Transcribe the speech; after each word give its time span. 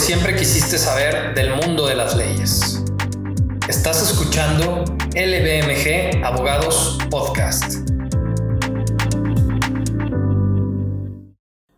siempre 0.00 0.34
quisiste 0.34 0.78
saber 0.78 1.34
del 1.34 1.54
mundo 1.54 1.86
de 1.86 1.94
las 1.94 2.16
leyes. 2.16 2.82
Estás 3.68 4.02
escuchando 4.02 4.82
LBMG 5.14 6.24
Abogados 6.24 6.98
Podcast. 7.10 7.86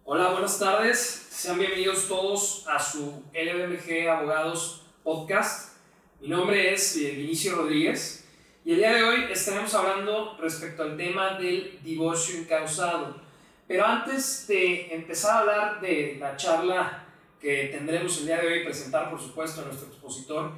Hola, 0.04 0.30
buenas 0.30 0.56
tardes. 0.56 1.26
Sean 1.30 1.58
bienvenidos 1.58 2.06
todos 2.06 2.64
a 2.68 2.80
su 2.80 3.24
LBMG 3.34 4.08
Abogados 4.08 4.84
Podcast. 5.02 5.76
Mi 6.20 6.28
nombre 6.28 6.72
es 6.72 6.94
Vinicio 6.94 7.56
Rodríguez 7.56 8.24
y 8.64 8.70
el 8.70 8.76
día 8.76 8.94
de 8.94 9.02
hoy 9.02 9.24
estaremos 9.32 9.74
hablando 9.74 10.38
respecto 10.40 10.84
al 10.84 10.96
tema 10.96 11.38
del 11.38 11.80
divorcio 11.82 12.38
incausado. 12.38 13.20
Pero 13.66 13.84
antes 13.84 14.46
de 14.46 14.94
empezar 14.94 15.32
a 15.32 15.38
hablar 15.40 15.80
de 15.80 16.18
la 16.20 16.36
charla 16.36 17.01
que 17.42 17.70
tendremos 17.72 18.18
el 18.18 18.26
día 18.26 18.40
de 18.40 18.46
hoy 18.46 18.64
presentar, 18.64 19.10
por 19.10 19.20
supuesto, 19.20 19.60
a 19.62 19.64
nuestro 19.64 19.88
expositor, 19.88 20.52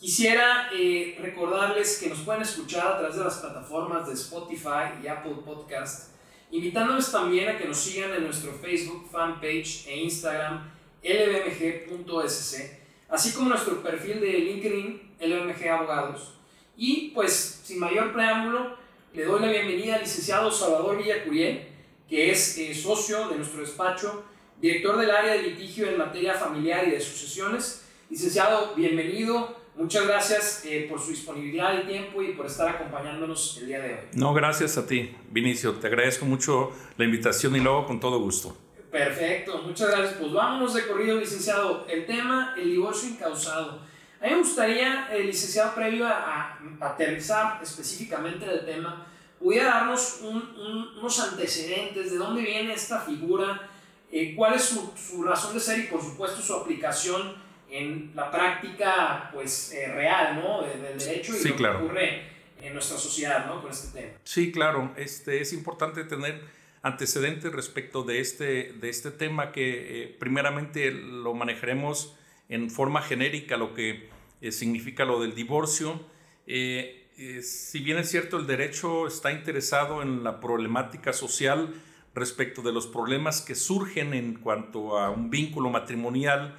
quisiera 0.00 0.70
eh, 0.72 1.18
recordarles 1.20 1.98
que 1.98 2.08
nos 2.08 2.20
pueden 2.20 2.40
escuchar 2.40 2.86
a 2.86 2.98
través 2.98 3.16
de 3.16 3.24
las 3.24 3.36
plataformas 3.36 4.06
de 4.06 4.14
Spotify 4.14 5.02
y 5.02 5.06
Apple 5.06 5.36
Podcast, 5.44 6.14
invitándoles 6.50 7.12
también 7.12 7.50
a 7.50 7.58
que 7.58 7.68
nos 7.68 7.76
sigan 7.76 8.14
en 8.14 8.24
nuestro 8.24 8.52
Facebook 8.52 9.06
fanpage 9.12 9.86
e 9.86 9.98
Instagram 9.98 10.70
lbmg.sc, 11.02 12.80
así 13.10 13.32
como 13.32 13.50
nuestro 13.50 13.82
perfil 13.82 14.20
de 14.20 14.32
LinkedIn 14.32 15.16
LBMG 15.20 15.68
Abogados. 15.68 16.36
Y 16.74 17.10
pues, 17.10 17.60
sin 17.64 17.78
mayor 17.78 18.14
preámbulo, 18.14 18.78
le 19.12 19.24
doy 19.24 19.42
la 19.42 19.48
bienvenida 19.48 19.96
al 19.96 20.00
licenciado 20.00 20.50
Salvador 20.50 20.96
Villacuriel, 20.96 21.68
que 22.08 22.30
es 22.30 22.56
eh, 22.56 22.74
socio 22.74 23.28
de 23.28 23.36
nuestro 23.36 23.60
despacho 23.60 24.24
director 24.60 24.98
del 24.98 25.10
área 25.10 25.34
de 25.34 25.42
litigio 25.42 25.88
en 25.88 25.98
materia 25.98 26.34
familiar 26.34 26.86
y 26.86 26.92
de 26.92 27.00
sucesiones. 27.00 27.84
Licenciado, 28.10 28.74
bienvenido. 28.74 29.56
Muchas 29.76 30.06
gracias 30.06 30.62
eh, 30.66 30.86
por 30.88 31.00
su 31.00 31.10
disponibilidad 31.10 31.76
y 31.82 31.86
tiempo 31.86 32.22
y 32.22 32.32
por 32.32 32.46
estar 32.46 32.68
acompañándonos 32.68 33.58
el 33.60 33.66
día 33.66 33.80
de 33.80 33.94
hoy. 33.94 34.00
No, 34.12 34.32
gracias 34.32 34.78
a 34.78 34.86
ti, 34.86 35.16
Vinicio. 35.30 35.72
Te 35.72 35.88
agradezco 35.88 36.24
mucho 36.24 36.70
la 36.96 37.04
invitación 37.04 37.56
y 37.56 37.60
luego 37.60 37.86
con 37.86 37.98
todo 37.98 38.20
gusto. 38.20 38.56
Perfecto, 38.92 39.62
muchas 39.62 39.90
gracias. 39.90 40.14
Pues 40.20 40.32
vámonos 40.32 40.74
de 40.74 40.86
corrido, 40.86 41.18
licenciado. 41.18 41.84
El 41.88 42.06
tema, 42.06 42.54
el 42.56 42.70
divorcio 42.70 43.08
incausado. 43.08 43.80
A 44.20 44.26
mí 44.26 44.30
me 44.30 44.38
gustaría, 44.38 45.08
eh, 45.12 45.24
licenciado, 45.24 45.74
previo 45.74 46.06
a, 46.06 46.56
aterrizar 46.80 47.60
específicamente 47.60 48.46
el 48.46 48.64
tema, 48.64 49.06
pudiera 49.40 49.64
darnos 49.64 50.20
unos 50.22 51.20
antecedentes 51.20 52.12
de 52.12 52.16
dónde 52.16 52.42
viene 52.42 52.72
esta 52.72 53.00
figura 53.00 53.68
eh, 54.16 54.32
cuál 54.36 54.54
es 54.54 54.62
su, 54.62 54.92
su, 54.96 55.24
razón 55.24 55.54
de 55.54 55.60
ser 55.60 55.76
y 55.80 55.82
por 55.88 56.00
supuesto 56.00 56.40
su 56.40 56.54
aplicación 56.54 57.34
en 57.68 58.12
la 58.14 58.30
práctica 58.30 59.28
pues 59.34 59.72
eh, 59.72 59.92
real 59.92 60.36
¿no? 60.36 60.62
del 60.62 60.96
derecho 60.96 61.32
y 61.36 61.48
lo 61.48 61.56
que 61.56 61.66
ocurre 61.66 62.22
en 62.62 62.74
nuestra 62.74 62.96
sociedad 62.96 63.44
¿no? 63.46 63.60
con 63.60 63.72
este 63.72 63.98
tema. 63.98 64.12
Sí, 64.22 64.52
claro, 64.52 64.92
este, 64.96 65.40
es 65.40 65.52
importante 65.52 66.04
tener 66.04 66.40
antecedentes 66.82 67.50
respecto 67.50 68.04
de 68.04 68.20
este, 68.20 68.74
de 68.74 68.88
este 68.88 69.10
tema 69.10 69.50
que 69.50 70.04
eh, 70.04 70.16
primeramente 70.16 70.92
lo 70.92 71.34
manejaremos 71.34 72.14
en 72.48 72.70
forma 72.70 73.02
genérica, 73.02 73.56
lo 73.56 73.74
que 73.74 74.10
significa 74.52 75.04
lo 75.04 75.20
del 75.20 75.34
divorcio. 75.34 76.00
si 76.46 77.80
bien 77.80 77.98
es 77.98 78.10
cierto, 78.10 78.36
el 78.36 78.46
derecho 78.46 79.08
está 79.08 79.32
interesado 79.32 80.02
en 80.02 80.22
la 80.22 80.38
problemática 80.38 81.12
social, 81.12 81.74
respecto 82.14 82.62
de 82.62 82.72
los 82.72 82.86
problemas 82.86 83.40
que 83.40 83.54
surgen 83.54 84.14
en 84.14 84.34
cuanto 84.34 84.98
a 84.98 85.10
un 85.10 85.30
vínculo 85.30 85.70
matrimonial 85.70 86.56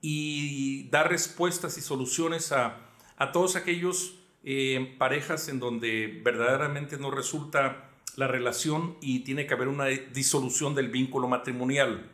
y 0.00 0.88
dar 0.90 1.08
respuestas 1.08 1.78
y 1.78 1.80
soluciones 1.80 2.52
a, 2.52 2.78
a 3.16 3.32
todos 3.32 3.56
aquellos 3.56 4.14
eh, 4.44 4.94
parejas 4.98 5.48
en 5.48 5.60
donde 5.60 6.20
verdaderamente 6.24 6.96
no 6.98 7.10
resulta 7.10 7.90
la 8.16 8.26
relación 8.26 8.96
y 9.00 9.20
tiene 9.20 9.46
que 9.46 9.54
haber 9.54 9.68
una 9.68 9.86
disolución 9.86 10.74
del 10.74 10.88
vínculo 10.88 11.28
matrimonial. 11.28 12.10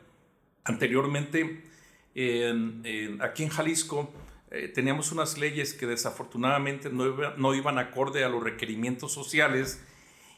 Anteriormente, 0.65 1.65
aquí 3.21 3.43
en 3.43 3.49
Jalisco, 3.49 4.13
eh, 4.51 4.69
teníamos 4.69 5.13
unas 5.13 5.37
leyes 5.37 5.75
que 5.75 5.87
desafortunadamente 5.87 6.91
no, 6.91 7.05
no 7.37 7.55
iban 7.55 7.79
acorde 7.79 8.23
a 8.23 8.29
los 8.29 8.43
requerimientos 8.43 9.13
sociales 9.13 9.83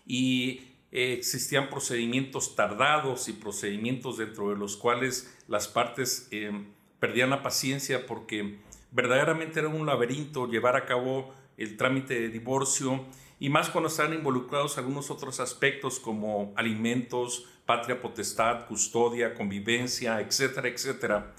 y 0.07 0.76
eh, 0.97 1.12
existían 1.12 1.69
procedimientos 1.69 2.57
tardados 2.57 3.29
y 3.29 3.34
procedimientos 3.34 4.17
dentro 4.17 4.49
de 4.49 4.57
los 4.57 4.79
cuales 4.79 5.31
las 5.47 5.69
partes 5.69 6.27
eh, 6.31 6.51
perdían 6.99 7.29
la 7.29 7.43
paciencia 7.43 8.07
porque 8.07 8.61
verdaderamente 8.93 9.61
era 9.61 9.69
un 9.69 9.84
laberinto 9.84 10.47
llevar 10.47 10.75
a 10.75 10.87
cabo 10.87 11.34
el 11.59 11.77
trámite 11.77 12.19
de 12.19 12.31
divorcio 12.31 13.05
y 13.39 13.51
más 13.51 13.69
cuando 13.69 13.89
están 13.89 14.15
involucrados 14.15 14.79
algunos 14.79 15.11
otros 15.11 15.39
aspectos 15.39 16.01
como 16.01 16.55
alimentos, 16.57 17.45
patria 17.67 18.01
potestad, 18.01 18.65
custodia, 18.65 19.34
convivencia, 19.34 20.19
etcétera, 20.23 20.69
etcétera. 20.69 21.34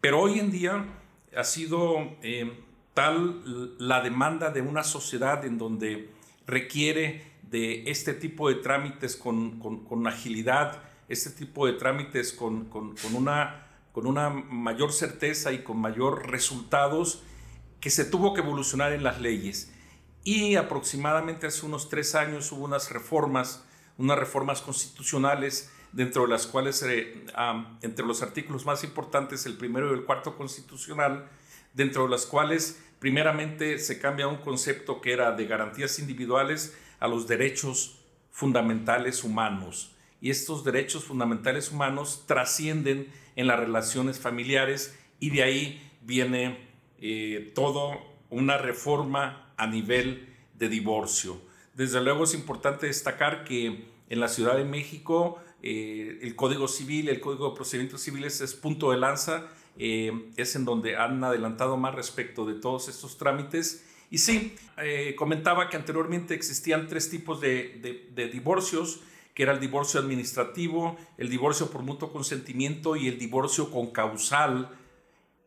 Pero 0.00 0.20
hoy 0.20 0.38
en 0.38 0.50
día 0.50 0.86
ha 1.36 1.44
sido 1.44 2.16
eh, 2.22 2.50
tal 2.94 3.76
la 3.78 4.00
demanda 4.00 4.48
de 4.48 4.62
una 4.62 4.82
sociedad 4.82 5.44
en 5.44 5.58
donde 5.58 6.08
requiere 6.46 7.31
de 7.52 7.84
este 7.90 8.14
tipo 8.14 8.48
de 8.48 8.56
trámites 8.56 9.14
con, 9.14 9.60
con, 9.60 10.06
agilidad, 10.06 10.82
este 11.08 11.28
tipo 11.28 11.66
de 11.66 11.74
trámites 11.74 12.32
con, 12.32 12.64
con, 12.64 12.94
una, 13.12 13.66
con 13.92 14.06
una 14.06 14.30
mayor 14.30 14.90
certeza 14.90 15.52
y 15.52 15.62
con 15.62 15.78
mayor 15.78 16.30
resultados 16.30 17.22
que 17.78 17.90
se 17.90 18.06
tuvo 18.06 18.32
que 18.32 18.40
evolucionar 18.40 18.92
en 18.92 19.04
las 19.04 19.20
leyes. 19.20 19.70
Y 20.24 20.56
aproximadamente 20.56 21.46
hace 21.46 21.66
unos 21.66 21.90
tres 21.90 22.14
años 22.14 22.50
hubo 22.52 22.64
unas 22.64 22.90
reformas, 22.90 23.64
unas 23.98 24.18
reformas 24.18 24.62
constitucionales, 24.62 25.70
dentro 25.92 26.22
de 26.22 26.28
las 26.28 26.46
cuales, 26.46 26.82
eh, 26.82 27.26
entre 27.82 28.06
los 28.06 28.22
artículos 28.22 28.64
más 28.64 28.82
importantes, 28.82 29.44
el 29.44 29.58
primero 29.58 29.90
y 29.90 29.98
el 29.98 30.06
cuarto 30.06 30.38
constitucional, 30.38 31.28
dentro 31.74 32.04
de 32.04 32.08
las 32.08 32.24
cuales 32.24 32.82
primeramente 32.98 33.78
se 33.78 33.98
cambia 33.98 34.26
un 34.26 34.38
concepto 34.38 35.02
que 35.02 35.12
era 35.12 35.32
de 35.32 35.44
garantías 35.44 35.98
individuales 35.98 36.74
a 37.02 37.08
los 37.08 37.26
derechos 37.26 37.98
fundamentales 38.30 39.24
humanos. 39.24 39.90
Y 40.20 40.30
estos 40.30 40.62
derechos 40.62 41.02
fundamentales 41.02 41.72
humanos 41.72 42.26
trascienden 42.28 43.08
en 43.34 43.48
las 43.48 43.58
relaciones 43.58 44.20
familiares 44.20 44.96
y 45.18 45.30
de 45.30 45.42
ahí 45.42 45.90
viene 46.02 46.60
eh, 47.00 47.50
toda 47.56 47.98
una 48.30 48.56
reforma 48.56 49.52
a 49.56 49.66
nivel 49.66 50.28
de 50.56 50.68
divorcio. 50.68 51.40
Desde 51.74 52.00
luego 52.00 52.22
es 52.22 52.34
importante 52.34 52.86
destacar 52.86 53.42
que 53.42 53.84
en 54.08 54.20
la 54.20 54.28
Ciudad 54.28 54.56
de 54.56 54.64
México 54.64 55.42
eh, 55.60 56.20
el 56.22 56.36
Código 56.36 56.68
Civil, 56.68 57.08
el 57.08 57.18
Código 57.18 57.50
de 57.50 57.56
Procedimientos 57.56 58.00
Civiles 58.00 58.40
es 58.40 58.54
punto 58.54 58.92
de 58.92 58.98
lanza, 58.98 59.48
eh, 59.76 60.30
es 60.36 60.54
en 60.54 60.64
donde 60.64 60.96
han 60.96 61.24
adelantado 61.24 61.76
más 61.76 61.96
respecto 61.96 62.46
de 62.46 62.54
todos 62.54 62.88
estos 62.88 63.18
trámites 63.18 63.84
y 64.12 64.18
sí, 64.18 64.54
eh, 64.76 65.14
comentaba 65.16 65.70
que 65.70 65.76
anteriormente 65.78 66.34
existían 66.34 66.86
tres 66.86 67.08
tipos 67.08 67.40
de, 67.40 68.12
divorcios, 68.30 69.00
que 69.32 69.42
era 69.42 69.52
el 69.52 69.58
divorcio 69.58 69.98
administrativo, 69.98 70.98
el 71.16 71.30
divorcio 71.30 71.70
por 71.70 71.80
mutuo 71.80 72.12
consentimiento 72.12 72.94
y 72.94 73.08
el 73.08 73.18
divorcio 73.18 73.70
con 73.70 73.90
causal. 73.90 74.68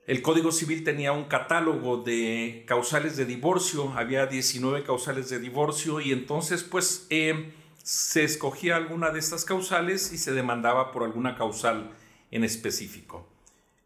El 0.08 0.24
Código 0.24 0.52
Civil 0.52 0.84
tenía 0.84 1.12
un 1.12 1.26
catálogo 1.26 1.98
de 1.98 2.64
causales 2.68 3.16
de 3.18 3.26
divorcio, 3.26 3.94
había 3.96 4.26
19 4.26 4.84
causales 4.84 5.30
de 5.30 5.38
divorcio 5.38 6.02
y 6.02 6.12
entonces 6.12 6.64
pues 6.64 7.06
eh, 7.12 7.54
se 7.84 8.24
escogía 8.24 8.78
alguna 8.78 9.12
de 9.12 9.20
estas 9.20 9.46
causales 9.46 10.12
y 10.12 10.18
se 10.18 10.34
demandaba 10.34 10.92
por 10.92 11.04
alguna 11.04 11.36
causal 11.36 11.92
en 12.32 12.44
específico 12.44 13.35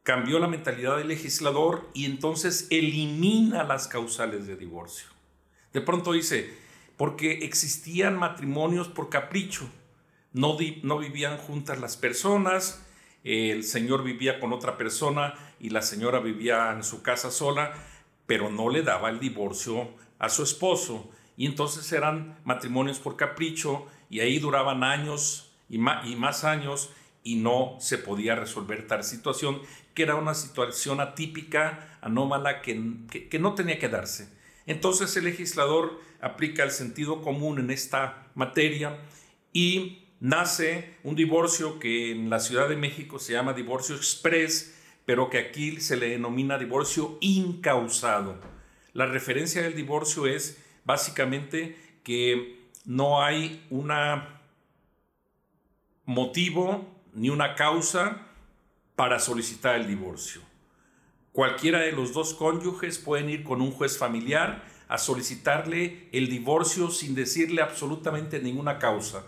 cambió 0.10 0.40
la 0.40 0.48
mentalidad 0.48 0.98
del 0.98 1.10
legislador 1.10 1.88
y 1.94 2.06
entonces 2.06 2.66
elimina 2.72 3.64
las 3.64 3.88
causales 3.88 4.48
de 4.48 4.56
divorcio. 4.56 5.08
De 5.72 5.82
pronto 5.82 6.14
dice, 6.14 6.52
porque 6.98 7.46
existían 7.46 8.18
matrimonios 8.18 8.88
por 8.88 9.10
capricho, 9.10 9.70
no, 10.34 10.58
no 10.82 10.98
vivían 10.98 11.38
juntas 11.38 11.80
las 11.80 11.96
personas, 11.96 12.84
el 13.24 13.64
señor 13.64 14.04
vivía 14.04 14.40
con 14.40 14.52
otra 14.52 14.78
persona 14.78 15.36
y 15.60 15.70
la 15.70 15.84
señora 15.84 16.20
vivía 16.20 16.72
en 16.72 16.84
su 16.84 17.04
casa 17.04 17.30
sola, 17.30 17.76
pero 18.26 18.50
no 18.50 18.70
le 18.72 18.82
daba 18.82 19.12
el 19.12 19.20
divorcio 19.20 19.90
a 20.18 20.30
su 20.30 20.42
esposo. 20.42 21.08
Y 21.38 21.46
entonces 21.46 21.92
eran 21.92 22.40
matrimonios 22.46 22.98
por 22.98 23.16
capricho 23.16 23.86
y 24.10 24.22
ahí 24.22 24.40
duraban 24.40 24.84
años 24.84 25.52
y 25.70 25.78
más, 25.78 26.08
y 26.08 26.16
más 26.16 26.46
años 26.46 26.90
y 27.24 27.36
no 27.36 27.76
se 27.80 27.98
podía 27.98 28.36
resolver 28.36 28.88
tal 28.88 29.04
situación, 29.04 29.62
que 30.00 30.04
era 30.04 30.16
una 30.16 30.34
situación 30.34 31.02
atípica, 31.02 31.98
anómala, 32.00 32.62
que, 32.62 33.28
que, 33.30 33.38
no 33.38 33.54
tenía 33.54 33.80
que 33.80 33.90
darse. 33.90 34.30
Entonces 34.66 35.18
el 35.18 35.26
legislador 35.26 36.00
aplica 36.22 36.64
el 36.64 36.72
sentido 36.72 37.22
común 37.22 37.60
en 37.60 37.70
esta 37.70 38.32
materia 38.34 38.98
y 39.52 40.08
nace 40.22 40.96
un 41.04 41.18
divorcio 41.18 41.80
que 41.80 42.12
en 42.12 42.30
la 42.30 42.40
Ciudad 42.40 42.70
de 42.70 42.78
México 42.78 43.20
se 43.20 43.34
llama 43.34 43.52
divorcio 43.52 43.94
express, 43.94 44.74
pero 45.06 45.30
que 45.30 45.38
aquí 45.38 45.82
se 45.82 45.98
le 45.98 46.12
denomina 46.12 46.58
divorcio 46.58 47.18
incausado. 47.20 48.40
La 48.94 49.06
referencia 49.06 49.64
del 49.64 49.76
divorcio 49.76 50.28
es 50.28 50.64
básicamente 50.86 51.78
que 52.06 52.70
no 52.86 53.22
hay 53.22 53.68
un 53.70 53.92
motivo 56.06 56.88
ni 57.14 57.30
una 57.30 57.56
causa 57.56 58.29
para 59.00 59.18
solicitar 59.18 59.78
el 59.78 59.88
divorcio. 59.88 60.42
Cualquiera 61.32 61.80
de 61.80 61.94
los 61.94 62.12
dos 62.12 62.34
cónyuges 62.34 62.98
pueden 62.98 63.30
ir 63.30 63.46
con 63.46 63.62
un 63.62 63.72
juez 63.72 63.98
familiar 63.98 64.66
a 64.90 64.98
solicitarle 64.98 66.10
el 66.12 66.28
divorcio 66.28 66.92
sin 66.92 67.16
decirle 67.16 67.62
absolutamente 67.62 68.42
ninguna 68.42 68.78
causa. 68.78 69.24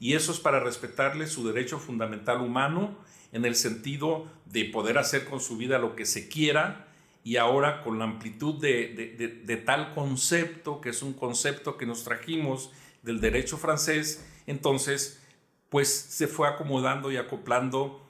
Y 0.00 0.12
eso 0.16 0.32
es 0.32 0.38
para 0.38 0.60
respetarle 0.60 1.28
su 1.28 1.46
derecho 1.46 1.78
fundamental 1.78 2.42
humano 2.42 2.94
en 3.32 3.46
el 3.46 3.54
sentido 3.54 4.26
de 4.44 4.66
poder 4.66 4.98
hacer 4.98 5.24
con 5.24 5.40
su 5.40 5.56
vida 5.56 5.78
lo 5.78 5.96
que 5.96 6.04
se 6.04 6.28
quiera 6.28 6.86
y 7.24 7.38
ahora 7.38 7.82
con 7.82 7.98
la 7.98 8.04
amplitud 8.04 8.60
de, 8.60 9.62
tal 9.64 9.94
concepto, 9.94 10.82
que 10.82 10.90
es 10.90 11.00
un 11.00 11.14
concepto 11.14 11.78
que 11.78 11.86
nos 11.86 12.04
trajimos 12.04 12.70
del 13.02 13.22
derecho 13.22 13.56
francés, 13.56 14.26
entonces 14.46 15.22
pues 15.70 15.88
se 15.88 16.28
fue 16.28 16.48
acomodando 16.48 17.10
y 17.10 17.16
acoplando 17.16 18.05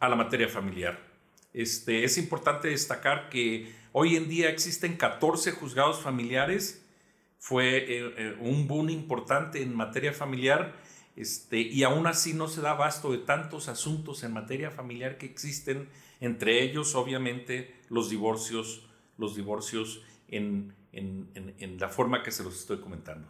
a 0.00 0.08
la 0.08 0.16
materia 0.16 0.48
familiar. 0.48 0.98
Este, 1.52 2.04
es 2.04 2.18
importante 2.18 2.68
destacar 2.68 3.28
que 3.28 3.80
Hoy 3.92 4.14
en 4.14 4.28
día 4.28 4.50
existen 4.50 4.96
14 4.96 5.50
juzgados 5.52 6.00
familiares. 6.00 6.86
Fue 7.38 7.78
eh, 7.78 8.14
eh, 8.16 8.36
un 8.40 8.68
boom 8.68 8.90
importante 8.90 9.62
en 9.62 9.74
materia 9.74 10.12
familiar 10.12 10.76
este, 11.16 11.58
y 11.60 11.82
aún 11.82 12.06
así 12.06 12.32
no 12.32 12.46
se 12.46 12.60
da 12.60 12.72
abasto 12.72 13.10
de 13.10 13.18
tantos 13.18 13.68
asuntos 13.68 14.22
en 14.22 14.32
materia 14.32 14.70
familiar 14.70 15.18
que 15.18 15.26
existen, 15.26 15.88
entre 16.20 16.62
ellos 16.62 16.94
obviamente 16.94 17.74
los 17.88 18.10
divorcios, 18.10 18.86
los 19.18 19.34
divorcios 19.34 20.02
en, 20.28 20.74
la 21.80 21.88
forma 21.88 22.22
que 22.22 22.30
se 22.30 22.44
los 22.44 22.60
estoy 22.60 22.78
comentando. 22.78 23.26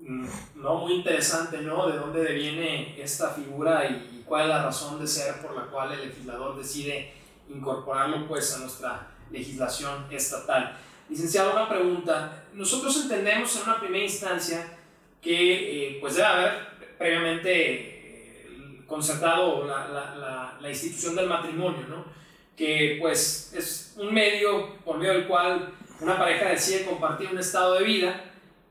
Mm, 0.00 0.26
no, 0.56 0.74
muy 0.76 0.94
interesante, 0.94 1.58
¿no? 1.58 1.88
¿De 1.88 1.98
dónde 1.98 2.32
viene 2.32 3.00
esta 3.00 3.30
figura 3.30 3.84
y 3.86 4.22
cuál 4.24 4.42
es 4.42 4.48
la 4.48 4.64
razón 4.64 5.00
de 5.00 5.06
ser 5.06 5.42
por 5.42 5.56
la 5.56 5.66
cual 5.66 5.92
el 5.92 6.08
legislador 6.08 6.56
decide 6.56 7.12
incorporarlo 7.48 8.26
pues 8.28 8.54
a 8.54 8.58
nuestra 8.58 9.08
legislación 9.30 10.06
estatal. 10.10 10.76
Licenciado, 11.08 11.52
una 11.52 11.68
pregunta. 11.68 12.44
Nosotros 12.54 12.96
entendemos 13.02 13.56
en 13.56 13.62
una 13.62 13.80
primera 13.80 14.04
instancia 14.04 14.78
que 15.20 15.96
eh, 15.96 15.98
pues 16.00 16.14
debe 16.14 16.26
haber 16.26 16.52
previamente 16.98 17.50
eh, 17.50 18.82
concertado 18.86 19.66
la, 19.66 19.88
la, 19.88 20.58
la, 20.60 20.68
institución 20.68 21.16
del 21.16 21.28
matrimonio, 21.28 21.86
¿no? 21.88 22.04
que 22.56 22.98
pues 23.00 23.52
es 23.56 23.94
un 23.96 24.12
medio 24.12 24.76
por 24.84 24.98
medio 24.98 25.12
del 25.12 25.26
cual 25.26 25.72
una 26.00 26.18
pareja 26.18 26.50
decide 26.50 26.84
compartir 26.84 27.28
un 27.30 27.38
estado 27.38 27.74
de 27.74 27.84
vida, 27.84 28.27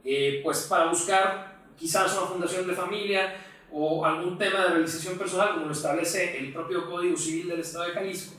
eh, 0.09 0.39
pues 0.42 0.62
para 0.69 0.86
buscar 0.86 1.57
quizás 1.77 2.18
una 2.18 2.27
fundación 2.27 2.65
de 2.65 2.74
familia 2.74 3.36
o 3.69 4.06
algún 4.06 4.38
tema 4.38 4.62
de 4.62 4.69
realización 4.69 5.18
personal, 5.18 5.56
como 5.56 5.65
lo 5.65 5.74
establece 5.74 6.38
el 6.38 6.54
propio 6.54 6.89
Código 6.89 7.18
Civil 7.18 7.50
del 7.50 7.59
Estado 7.59 7.88
de 7.88 7.92
Jalisco. 7.92 8.36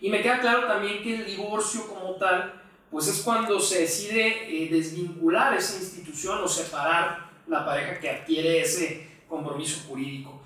Y 0.00 0.08
me 0.08 0.22
queda 0.22 0.40
claro 0.40 0.66
también 0.66 1.02
que 1.02 1.16
el 1.16 1.26
divorcio 1.26 1.86
como 1.88 2.14
tal, 2.14 2.62
pues 2.90 3.06
es 3.08 3.20
cuando 3.20 3.60
se 3.60 3.82
decide 3.82 4.64
eh, 4.64 4.70
desvincular 4.70 5.54
esa 5.54 5.78
institución 5.78 6.42
o 6.42 6.48
separar 6.48 7.30
la 7.46 7.66
pareja 7.66 8.00
que 8.00 8.08
adquiere 8.08 8.62
ese 8.62 9.06
compromiso 9.28 9.86
jurídico. 9.88 10.40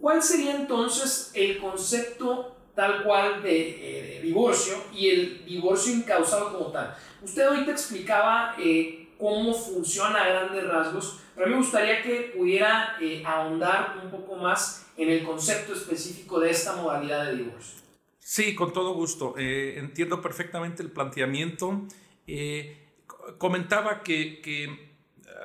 ¿Cuál 0.00 0.20
sería 0.20 0.56
entonces 0.56 1.30
el 1.34 1.58
concepto 1.58 2.56
tal 2.74 3.04
cual 3.04 3.40
de, 3.40 4.16
eh, 4.16 4.20
divorcio 4.20 4.74
y 4.92 5.10
el 5.10 5.44
divorcio 5.44 5.94
incausado 5.94 6.52
como 6.52 6.72
tal? 6.72 6.96
Usted 7.22 7.42
ahorita 7.42 7.70
explicaba 7.70 8.56
cómo 9.18 9.52
funciona 9.52 10.22
a 10.22 10.28
grandes 10.28 10.64
rasgos, 10.66 11.20
pero 11.34 11.46
a 11.46 11.48
mí 11.48 11.54
me 11.54 11.60
gustaría 11.60 12.02
que 12.02 12.32
pudiera 12.36 12.96
ahondar 13.24 14.00
un 14.02 14.10
poco 14.10 14.36
más 14.36 14.86
en 14.96 15.10
el 15.10 15.24
concepto 15.24 15.72
específico 15.72 16.40
de 16.40 16.50
esta 16.50 16.76
modalidad 16.76 17.26
de 17.26 17.36
divorcio. 17.36 17.78
Sí, 18.18 18.54
con 18.54 18.72
todo 18.72 18.92
gusto. 18.92 19.34
Eh, 19.38 19.78
entiendo 19.78 20.20
perfectamente 20.20 20.82
el 20.82 20.90
planteamiento. 20.90 21.86
Eh, 22.26 22.76
comentaba 23.38 24.02
que, 24.02 24.90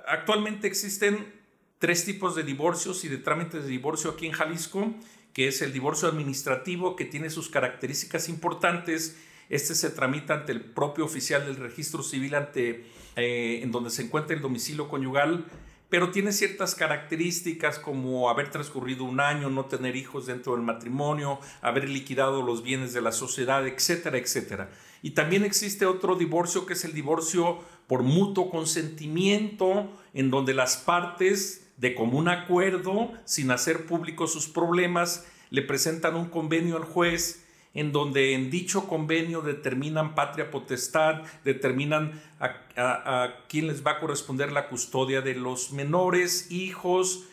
actualmente 0.06 0.68
existen 0.68 1.34
tres 1.80 2.04
tipos 2.04 2.36
de 2.36 2.44
divorcios 2.44 3.06
y 3.06 3.10
de 3.10 3.18
trámites 3.18 3.64
de 3.64 3.70
divorcio 3.70 4.12
aquí 4.12 4.26
en 4.26 4.34
Jalisco, 4.34 4.94
que 5.34 5.48
es 5.48 5.62
el 5.62 5.72
divorcio 5.72 6.10
administrativo, 6.10 6.96
que 6.96 7.06
tiene 7.06 7.30
sus 7.30 7.50
características 7.50 8.28
importantes. 8.28 9.18
Este 9.50 9.76
se 9.76 9.90
tramita 9.90 10.34
ante 10.34 10.52
el 10.52 10.62
propio 10.62 11.06
oficial 11.06 11.46
del 11.46 11.58
registro 11.58 12.04
civil, 12.04 12.36
ante, 12.36 12.86
eh, 13.16 13.60
en 13.64 13.72
donde 13.72 13.90
se 13.90 14.04
encuentra 14.04 14.36
el 14.36 14.42
domicilio 14.42 14.88
conyugal 14.88 15.46
pero 15.94 16.10
tiene 16.10 16.32
ciertas 16.32 16.74
características 16.74 17.78
como 17.78 18.32
haber 18.32 18.50
transcurrido 18.50 19.04
un 19.04 19.20
año, 19.20 19.52
no 19.52 19.66
tener 19.66 19.96
hijos 19.96 20.26
dentro 20.26 20.54
del 20.54 20.64
matrimonio, 20.64 21.40
haber 21.62 21.88
liquidado 21.88 22.42
los 22.42 22.64
bienes 22.64 22.94
de 22.94 23.02
la 23.02 23.12
sociedad, 23.12 23.68
etcétera, 23.68 24.18
etcétera. 24.18 24.72
Y 25.04 25.12
también 25.12 25.46
existe 25.46 25.86
otro 25.86 26.16
divorcio 26.16 26.66
que 26.66 26.74
es 26.74 26.84
el 26.84 26.94
divorcio 26.94 27.60
por 27.86 28.02
mutuo 28.02 28.50
consentimiento, 28.50 29.88
en 30.16 30.32
donde 30.32 30.56
las 30.56 30.78
partes 30.78 31.68
de 31.78 31.94
común 31.94 32.28
acuerdo, 32.28 33.12
sin 33.26 33.52
hacer 33.52 33.86
públicos 33.86 34.34
sus 34.34 34.48
problemas, 34.48 35.28
le 35.52 35.62
presentan 35.62 36.16
un 36.16 36.30
convenio 36.30 36.76
al 36.78 36.86
juez 36.86 37.43
en 37.74 37.92
donde 37.92 38.34
en 38.34 38.52
dicho 38.52 38.88
convenio 38.88 39.42
determinan 39.42 40.16
patria 40.16 40.52
potestad, 40.52 41.24
determinan 41.44 42.22
a, 42.40 43.36
quién 43.50 43.68
les 43.68 43.86
va 43.86 43.92
a 43.92 44.00
corresponder 44.00 44.52
la 44.52 44.68
custodia 44.68 45.22
de 45.22 45.36
los 45.36 45.72
menores, 45.72 46.52
hijos, 46.52 47.24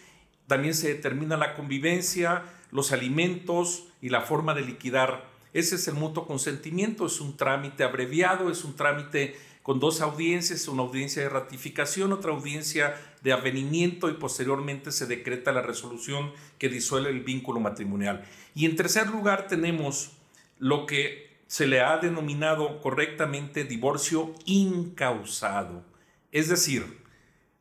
también 0.47 0.75
se 0.75 0.89
determina 0.89 1.37
la 1.37 1.55
convivencia, 1.55 2.43
los 2.71 2.93
alimentos 2.93 3.85
y 4.01 4.09
la 4.09 4.23
forma 4.23 4.55
de 4.55 4.63
liquidar. 4.63 5.29
Ese 5.53 5.77
es 5.77 5.89
el 5.89 5.95
mutuo 5.95 6.27
consentimiento, 6.27 7.07
es 7.07 7.21
un 7.21 7.37
trámite 7.37 7.85
abreviado, 7.85 8.51
es 8.51 8.65
un 8.65 8.77
trámite 8.77 9.37
con 9.63 9.79
dos 9.79 10.01
audiencias, 10.01 10.69
una 10.69 10.83
audiencia 10.83 11.23
de 11.23 11.29
ratificación, 11.29 12.13
otra 12.13 12.33
audiencia 12.33 12.95
de 13.23 13.33
avenimiento 13.33 14.09
y 14.09 14.15
posteriormente 14.15 14.91
se 14.91 15.07
decreta 15.07 15.53
la 15.53 15.61
resolución 15.61 16.33
que 16.59 16.71
disuelve 16.71 17.11
el 17.11 17.21
vínculo 17.21 17.61
matrimonial. 17.61 18.25
Y 18.55 18.65
en 18.65 18.77
tercer 18.77 19.09
lugar 19.09 19.49
tenemos 19.49 20.13
lo 20.61 20.87
que 20.87 21.41
se 21.49 21.67
le 21.67 21.81
ha 21.81 21.99
denominado 21.99 22.81
correctamente 22.81 23.65
divorcio 23.65 24.33
incausado. 24.45 25.85
Es 26.31 26.49
decir, 26.49 27.03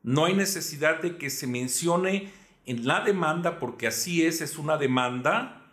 no 0.03 0.25
hay 0.25 0.35
necesidad 0.35 1.01
de 1.01 1.17
que 1.17 1.31
se 1.31 1.47
mencione 1.47 2.31
en 2.67 2.85
la 2.85 3.01
demanda, 3.01 3.57
porque 3.57 3.87
así 3.87 4.23
es, 4.23 4.41
es 4.41 4.59
una 4.59 4.77
demanda 4.77 5.71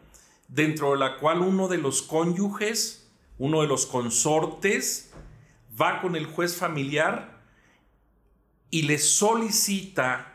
dentro 0.49 0.93
de 0.93 0.99
la 0.99 1.19
cual 1.19 1.43
uno 1.43 1.69
de 1.69 1.77
los 1.77 2.01
cónyuges, 2.01 3.11
uno 3.39 3.61
de 3.61 3.69
los 3.69 3.85
consortes, 3.85 5.13
va 5.79 6.01
con 6.01 6.17
el 6.17 6.27
juez 6.27 6.57
familiar 6.57 7.43
y 8.71 8.83
le 8.83 8.99
solicita 8.99 10.33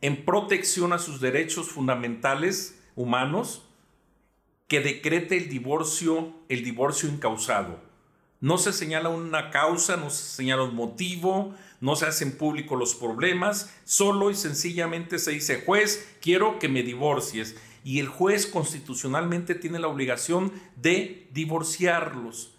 en 0.00 0.24
protección 0.24 0.92
a 0.92 0.98
sus 0.98 1.20
derechos 1.20 1.70
fundamentales 1.70 2.82
humanos 2.96 3.63
que 4.68 4.80
decrete 4.80 5.36
el 5.36 5.48
divorcio, 5.48 6.32
el 6.48 6.64
divorcio 6.64 7.08
incausado. 7.08 7.80
No 8.40 8.58
se 8.58 8.72
señala 8.72 9.08
una 9.08 9.50
causa, 9.50 9.96
no 9.96 10.10
se 10.10 10.22
señala 10.24 10.64
un 10.64 10.74
motivo, 10.74 11.54
no 11.80 11.96
se 11.96 12.06
hacen 12.06 12.36
públicos 12.36 12.78
los 12.78 12.94
problemas, 12.94 13.74
solo 13.84 14.30
y 14.30 14.34
sencillamente 14.34 15.18
se 15.18 15.32
dice, 15.32 15.62
juez, 15.64 16.16
quiero 16.20 16.58
que 16.58 16.68
me 16.68 16.82
divorcies. 16.82 17.56
Y 17.84 18.00
el 18.00 18.08
juez 18.08 18.46
constitucionalmente 18.46 19.54
tiene 19.54 19.78
la 19.78 19.88
obligación 19.88 20.52
de 20.76 21.28
divorciarlos. 21.32 22.54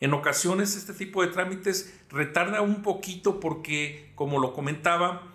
En 0.00 0.12
ocasiones 0.12 0.76
este 0.76 0.92
tipo 0.92 1.22
de 1.22 1.28
trámites 1.28 1.94
retarda 2.10 2.60
un 2.60 2.82
poquito 2.82 3.40
porque, 3.40 4.12
como 4.14 4.38
lo 4.38 4.52
comentaba, 4.52 5.32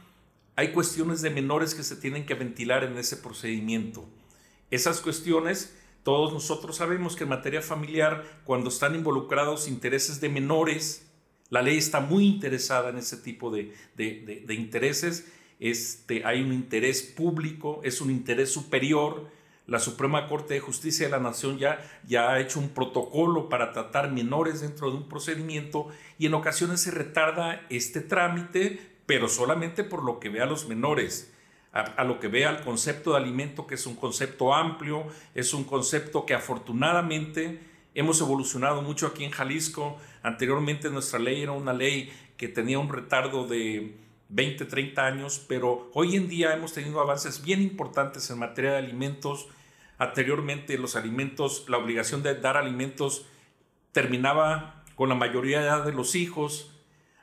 hay 0.55 0.71
cuestiones 0.71 1.21
de 1.21 1.31
menores 1.31 1.73
que 1.73 1.83
se 1.83 1.95
tienen 1.95 2.25
que 2.27 2.35
ventilar 2.35 2.83
en 2.83 2.97
ese 2.97 3.17
procedimiento. 3.17 4.05
Esas 4.69 5.01
cuestiones 5.01 5.75
todos 6.03 6.33
nosotros 6.33 6.77
sabemos 6.77 7.15
que 7.15 7.23
en 7.23 7.29
materia 7.29 7.61
familiar, 7.61 8.23
cuando 8.43 8.69
están 8.69 8.95
involucrados 8.95 9.67
intereses 9.67 10.19
de 10.19 10.29
menores, 10.29 11.07
la 11.49 11.61
ley 11.61 11.77
está 11.77 11.99
muy 11.99 12.25
interesada 12.25 12.89
en 12.89 12.97
ese 12.97 13.17
tipo 13.17 13.51
de, 13.51 13.73
intereses. 14.49 15.31
Este, 15.59 16.25
hay 16.25 16.41
un 16.41 16.53
interés 16.53 17.03
público, 17.03 17.81
es 17.83 18.01
un 18.01 18.09
interés 18.09 18.51
superior. 18.51 19.27
La 19.67 19.79
Suprema 19.79 20.27
Corte 20.27 20.55
de 20.55 20.59
Justicia 20.59 21.05
de 21.05 21.11
la 21.11 21.19
Nación 21.19 21.59
ya, 21.59 21.79
ya 22.07 22.31
ha 22.31 22.39
hecho 22.39 22.59
un 22.59 22.69
protocolo 22.69 23.47
para 23.47 23.73
tratar 23.73 24.11
menores 24.11 24.61
dentro 24.61 24.89
de 24.89 24.97
un 24.97 25.07
procedimiento 25.07 25.89
y 26.17 26.25
en 26.25 26.33
ocasiones 26.33 26.81
se 26.81 26.91
retarda 26.91 27.65
este 27.69 28.01
trámite, 28.01 28.79
pero 29.05 29.27
solamente 29.29 29.83
por 29.83 30.03
lo 30.03 30.19
que 30.19 30.29
ve 30.29 30.41
a 30.41 30.45
los 30.45 30.67
menores. 30.67 31.31
A, 31.73 32.03
lo 32.03 32.19
que 32.19 32.27
vea 32.27 32.49
el 32.49 32.63
concepto 32.63 33.11
de 33.11 33.17
alimento, 33.17 33.65
que 33.65 33.75
es 33.75 33.85
un 33.85 33.95
concepto 33.95 34.53
amplio, 34.53 35.05
es 35.33 35.53
un 35.53 35.63
concepto 35.63 36.25
que 36.25 36.33
afortunadamente 36.33 37.61
hemos 37.93 38.19
evolucionado 38.19 38.81
mucho 38.81 39.07
aquí 39.07 39.23
en 39.23 39.31
Jalisco. 39.31 39.97
Anteriormente 40.21 40.89
nuestra 40.89 41.19
ley 41.19 41.41
era 41.41 41.53
una 41.53 41.73
ley 41.73 42.11
que 42.35 42.49
tenía 42.49 42.77
un 42.77 42.89
retardo 42.89 43.47
de 43.47 43.95
20, 44.29 44.65
30 44.65 45.05
años, 45.05 45.45
pero 45.47 45.89
hoy 45.93 46.17
en 46.17 46.27
día 46.27 46.53
hemos 46.53 46.73
tenido 46.73 46.99
avances 46.99 47.41
bien 47.43 47.61
importantes 47.61 48.29
en 48.29 48.39
materia 48.39 48.71
de 48.71 48.77
alimentos. 48.77 49.47
Anteriormente 49.97 50.77
los 50.77 50.97
alimentos, 50.97 51.65
la 51.69 51.77
obligación 51.77 52.21
de 52.21 52.35
dar 52.35 52.57
alimentos 52.57 53.25
terminaba 53.93 54.83
con 54.95 55.07
la 55.07 55.15
mayoría 55.15 55.79
de 55.79 55.93
los 55.93 56.15
hijos, 56.15 56.69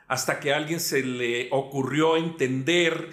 hasta 0.07 0.39
que 0.39 0.53
a 0.53 0.57
alguien 0.57 0.79
se 0.79 1.03
le 1.03 1.49
ocurrió 1.51 2.17
entender 2.17 3.09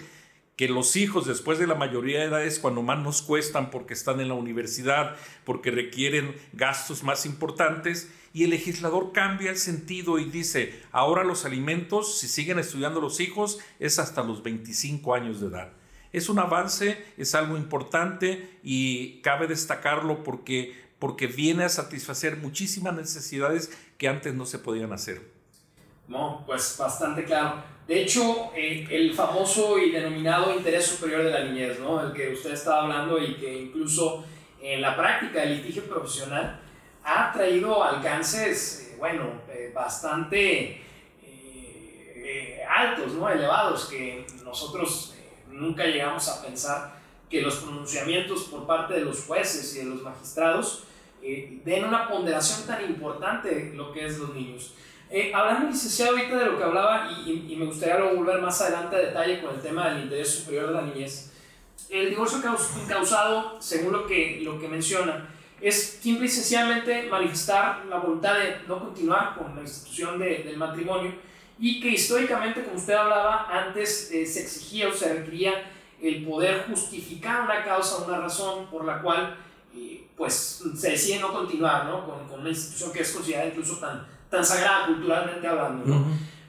que 0.57 0.67
los 0.67 0.95
hijos 0.95 1.27
después 1.27 1.59
de 1.59 1.67
la 1.67 1.75
mayoría 1.75 2.19
de 2.19 2.25
edades 2.25 2.57
cuando 2.57 2.81
más 2.81 2.97
nos 2.99 3.21
cuestan 3.21 3.69
porque 3.69 3.93
están 3.93 4.19
en 4.19 4.27
la 4.27 4.33
universidad, 4.33 5.15
porque 5.45 5.69
requieren 5.69 6.35
gastos 6.51 7.03
más 7.03 7.27
importantes, 7.27 8.11
y 8.33 8.43
el 8.43 8.49
legislador 8.49 9.13
cambia 9.13 9.51
el 9.51 9.57
sentido 9.57 10.17
y 10.17 10.25
dice, 10.25 10.81
ahora 10.91 11.23
los 11.23 11.45
alimentos, 11.45 12.19
si 12.19 12.27
siguen 12.27 12.57
estudiando 12.57 12.99
los 12.99 13.19
hijos, 13.19 13.59
es 13.79 13.99
hasta 13.99 14.23
los 14.23 14.41
25 14.41 15.13
años 15.13 15.39
de 15.39 15.47
edad. 15.47 15.73
Es 16.11 16.27
un 16.27 16.39
avance, 16.39 17.05
es 17.17 17.35
algo 17.35 17.55
importante 17.55 18.59
y 18.63 19.21
cabe 19.21 19.45
destacarlo 19.45 20.23
porque, 20.23 20.75
porque 20.97 21.27
viene 21.27 21.65
a 21.65 21.69
satisfacer 21.69 22.37
muchísimas 22.37 22.95
necesidades 22.95 23.71
que 23.99 24.07
antes 24.07 24.33
no 24.33 24.47
se 24.47 24.57
podían 24.57 24.91
hacer. 24.91 25.31
No, 26.07 26.43
pues 26.47 26.75
bastante 26.79 27.25
claro. 27.25 27.76
De 27.87 28.01
hecho, 28.01 28.51
eh, 28.53 28.85
el 28.91 29.13
famoso 29.13 29.79
y 29.79 29.91
denominado 29.91 30.53
interés 30.53 30.85
superior 30.85 31.23
de 31.23 31.31
la 31.31 31.45
niñez, 31.45 31.79
¿no? 31.79 32.01
el 32.01 32.11
que 32.11 32.33
usted 32.33 32.51
estaba 32.51 32.83
hablando 32.83 33.17
y 33.17 33.35
que 33.35 33.61
incluso 33.61 34.25
en 34.61 34.81
la 34.81 34.97
práctica 34.97 35.39
del 35.39 35.55
litigio 35.55 35.83
profesional 35.83 36.59
ha 37.05 37.31
traído 37.31 37.81
alcances, 37.81 38.91
eh, 38.91 38.95
bueno, 38.99 39.41
eh, 39.49 39.71
bastante 39.73 40.83
altos, 42.69 43.13
¿no? 43.13 43.29
elevados, 43.29 43.85
que 43.85 44.27
nosotros 44.43 45.15
nunca 45.49 45.85
llegamos 45.85 46.27
a 46.27 46.41
pensar 46.45 46.99
que 47.29 47.41
los 47.41 47.55
pronunciamientos 47.55 48.43
por 48.43 48.67
parte 48.67 48.95
de 48.95 49.01
los 49.01 49.23
jueces 49.23 49.73
y 49.77 49.79
de 49.79 49.85
los 49.85 50.01
magistrados 50.01 50.83
den 51.21 51.85
una 51.85 52.09
ponderación 52.09 52.67
tan 52.67 52.83
importante 52.83 53.71
lo 53.73 53.93
que 53.93 54.05
es 54.05 54.17
los 54.17 54.35
niños. 54.35 54.73
Eh, 55.09 55.31
hablando, 55.33 55.69
licenciado, 55.69 56.17
ahorita 56.17 56.37
de 56.37 56.45
lo 56.45 56.57
que 56.57 56.63
hablaba, 56.63 57.09
y, 57.25 57.55
me 57.55 57.65
gustaría 57.65 57.97
volver 57.97 58.41
más 58.41 58.59
adelante 58.61 58.95
a 58.97 58.99
detalle 58.99 59.41
con 59.41 59.55
el 59.55 59.61
tema 59.61 59.89
del 59.89 60.03
interés 60.03 60.29
superior 60.29 60.67
de 60.67 60.73
la 60.73 60.81
niñez, 60.81 61.31
el 61.89 62.09
divorcio 62.09 62.39
causado, 62.87 63.61
según 63.61 63.93
lo 63.93 64.05
que, 64.05 64.41
lo 64.43 64.59
que 64.59 64.67
menciona, 64.67 65.29
es 65.61 65.99
simple 66.01 66.25
y 66.25 66.29
sencillamente 66.29 67.03
manifestar 67.09 67.85
la 67.85 67.97
voluntad 67.97 68.37
de 68.37 68.57
no 68.67 68.79
continuar 68.79 69.35
con 69.35 69.55
la 69.55 69.61
institución 69.61 70.19
de, 70.19 70.43
del 70.43 70.57
matrimonio 70.57 71.13
y 71.57 71.79
que 71.79 71.89
históricamente, 71.89 72.63
como 72.63 72.77
usted 72.77 72.93
hablaba, 72.93 73.47
antes 73.49 74.11
eh, 74.11 74.25
se 74.25 74.41
exigía 74.41 74.89
o 74.89 74.93
se 74.93 75.11
requería 75.11 75.71
el 76.01 76.23
poder 76.25 76.65
justificar 76.69 77.41
una 77.41 77.63
causa, 77.63 78.03
una 78.05 78.19
razón 78.19 78.67
por 78.67 78.85
la 78.85 79.01
cual 79.01 79.35
eh, 79.75 80.07
pues, 80.15 80.63
se 80.75 80.91
decide 80.91 81.19
no 81.19 81.33
continuar 81.33 81.85
¿no? 81.85 82.05
Con, 82.05 82.27
con, 82.27 82.41
una 82.41 82.49
institución 82.49 82.91
que 82.91 83.01
es 83.01 83.11
considerada 83.11 83.47
incluso 83.47 83.77
tan, 83.77 84.05
tan 84.29 84.45
sagrada 84.45 84.87
culturalmente 84.87 85.47
hablando. 85.47 86.05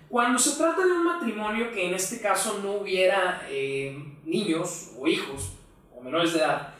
Cuando 0.08 0.38
se 0.38 0.56
trata 0.56 0.86
de 0.86 0.92
un 0.92 1.04
matrimonio 1.04 1.70
que 1.70 1.86
en 1.86 1.94
este 1.94 2.20
caso 2.20 2.60
no 2.62 2.72
hubiera 2.76 3.46
eh, 3.50 3.96
niños 4.24 4.92
o 4.98 5.06
hijos 5.06 5.52
o 5.94 6.00
menores 6.00 6.32
de 6.32 6.38
edad, 6.38 6.74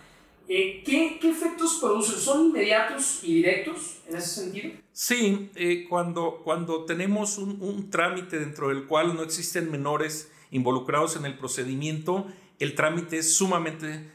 eh, 0.48 0.82
¿qué, 0.84 1.18
¿qué, 1.20 1.30
efectos 1.30 1.76
producen? 1.78 2.18
¿Son 2.18 2.46
inmediatos 2.46 3.20
y 3.22 3.34
directos 3.34 3.98
en 4.08 4.16
ese 4.16 4.40
sentido? 4.40 4.70
Sí, 4.92 5.50
eh, 5.56 5.84
cuando, 5.86 6.40
cuando 6.42 6.86
tenemos 6.86 7.36
un, 7.36 7.60
un, 7.60 7.90
trámite 7.90 8.38
dentro 8.38 8.68
del 8.68 8.86
cual 8.86 9.14
no 9.14 9.22
existen 9.22 9.70
menores 9.70 10.32
involucrados 10.50 11.16
en 11.16 11.26
el 11.26 11.36
procedimiento, 11.36 12.26
el 12.58 12.74
trámite 12.74 13.18
es 13.18 13.36
sumamente 13.36 14.10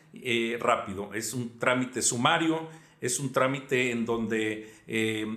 rápido, 0.60 1.13
es 1.13 1.34
un 1.34 1.60
trámite 1.60 2.02
sumario, 2.02 2.68
es 3.00 3.20
un 3.20 3.32
trámite 3.32 3.92
en 3.92 4.06
donde 4.06 4.74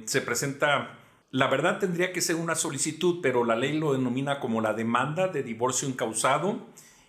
se 0.04 0.20
presenta 0.22 0.95
la 1.30 1.48
verdad 1.48 1.78
tendría 1.78 2.12
que 2.12 2.20
ser 2.20 2.36
una 2.36 2.54
solicitud, 2.54 3.20
pero 3.22 3.44
la 3.44 3.56
ley 3.56 3.76
lo 3.76 3.92
denomina 3.92 4.40
como 4.40 4.60
la 4.60 4.74
demanda 4.74 5.28
de 5.28 5.42
divorcio 5.42 5.88
incausado. 5.88 6.66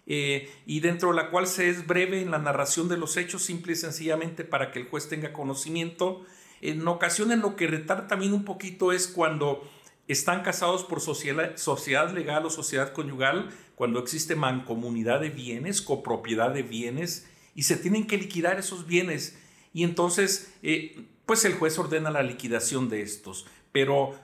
Eh, 0.10 0.50
y 0.66 0.80
dentro 0.80 1.10
de 1.10 1.16
la 1.16 1.30
cual 1.30 1.48
se 1.48 1.70
es 1.70 1.86
breve 1.86 2.22
en 2.22 2.32
la 2.32 2.38
narración 2.38 2.88
de 2.88 2.98
los 2.98 3.18
hechos, 3.18 3.44
simple 3.44 3.74
y 3.74 3.76
sencillamente 3.76 4.46
para 4.46 4.72
que 4.72 4.80
el 4.80 4.88
juez 4.88 5.10
tenga 5.10 5.34
conocimiento. 5.34 6.26
En 6.62 6.88
ocasiones 6.88 7.40
lo 7.40 7.56
que 7.56 7.68
retarda 7.68 8.08
también 8.08 8.34
un 8.34 8.46
poquito 8.46 8.92
es 8.92 9.08
cuando 9.08 9.70
están 10.08 10.42
casados 10.42 10.86
por 10.86 11.02
sociedad, 11.02 11.58
sociedad 11.58 12.14
legal 12.14 12.46
o 12.46 12.50
sociedad 12.50 12.94
conyugal, 12.94 13.50
cuando 13.76 14.00
existe 14.00 14.36
mancomunidad 14.36 15.20
de 15.20 15.30
bienes, 15.30 15.82
copropiedad 15.82 16.54
de 16.54 16.64
bienes, 16.64 17.28
y 17.54 17.64
se 17.64 17.76
tienen 17.76 18.08
que 18.08 18.18
liquidar 18.18 18.58
esos 18.58 18.88
bienes. 18.88 19.38
Y 19.74 19.84
entonces, 19.84 20.54
eh, 20.64 21.06
pues 21.26 21.44
el 21.44 21.54
juez 21.54 21.78
ordena 21.78 22.10
la 22.10 22.24
liquidación 22.24 22.88
de 22.88 23.02
estos 23.02 23.46
pero 23.72 24.16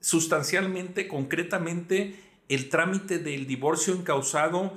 sustancialmente, 0.00 1.08
concretamente, 1.08 2.16
el 2.48 2.68
trámite 2.68 3.18
del 3.18 3.46
divorcio 3.46 3.94
encausado 3.94 4.74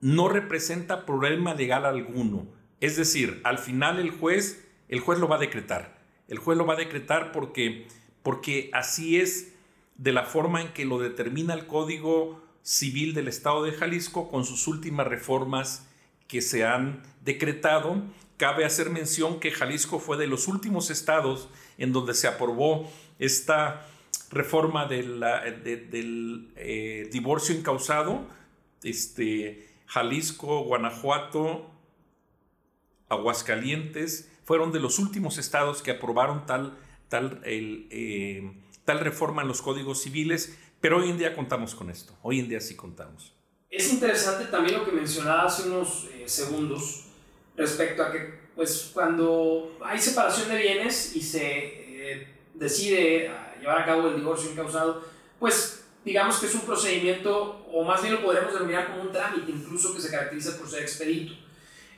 no 0.00 0.28
representa 0.28 1.06
problema 1.06 1.54
legal 1.54 1.86
alguno. 1.86 2.46
Es 2.80 2.96
decir, 2.96 3.40
al 3.44 3.58
final 3.58 3.98
el 3.98 4.10
juez, 4.10 4.64
el 4.88 5.00
juez 5.00 5.18
lo 5.18 5.28
va 5.28 5.36
a 5.36 5.40
decretar. 5.40 5.98
El 6.28 6.38
juez 6.38 6.58
lo 6.58 6.66
va 6.66 6.74
a 6.74 6.78
decretar 6.78 7.32
porque, 7.32 7.88
porque 8.22 8.70
así 8.72 9.18
es 9.18 9.54
de 9.96 10.12
la 10.12 10.24
forma 10.24 10.60
en 10.60 10.72
que 10.72 10.84
lo 10.84 10.98
determina 10.98 11.54
el 11.54 11.66
Código 11.66 12.42
Civil 12.62 13.14
del 13.14 13.28
Estado 13.28 13.64
de 13.64 13.72
Jalisco 13.72 14.28
con 14.28 14.44
sus 14.44 14.68
últimas 14.68 15.06
reformas 15.06 15.88
que 16.28 16.42
se 16.42 16.64
han 16.64 17.02
decretado. 17.24 18.02
Cabe 18.36 18.64
hacer 18.64 18.90
mención 18.90 19.40
que 19.40 19.50
Jalisco 19.50 19.98
fue 19.98 20.16
de 20.16 20.28
los 20.28 20.46
últimos 20.46 20.90
estados 20.90 21.48
en 21.78 21.92
donde 21.92 22.14
se 22.14 22.28
aprobó 22.28 22.88
esta 23.18 23.86
reforma 24.30 24.86
del 24.86 26.52
eh, 26.56 27.08
divorcio 27.10 27.54
incausado, 27.54 28.26
este, 28.82 29.68
Jalisco, 29.86 30.64
Guanajuato, 30.64 31.70
Aguascalientes, 33.08 34.30
fueron 34.44 34.72
de 34.72 34.80
los 34.80 34.98
últimos 34.98 35.38
estados 35.38 35.82
que 35.82 35.92
aprobaron 35.92 36.46
tal, 36.46 36.76
tal, 37.08 37.40
eh, 37.44 38.52
tal 38.84 39.00
reforma 39.00 39.42
en 39.42 39.48
los 39.48 39.62
códigos 39.62 40.02
civiles, 40.02 40.58
pero 40.80 40.98
hoy 40.98 41.10
en 41.10 41.18
día 41.18 41.34
contamos 41.34 41.74
con 41.74 41.90
esto, 41.90 42.16
hoy 42.22 42.40
en 42.40 42.48
día 42.48 42.60
sí 42.60 42.76
contamos. 42.76 43.34
Es 43.70 43.92
interesante 43.92 44.46
también 44.46 44.78
lo 44.78 44.84
que 44.84 44.92
mencionaba 44.92 45.44
hace 45.44 45.68
unos 45.68 46.08
eh, 46.14 46.24
segundos 46.26 47.04
respecto 47.56 48.02
a 48.02 48.12
que 48.12 48.48
pues 48.54 48.90
cuando 48.92 49.78
hay 49.84 49.98
separación 49.98 50.48
de 50.48 50.56
bienes 50.56 51.14
y 51.14 51.22
se 51.22 51.77
decide 52.58 53.30
llevar 53.60 53.82
a 53.82 53.84
cabo 53.86 54.08
el 54.08 54.16
divorcio 54.16 54.50
incausado, 54.50 55.02
pues 55.38 55.84
digamos 56.04 56.38
que 56.38 56.46
es 56.46 56.54
un 56.54 56.62
procedimiento, 56.62 57.66
o 57.72 57.84
más 57.84 58.02
bien 58.02 58.14
lo 58.14 58.22
podríamos 58.22 58.52
denominar 58.52 58.88
como 58.88 59.02
un 59.02 59.12
trámite, 59.12 59.50
incluso 59.50 59.94
que 59.94 60.00
se 60.00 60.10
caracteriza 60.10 60.56
por 60.56 60.68
ser 60.68 60.82
expedito. 60.82 61.34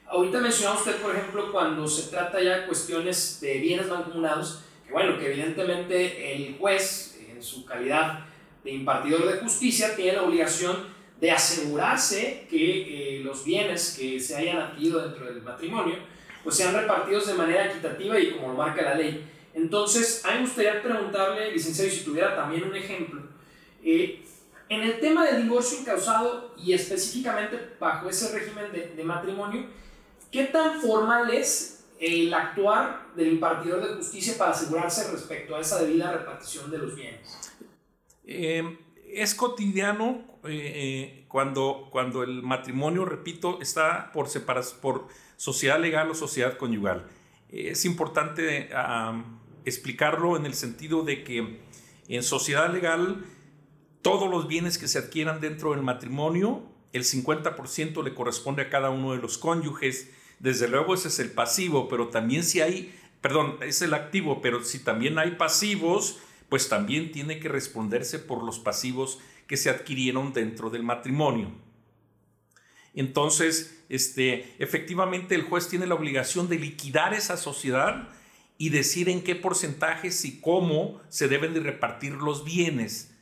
Ahorita 0.06 0.40
mencionaba 0.40 0.76
usted, 0.76 0.96
por 0.96 1.14
ejemplo, 1.14 1.52
cuando 1.52 1.86
se 1.86 2.10
trata 2.10 2.42
ya 2.42 2.58
de 2.58 2.66
cuestiones 2.66 3.38
de 3.40 3.58
bienes 3.58 3.86
mancomunados, 3.86 4.62
que 4.84 4.92
bueno, 4.92 5.16
que 5.18 5.32
evidentemente 5.32 6.34
el 6.34 6.56
juez, 6.58 7.18
en 7.28 7.40
su 7.42 7.64
calidad 7.64 8.26
de 8.64 8.72
impartidor 8.72 9.32
de 9.32 9.38
justicia, 9.38 9.94
tiene 9.94 10.14
la 10.14 10.24
obligación 10.24 10.88
de 11.20 11.30
asegurarse 11.30 12.46
que 12.50 13.18
eh, 13.18 13.20
los 13.20 13.44
bienes 13.44 13.96
que 13.98 14.18
se 14.18 14.36
hayan 14.36 14.56
adquirido 14.56 15.00
dentro 15.00 15.26
del 15.26 15.42
matrimonio, 15.42 15.96
pues 16.42 16.56
sean 16.56 16.74
repartidos 16.74 17.26
de 17.28 17.34
manera 17.34 17.66
equitativa 17.66 18.18
y 18.18 18.32
como 18.32 18.48
lo 18.48 18.54
marca 18.54 18.82
la 18.82 18.94
ley. 18.94 19.24
Entonces, 19.54 20.24
a 20.24 20.32
mí 20.32 20.34
me 20.36 20.40
gustaría 20.42 20.82
preguntarle, 20.82 21.52
licenciado, 21.52 21.90
si 21.90 22.04
tuviera 22.04 22.36
también 22.36 22.64
un 22.64 22.76
ejemplo, 22.76 23.22
eh, 23.82 24.24
en 24.68 24.82
el 24.82 25.00
tema 25.00 25.26
del 25.26 25.42
divorcio 25.42 25.80
incausado 25.80 26.54
y 26.56 26.72
específicamente 26.72 27.74
bajo 27.80 28.08
ese 28.08 28.32
régimen 28.32 28.70
de, 28.72 29.02
matrimonio, 29.02 29.66
¿qué 30.30 30.44
tan 30.44 30.80
formal 30.80 31.28
es 31.34 31.84
el 31.98 32.32
actuar 32.32 33.08
del 33.16 33.32
impartidor 33.32 33.86
de 33.86 33.96
justicia 33.96 34.34
para 34.38 34.52
asegurarse 34.52 35.10
respecto 35.10 35.56
a 35.56 35.60
esa 35.60 35.82
debida 35.82 36.12
repartición 36.12 36.70
de 36.70 36.78
los 36.78 36.94
bienes? 36.94 37.52
Eh, 38.24 38.78
es 39.08 39.34
cotidiano 39.34 40.22
eh, 40.44 41.24
cuando, 41.26 41.88
cuando 41.90 42.22
el 42.22 42.42
matrimonio, 42.42 43.04
repito, 43.04 43.60
está 43.60 44.12
por, 44.12 44.28
por 44.80 45.08
sociedad 45.36 45.80
legal 45.80 46.08
o 46.10 46.14
sociedad 46.14 46.56
conyugal. 46.56 47.06
Es 47.52 47.84
importante 47.84 48.70
explicarlo 49.64 50.36
en 50.36 50.46
el 50.46 50.54
sentido 50.54 51.02
de 51.02 51.24
que 51.24 51.60
en 52.08 52.22
sociedad 52.22 52.72
legal 52.72 53.24
todos 54.02 54.30
los 54.30 54.48
bienes 54.48 54.78
que 54.78 54.88
se 54.88 54.98
adquieran 54.98 55.40
dentro 55.40 55.72
del 55.72 55.82
matrimonio 55.82 56.70
el 56.92 57.04
50% 57.04 58.02
le 58.02 58.14
corresponde 58.14 58.62
a 58.62 58.70
cada 58.70 58.90
uno 58.90 59.12
de 59.12 59.18
los 59.18 59.38
cónyuges. 59.38 60.10
Desde 60.38 60.68
luego 60.68 60.94
ese 60.94 61.08
es 61.08 61.18
el 61.18 61.30
pasivo, 61.30 61.88
pero 61.88 62.08
también 62.08 62.42
si 62.42 62.60
hay, 62.60 62.94
perdón, 63.20 63.58
es 63.60 63.82
el 63.82 63.94
activo, 63.94 64.40
pero 64.40 64.64
si 64.64 64.80
también 64.80 65.18
hay 65.18 65.32
pasivos, 65.32 66.18
pues 66.48 66.68
también 66.68 67.12
tiene 67.12 67.38
que 67.38 67.48
responderse 67.48 68.18
por 68.18 68.42
los 68.42 68.58
pasivos 68.58 69.20
que 69.46 69.56
se 69.56 69.70
adquirieron 69.70 70.32
dentro 70.32 70.70
del 70.70 70.82
matrimonio. 70.82 71.52
Entonces, 72.94 73.82
este, 73.88 74.54
efectivamente 74.58 75.34
el 75.34 75.42
juez 75.42 75.68
tiene 75.68 75.86
la 75.86 75.94
obligación 75.94 76.48
de 76.48 76.58
liquidar 76.58 77.14
esa 77.14 77.36
sociedad 77.36 78.08
y 78.58 78.68
decir 78.68 79.08
en 79.08 79.22
qué 79.22 79.34
porcentajes 79.34 80.24
y 80.24 80.40
cómo 80.40 81.00
se 81.08 81.28
deben 81.28 81.54
de 81.54 81.60
repartir 81.60 82.12
los 82.12 82.44
bienes. 82.44 83.14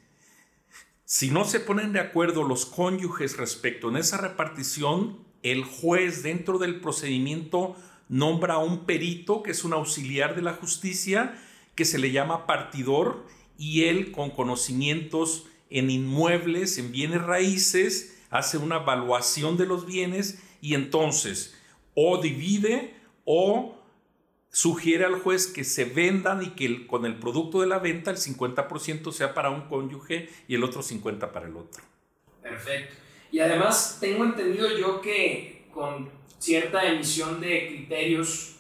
Si 1.04 1.30
no 1.30 1.44
se 1.44 1.60
ponen 1.60 1.92
de 1.92 2.00
acuerdo 2.00 2.42
los 2.42 2.66
cónyuges 2.66 3.36
respecto 3.36 3.88
en 3.88 3.96
esa 3.96 4.18
repartición, 4.18 5.18
el 5.42 5.64
juez 5.64 6.22
dentro 6.22 6.58
del 6.58 6.80
procedimiento 6.80 7.76
nombra 8.08 8.54
a 8.54 8.58
un 8.58 8.84
perito 8.84 9.42
que 9.42 9.52
es 9.52 9.64
un 9.64 9.72
auxiliar 9.72 10.34
de 10.34 10.42
la 10.42 10.54
justicia 10.54 11.38
que 11.74 11.84
se 11.84 11.98
le 11.98 12.10
llama 12.10 12.46
partidor 12.46 13.24
y 13.56 13.84
él 13.84 14.10
con 14.12 14.30
conocimientos 14.30 15.46
en 15.70 15.90
inmuebles, 15.90 16.78
en 16.78 16.92
bienes 16.92 17.22
raíces, 17.22 18.17
hace 18.30 18.58
una 18.58 18.76
evaluación 18.76 19.56
de 19.56 19.66
los 19.66 19.86
bienes 19.86 20.42
y 20.60 20.74
entonces 20.74 21.56
o 21.94 22.20
divide 22.20 22.94
o 23.24 23.76
sugiere 24.50 25.04
al 25.04 25.20
juez 25.20 25.46
que 25.46 25.64
se 25.64 25.84
vendan 25.84 26.42
y 26.42 26.50
que 26.50 26.86
con 26.86 27.04
el 27.04 27.16
producto 27.18 27.60
de 27.60 27.66
la 27.66 27.78
venta 27.78 28.10
el 28.10 28.16
50% 28.16 29.12
sea 29.12 29.34
para 29.34 29.50
un 29.50 29.62
cónyuge 29.62 30.28
y 30.48 30.54
el 30.54 30.64
otro 30.64 30.82
50% 30.82 31.30
para 31.30 31.46
el 31.46 31.56
otro. 31.56 31.82
Perfecto. 32.42 32.94
Y 33.30 33.40
además 33.40 33.98
tengo 34.00 34.24
entendido 34.24 34.76
yo 34.76 35.00
que 35.00 35.68
con 35.72 36.10
cierta 36.38 36.86
emisión 36.86 37.40
de 37.40 37.68
criterios 37.68 38.56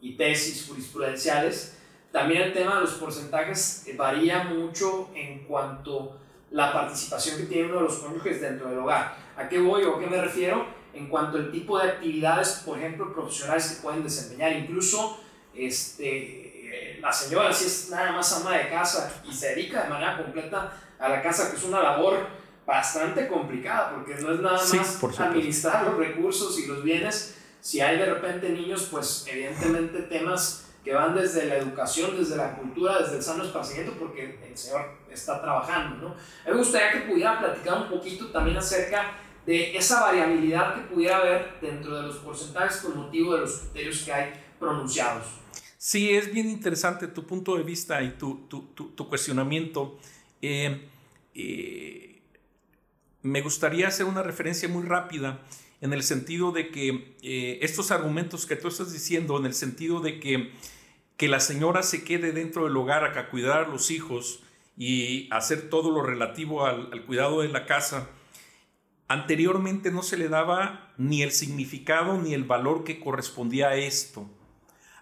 y 0.00 0.16
tesis 0.16 0.66
jurisprudenciales, 0.66 1.78
también 2.12 2.42
el 2.42 2.52
tema 2.52 2.76
de 2.76 2.82
los 2.82 2.94
porcentajes 2.94 3.86
varía 3.96 4.44
mucho 4.44 5.10
en 5.14 5.40
cuanto 5.44 6.18
la 6.50 6.72
participación 6.72 7.38
que 7.38 7.44
tiene 7.44 7.68
uno 7.68 7.76
de 7.76 7.82
los 7.82 7.94
cónyuges 7.96 8.40
dentro 8.40 8.68
del 8.68 8.78
hogar. 8.78 9.16
¿A 9.36 9.48
qué 9.48 9.58
voy 9.58 9.84
o 9.84 9.96
a 9.96 10.00
qué 10.00 10.06
me 10.06 10.20
refiero? 10.20 10.66
En 10.94 11.08
cuanto 11.08 11.36
al 11.36 11.50
tipo 11.50 11.78
de 11.78 11.90
actividades, 11.90 12.62
por 12.64 12.78
ejemplo, 12.78 13.12
profesionales 13.12 13.68
que 13.68 13.82
pueden 13.82 14.02
desempeñar. 14.02 14.52
Incluso 14.52 15.20
este, 15.54 16.98
la 17.00 17.12
señora, 17.12 17.52
si 17.52 17.66
es 17.66 17.90
nada 17.90 18.12
más 18.12 18.32
ama 18.40 18.56
de 18.56 18.68
casa 18.70 19.22
y 19.28 19.32
se 19.32 19.54
dedica 19.54 19.84
de 19.84 19.90
manera 19.90 20.16
completa 20.16 20.72
a 20.98 21.08
la 21.08 21.22
casa, 21.22 21.50
que 21.50 21.56
es 21.56 21.64
una 21.64 21.82
labor 21.82 22.26
bastante 22.64 23.28
complicada, 23.28 23.94
porque 23.94 24.14
no 24.16 24.32
es 24.32 24.40
nada 24.40 24.56
más 24.56 25.20
administrar 25.20 25.84
los 25.84 25.96
recursos 25.96 26.58
y 26.58 26.66
los 26.66 26.82
bienes. 26.82 27.36
Si 27.60 27.80
hay 27.80 27.98
de 27.98 28.06
repente 28.06 28.48
niños, 28.48 28.88
pues 28.90 29.24
evidentemente 29.28 30.02
temas 30.02 30.66
que 30.84 30.94
van 30.94 31.14
desde 31.14 31.46
la 31.46 31.56
educación, 31.56 32.16
desde 32.16 32.36
la 32.36 32.54
cultura, 32.54 33.00
desde 33.00 33.16
el 33.16 33.22
sano 33.22 33.44
esparcimiento, 33.44 33.92
porque 33.98 34.38
el 34.48 34.56
Señor 34.56 34.86
está 35.16 35.40
trabajando. 35.40 36.08
¿no? 36.08 36.14
me 36.50 36.56
gustaría 36.56 36.92
que 36.92 37.10
pudiera 37.10 37.38
platicar 37.38 37.82
un 37.82 37.88
poquito 37.88 38.28
también 38.28 38.56
acerca 38.56 39.18
de 39.44 39.76
esa 39.76 40.00
variabilidad 40.00 40.74
que 40.74 40.94
pudiera 40.94 41.18
haber 41.18 41.60
dentro 41.60 41.96
de 41.96 42.08
los 42.08 42.16
porcentajes 42.16 42.78
con 42.78 42.96
motivo 42.96 43.34
de 43.34 43.40
los 43.40 43.58
criterios 43.58 44.02
que 44.02 44.12
hay 44.12 44.32
pronunciados. 44.58 45.24
Sí, 45.78 46.10
es 46.10 46.32
bien 46.32 46.48
interesante 46.48 47.06
tu 47.06 47.26
punto 47.26 47.56
de 47.56 47.62
vista 47.62 48.02
y 48.02 48.10
tu, 48.16 48.46
tu, 48.48 48.62
tu, 48.72 49.08
cuestionamiento. 49.08 49.98
Eh, 50.42 50.88
eh, 51.34 52.22
me 53.22 53.40
gustaría 53.40 53.86
hacer 53.88 54.06
una 54.06 54.22
referencia 54.22 54.68
muy 54.68 54.82
rápida 54.84 55.42
en 55.80 55.92
el 55.92 56.02
sentido 56.02 56.50
de 56.50 56.70
que 56.70 57.16
eh, 57.22 57.58
estos 57.62 57.90
argumentos 57.92 58.46
que 58.46 58.56
tú 58.56 58.66
estás 58.68 58.92
diciendo, 58.92 59.38
en 59.38 59.46
el 59.46 59.54
sentido 59.54 60.00
de 60.00 60.18
que 60.18 60.50
que 61.16 61.28
la 61.28 61.40
señora 61.40 61.82
se 61.82 62.04
quede 62.04 62.32
dentro 62.32 62.64
del 62.64 62.76
hogar 62.76 63.04
a 63.04 63.30
cuidar 63.30 63.64
a 63.64 63.68
los 63.68 63.90
hijos 63.90 64.40
y 64.76 65.28
hacer 65.30 65.70
todo 65.70 65.90
lo 65.90 66.02
relativo 66.02 66.66
al, 66.66 67.04
cuidado 67.04 67.40
de 67.40 67.48
la 67.48 67.66
casa, 67.66 68.08
anteriormente 69.08 69.90
no 69.90 70.02
se 70.02 70.16
le 70.16 70.28
daba 70.28 70.92
ni 70.98 71.22
el 71.22 71.32
significado 71.32 72.18
ni 72.18 72.34
el 72.34 72.44
valor 72.44 72.84
que 72.84 73.00
correspondía 73.00 73.68
a 73.68 73.76
esto. 73.76 74.28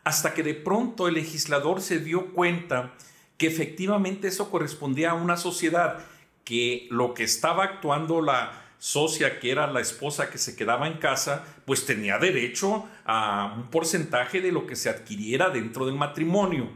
Hasta 0.04 0.34
que 0.34 0.42
de 0.42 0.54
pronto 0.54 1.08
el 1.08 1.14
legislador 1.14 1.80
se 1.80 1.98
dio 1.98 2.32
cuenta 2.32 2.92
que 3.38 3.46
efectivamente 3.46 4.28
eso 4.28 4.50
correspondía 4.50 5.10
a 5.10 5.14
una 5.14 5.36
sociedad 5.36 6.04
que 6.44 6.86
lo 6.90 7.14
que 7.14 7.24
estaba 7.24 7.64
actuando 7.64 8.20
la, 8.20 8.64
socia, 8.84 9.40
que 9.40 9.50
era 9.50 9.66
la 9.66 9.80
esposa 9.80 10.28
que 10.28 10.36
se 10.36 10.54
quedaba 10.54 10.86
en 10.86 10.98
casa, 10.98 11.42
pues 11.64 11.86
tenía 11.86 12.18
derecho 12.18 12.86
a 13.06 13.54
un 13.56 13.70
porcentaje 13.70 14.42
de 14.42 14.52
lo 14.52 14.66
que 14.66 14.76
se 14.76 14.90
adquiriera 14.90 15.48
dentro 15.48 15.86
del 15.86 15.94
matrimonio. 15.94 16.68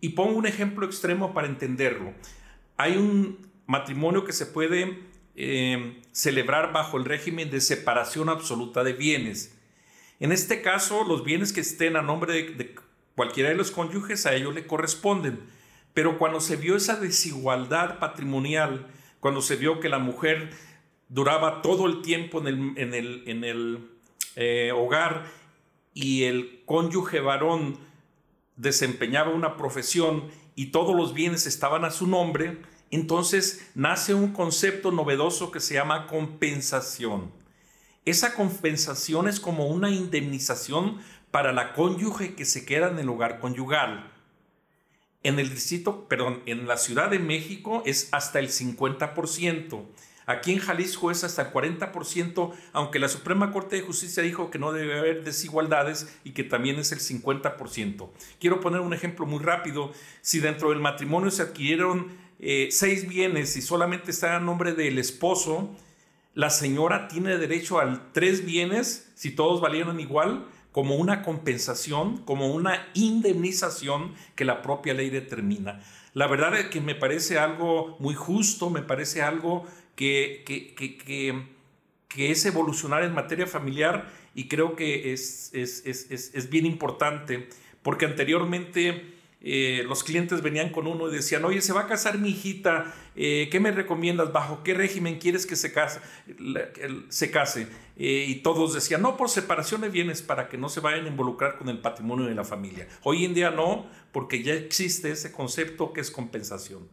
Y 0.00 0.10
pongo 0.10 0.38
un 0.38 0.46
ejemplo 0.46 0.86
extremo 0.86 1.34
para 1.34 1.46
entenderlo. 1.46 2.12
Hay 2.76 2.96
un 2.96 3.48
matrimonio 3.66 4.24
que 4.24 4.32
se 4.32 4.46
puede 4.46 4.98
eh, 5.34 6.00
celebrar 6.12 6.72
bajo 6.72 6.96
el 6.96 7.04
régimen 7.04 7.50
de 7.50 7.60
separación 7.60 8.28
absoluta 8.28 8.84
de 8.84 8.92
bienes. 8.92 9.56
En 10.20 10.32
este 10.32 10.62
caso, 10.62 11.04
los 11.04 11.24
bienes 11.24 11.52
que 11.52 11.60
estén 11.60 11.96
a 11.96 12.02
nombre 12.02 12.32
de, 12.32 12.74
cualquiera 13.14 13.50
de 13.50 13.54
los 13.54 13.70
cónyuges 13.70 14.26
a 14.26 14.34
ellos 14.34 14.54
le 14.54 14.66
corresponden. 14.66 15.40
Pero 15.92 16.18
cuando 16.18 16.40
se 16.40 16.56
vio 16.56 16.76
esa 16.76 16.96
desigualdad 16.96 17.98
patrimonial, 17.98 18.86
cuando 19.20 19.42
se 19.42 19.56
vio 19.56 19.80
que 19.80 19.88
la 19.88 19.98
mujer 19.98 20.50
duraba 21.08 21.62
todo 21.62 21.86
el 21.86 22.02
tiempo 22.02 22.40
en 22.40 22.46
el, 22.46 22.78
en 22.78 22.94
el, 22.94 23.22
en 23.26 23.44
el 23.44 23.90
eh, 24.36 24.72
hogar 24.74 25.24
y 25.94 26.24
el 26.24 26.62
cónyuge 26.66 27.20
varón 27.20 27.78
desempeñaba 28.56 29.30
una 29.30 29.56
profesión 29.56 30.24
y 30.54 30.66
todos 30.66 30.96
los 30.96 31.14
bienes 31.14 31.46
estaban 31.46 31.84
a 31.84 31.90
su 31.90 32.06
nombre, 32.06 32.58
entonces 32.90 33.70
nace 33.74 34.14
un 34.14 34.32
concepto 34.32 34.92
novedoso 34.92 35.50
que 35.50 35.60
se 35.60 35.74
llama 35.74 36.06
compensación. 36.06 37.32
Esa 38.04 38.34
compensación 38.34 39.28
es 39.28 39.40
como 39.40 39.66
una 39.66 39.90
indemnización 39.90 40.98
para 41.30 41.52
la 41.52 41.72
cónyuge 41.74 42.34
que 42.34 42.44
se 42.44 42.64
queda 42.64 42.88
en 42.88 42.98
el 42.98 43.08
hogar 43.08 43.40
conyugal. 43.40 44.12
En 45.22 45.40
el 45.40 45.50
distrito, 45.50 46.06
perdón, 46.08 46.40
en 46.46 46.68
la 46.68 46.76
Ciudad 46.76 47.10
de 47.10 47.18
México 47.18 47.82
es 47.84 48.08
hasta 48.12 48.38
el 48.38 48.48
50%. 48.48 49.84
Aquí 50.26 50.52
en 50.52 50.58
Jalisco 50.58 51.12
es 51.12 51.22
hasta 51.22 51.42
el 51.42 51.52
40%, 51.52 52.52
aunque 52.72 52.98
la 52.98 53.08
Suprema 53.08 53.52
Corte 53.52 53.76
de 53.76 53.82
Justicia 53.82 54.24
dijo 54.24 54.50
que 54.50 54.58
no 54.58 54.72
debe 54.72 54.98
haber 54.98 55.22
desigualdades 55.22 56.18
y 56.24 56.32
que 56.32 56.42
también 56.42 56.80
es 56.80 56.90
el 56.90 56.98
50%. 56.98 58.10
Quiero 58.40 58.60
poner 58.60 58.80
un 58.80 58.92
ejemplo 58.92 59.24
muy 59.24 59.38
rápido. 59.38 59.92
Si 60.22 60.40
dentro 60.40 60.70
del 60.70 60.80
matrimonio 60.80 61.30
se 61.30 61.42
adquirieron 61.42 62.08
eh, 62.40 62.68
seis 62.72 63.08
bienes 63.08 63.56
y 63.56 63.62
solamente 63.62 64.10
está 64.10 64.34
a 64.34 64.40
nombre 64.40 64.74
del 64.74 64.98
esposo, 64.98 65.70
la 66.34 66.50
señora 66.50 67.06
tiene 67.06 67.38
derecho 67.38 67.78
a 67.78 68.10
tres 68.12 68.44
bienes 68.44 69.12
si 69.14 69.30
todos 69.30 69.60
valieron 69.60 70.00
igual 70.00 70.48
como 70.72 70.96
una 70.96 71.22
compensación, 71.22 72.18
como 72.18 72.48
una 72.48 72.88
indemnización 72.92 74.12
que 74.34 74.44
la 74.44 74.60
propia 74.60 74.92
ley 74.92 75.08
determina. 75.08 75.80
La 76.12 76.26
verdad 76.26 76.54
es 76.54 76.66
que 76.66 76.82
me 76.82 76.94
parece 76.94 77.38
algo 77.38 77.96
muy 78.00 78.14
justo, 78.14 78.68
me 78.68 78.82
parece 78.82 79.22
algo 79.22 79.66
que, 79.96 80.44
es 82.16 82.46
evolucionar 82.46 83.02
en 83.02 83.12
materia 83.12 83.46
familiar 83.46 84.10
y 84.34 84.48
creo 84.48 84.76
que 84.76 85.12
es, 85.12 85.50
es, 85.52 86.50
bien 86.50 86.66
importante 86.66 87.48
porque 87.82 88.04
anteriormente 88.04 89.16
eh, 89.40 89.84
los 89.86 90.02
clientes 90.02 90.42
venían 90.42 90.70
con 90.70 90.86
uno 90.86 91.08
y 91.08 91.14
decían, 91.14 91.44
oye, 91.44 91.60
se 91.60 91.72
va 91.72 91.82
a 91.82 91.86
casar 91.86 92.18
mi 92.18 92.30
hijita, 92.30 92.94
eh, 93.14 93.48
¿qué 93.50 93.60
me 93.60 93.70
recomiendas? 93.70 94.32
¿Bajo 94.32 94.62
qué 94.62 94.74
régimen 94.74 95.18
quieres 95.18 95.46
que 95.46 95.56
se 95.56 95.72
case? 95.72 96.00
Se 97.10 97.30
case? 97.30 97.68
Eh, 97.96 98.26
y 98.28 98.36
todos 98.36 98.74
decían, 98.74 99.02
no, 99.02 99.16
por 99.16 99.30
separación 99.30 99.82
de 99.82 99.88
bienes 99.88 100.20
para 100.20 100.48
que 100.48 100.58
no 100.58 100.68
se 100.68 100.80
vayan 100.80 101.04
a 101.04 101.08
involucrar 101.08 101.58
con 101.58 101.68
el 101.68 101.78
patrimonio 101.78 102.26
de 102.26 102.34
la 102.34 102.44
familia. 102.44 102.88
Hoy 103.02 103.24
en 103.24 103.34
día 103.34 103.50
no, 103.50 103.86
porque 104.10 104.42
ya 104.42 104.54
existe 104.54 105.12
ese 105.12 105.32
concepto 105.32 105.92
que 105.92 106.00
es 106.00 106.10
compensación. 106.10 106.88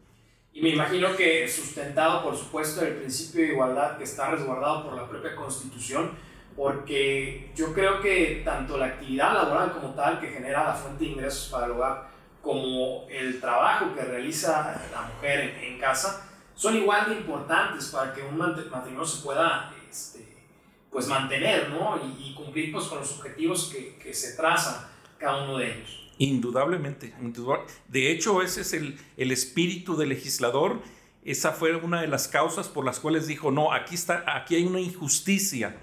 Y 0.53 0.61
me 0.61 0.69
imagino 0.69 1.15
que 1.15 1.47
sustentado, 1.47 2.23
por 2.23 2.37
supuesto, 2.37 2.85
el 2.85 2.93
principio 2.97 3.41
de 3.41 3.53
igualdad 3.53 3.97
que 3.97 4.03
está 4.03 4.29
resguardado 4.29 4.85
por 4.85 4.93
la 4.95 5.09
propia 5.09 5.35
Constitución, 5.35 6.11
porque 6.55 7.51
yo 7.55 7.73
creo 7.73 7.99
que 7.99 8.43
tanto 8.45 8.77
la 8.77 8.85
actividad 8.85 9.33
laboral 9.33 9.71
como 9.71 9.95
tal, 9.95 10.19
que 10.19 10.27
genera 10.27 10.65
la 10.65 10.73
fuente 10.75 11.05
de 11.05 11.11
ingresos 11.11 11.49
para 11.49 11.65
el 11.65 11.71
hogar, 11.71 12.07
como 12.39 13.07
el 13.09 13.41
trabajo 13.41 13.95
que 13.95 14.01
realiza 14.01 14.79
la 14.91 15.01
mujer 15.01 15.55
en, 15.61 15.79
casa, 15.79 16.29
son 16.53 16.75
igual 16.75 17.09
de 17.09 17.15
importantes 17.15 17.87
para 17.87 18.13
que 18.13 18.21
un 18.21 18.37
matrimonio 18.37 19.05
se 19.05 19.23
pueda 19.23 19.73
este, 19.89 20.37
pues 20.91 21.07
mantener 21.07 21.69
¿no? 21.69 21.99
y, 22.19 22.35
cumplir 22.35 22.71
pues, 22.71 22.85
con 22.85 22.99
los 22.99 23.17
objetivos 23.17 23.71
que, 23.73 23.95
que 23.95 24.13
se 24.13 24.35
trazan 24.35 24.87
cada 25.17 25.43
uno 25.43 25.57
de 25.57 25.73
ellos. 25.73 26.02
Indudablemente. 26.17 27.13
De 27.88 28.12
hecho, 28.12 28.41
ese 28.41 28.62
es 28.62 28.73
el, 28.73 28.97
el 29.17 29.32
espíritu 29.32 29.95
del 29.97 30.10
legislador 30.10 30.82
esa 31.26 31.54
fue 31.54 31.76
una 31.76 32.02
de 32.02 32.08
las 32.08 32.28
causas 32.28 32.67
por 32.67 32.84
las 32.84 32.99
cuales 32.99 33.28
dijo, 33.28 33.52
no, 33.52 33.71
aquí, 33.71 33.95
está, 33.95 34.26
aquí 34.28 34.56
hay 34.56 34.65
una 34.65 34.82
injusticia, 34.82 35.78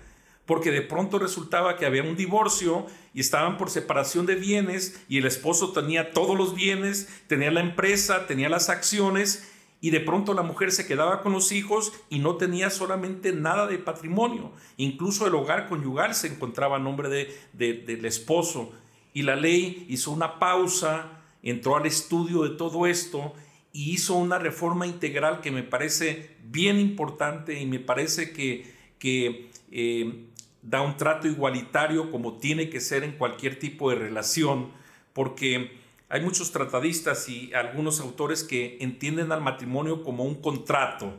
porque 0.45 0.71
de 0.71 0.83
pronto 0.83 1.19
resultaba 1.19 1.77
que 1.77 1.87
había 1.87 2.03
un 2.03 2.17
divorcio 2.17 2.87
y 3.15 3.21
estaban 3.21 3.57
por 3.57 3.71
separación 3.71 4.27
de 4.27 4.35
bienes 4.35 5.03
y 5.09 5.19
el 5.19 5.27
esposo 5.27 5.73
tenía 5.73 6.13
todos 6.13 6.37
los 6.37 6.55
bienes, 6.55 7.09
tenía 7.27 7.51
la 7.51 7.61
empresa, 7.61 8.27
tenía 8.27 8.51
las 8.51 8.69
acciones 8.69 9.51
y 9.81 9.91
de 9.91 10.01
pronto 10.01 10.35
la 10.35 10.43
mujer 10.43 10.73
se 10.73 10.87
quedaba 10.87 11.23
con 11.23 11.33
los 11.33 11.53
hijos 11.53 11.93
y 12.11 12.19
no 12.19 12.37
tenía 12.37 12.69
solamente 12.69 13.33
nada 13.33 13.67
de 13.67 13.79
patrimonio. 13.79 14.53
Incluso 14.77 15.27
el 15.27 15.35
hogar 15.35 15.71
conyugal 15.71 16.15
se 16.15 16.27
encontraba 16.27 16.77
a 16.77 16.81
nombre 16.81 17.09
de, 17.09 17.33
del 17.55 18.05
esposo. 18.05 18.73
Y 19.13 19.23
la 19.23 19.37
ley 19.37 19.87
hizo 19.89 20.11
una 20.11 20.39
pausa, 20.39 21.23
entró 21.43 21.77
al 21.77 21.87
estudio 21.87 22.43
de 22.43 22.57
todo 22.57 22.87
esto 22.87 23.35
y 23.73 23.93
hizo 23.93 24.15
una 24.15 24.39
reforma 24.39 24.87
integral 24.87 25.41
que 25.41 25.51
me 25.51 25.63
parece 25.63 26.37
bien 26.45 26.79
importante 26.79 27.61
y 27.61 27.67
me 27.67 27.79
parece 27.79 28.33
que, 28.33 28.75
que 28.99 29.51
eh, 29.71 30.27
da 30.63 30.83
un 30.83 30.97
trato 30.97 31.29
igualitario 31.29 32.11
como 32.11 32.39
tiene 32.39 32.69
que 32.69 32.81
ser 32.81 33.05
en 33.05 33.13
cualquier 33.13 33.59
tipo 33.59 33.91
de 33.91 33.97
relación, 33.97 34.71
porque 35.13 35.79
hay 36.09 36.21
muchos 36.21 36.51
tratadistas 36.51 37.29
y 37.29 37.53
algunos 37.55 38.01
autores 38.01 38.43
que 38.43 38.79
entienden 38.81 39.33
al 39.33 39.41
matrimonio 39.41 40.03
como 40.03 40.25
un 40.25 40.35
contrato. 40.41 41.15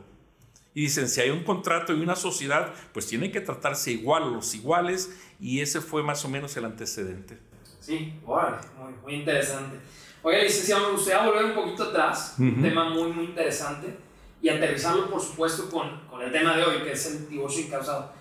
Y 0.74 0.82
dicen, 0.82 1.08
si 1.08 1.20
hay 1.20 1.30
un 1.30 1.44
contrato 1.44 1.94
y 1.94 2.00
una 2.00 2.16
sociedad, 2.16 2.72
pues 2.92 3.06
tiene 3.06 3.30
que 3.30 3.40
tratarse 3.40 3.92
igual, 3.92 4.32
los 4.32 4.54
iguales, 4.54 5.14
y 5.38 5.60
ese 5.60 5.80
fue 5.80 6.02
más 6.02 6.24
o 6.24 6.28
menos 6.28 6.56
el 6.56 6.64
antecedente. 6.64 7.38
Sí, 7.82 8.14
bueno, 8.24 8.58
muy, 8.78 8.92
muy 9.02 9.14
interesante. 9.20 9.76
Oye, 10.22 10.44
licenciado, 10.44 10.86
me 10.86 10.92
gustaría 10.92 11.26
volver 11.26 11.46
un 11.46 11.54
poquito 11.54 11.82
atrás, 11.82 12.36
un 12.38 12.62
tema 12.62 12.88
muy, 12.88 13.12
muy 13.12 13.24
interesante, 13.24 13.96
y 14.40 14.48
aterrizarlo, 14.48 15.10
por 15.10 15.20
supuesto, 15.20 15.68
con, 15.68 16.06
con, 16.08 16.22
el 16.22 16.30
tema 16.30 16.56
de 16.56 16.62
hoy, 16.62 16.82
que 16.84 16.92
es 16.92 17.06
el 17.06 17.28
divorcio 17.28 17.64
incausado. 17.64 18.12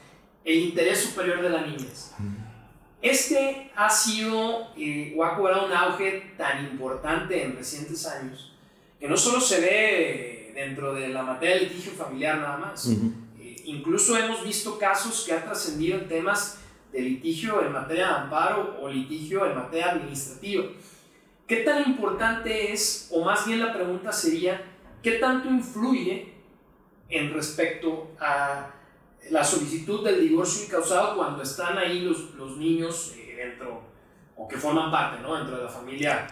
El 0.43 0.58
interés 0.58 1.02
superior 1.02 1.43
de 1.43 1.50
la 1.52 1.62
niñez. 1.62 2.13
Este 3.04 3.71
ha 3.76 3.88
sido 3.88 4.69
eh, 4.76 5.13
o 5.15 5.24
ha 5.24 5.36
cobrado 5.36 5.67
un 5.67 5.74
auge 5.74 6.34
tan 6.38 6.65
importante 6.65 7.43
en 7.43 7.56
recientes 7.56 8.06
años 8.08 8.54
que 9.00 9.08
no 9.08 9.17
solo 9.17 9.39
se 9.39 9.60
ve 9.60 10.52
dentro 10.56 10.93
de 10.93 11.10
la 11.10 11.24
materia 11.24 11.56
de 11.56 11.62
litigio 11.62 11.91
familiar 11.93 12.38
nada 12.38 12.58
más, 12.58 12.88
eh, 12.88 13.56
incluso 13.65 14.17
hemos 14.17 14.43
visto 14.43 14.78
casos 14.78 15.24
que 15.26 15.34
han 15.34 15.43
trascendido 15.43 15.97
en 15.97 16.08
temas 16.08 16.61
de 16.91 17.01
litigio 17.01 17.63
en 17.65 17.71
materia 17.71 18.08
de 18.08 18.13
amparo 18.13 18.80
o 18.82 18.89
litigio 18.89 19.45
en 19.45 19.56
materia 19.56 19.91
administrativa. 19.91 20.65
¿Qué 21.47 21.58
tan 21.58 21.89
importante 21.89 22.71
es, 22.71 23.10
o 23.12 23.23
más 23.23 23.45
bien 23.45 23.60
la 23.60 23.73
pregunta 23.73 24.12
sería, 24.12 24.62
qué 25.01 25.13
tanto 25.13 25.49
influye 25.49 26.34
en 27.10 27.34
respecto 27.34 28.12
a 28.19 28.71
la 29.30 29.43
solicitud 29.43 30.04
del 30.04 30.21
divorcio 30.21 30.65
incausado 30.65 31.15
cuando 31.15 31.43
están 31.43 31.77
ahí 31.77 32.01
los, 32.01 32.34
los 32.36 32.58
niños 32.58 33.13
eh, 33.17 33.36
dentro, 33.38 33.84
o 34.36 34.47
que 34.47 34.58
forman 34.58 34.89
parte, 34.89 35.21
¿no? 35.21 35.36
Dentro 35.36 35.58
de 35.58 35.63
la 35.63 35.69
familia, 35.69 36.27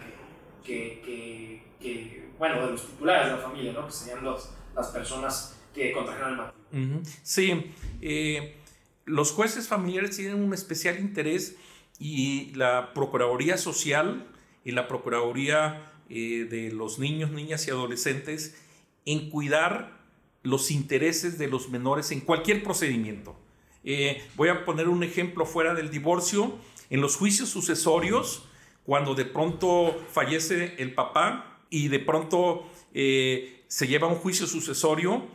que, 0.63 1.01
que, 1.03 1.63
que, 1.79 2.29
bueno, 2.37 2.65
de 2.65 2.71
los 2.71 2.85
titulares 2.85 3.27
de 3.27 3.31
la 3.33 3.41
familia, 3.41 3.73
¿no? 3.73 3.85
Que 3.85 3.91
serían 3.91 4.23
los, 4.23 4.51
las 4.75 4.87
personas 4.87 5.59
que 5.73 5.91
contrajeron 5.91 6.31
el 6.31 6.37
matrimonio. 6.37 7.01
Sí, 7.23 7.73
eh, 8.01 8.58
los 9.09 9.31
jueces 9.31 9.67
familiares 9.67 10.15
tienen 10.15 10.41
un 10.41 10.53
especial 10.53 10.99
interés 10.99 11.55
y 11.97 12.53
la 12.53 12.93
Procuraduría 12.93 13.57
Social 13.57 14.27
y 14.63 14.71
la 14.71 14.87
Procuraduría 14.87 15.91
eh, 16.09 16.47
de 16.49 16.71
los 16.71 16.99
niños, 16.99 17.31
niñas 17.31 17.67
y 17.67 17.71
adolescentes 17.71 18.55
en 19.05 19.29
cuidar 19.31 19.97
los 20.43 20.69
intereses 20.69 21.39
de 21.39 21.47
los 21.47 21.69
menores 21.69 22.11
en 22.11 22.21
cualquier 22.21 22.63
procedimiento. 22.63 23.35
Eh, 23.83 24.21
voy 24.35 24.49
a 24.49 24.63
poner 24.63 24.87
un 24.87 25.03
ejemplo 25.03 25.45
fuera 25.45 25.73
del 25.73 25.89
divorcio. 25.89 26.57
En 26.91 27.01
los 27.01 27.15
juicios 27.15 27.49
sucesorios, 27.49 28.45
cuando 28.85 29.15
de 29.15 29.25
pronto 29.25 29.99
fallece 30.11 30.75
el 30.77 30.93
papá 30.93 31.59
y 31.69 31.87
de 31.87 31.99
pronto 31.99 32.69
eh, 32.93 33.63
se 33.67 33.87
lleva 33.87 34.07
un 34.07 34.15
juicio 34.15 34.45
sucesorio, 34.45 35.27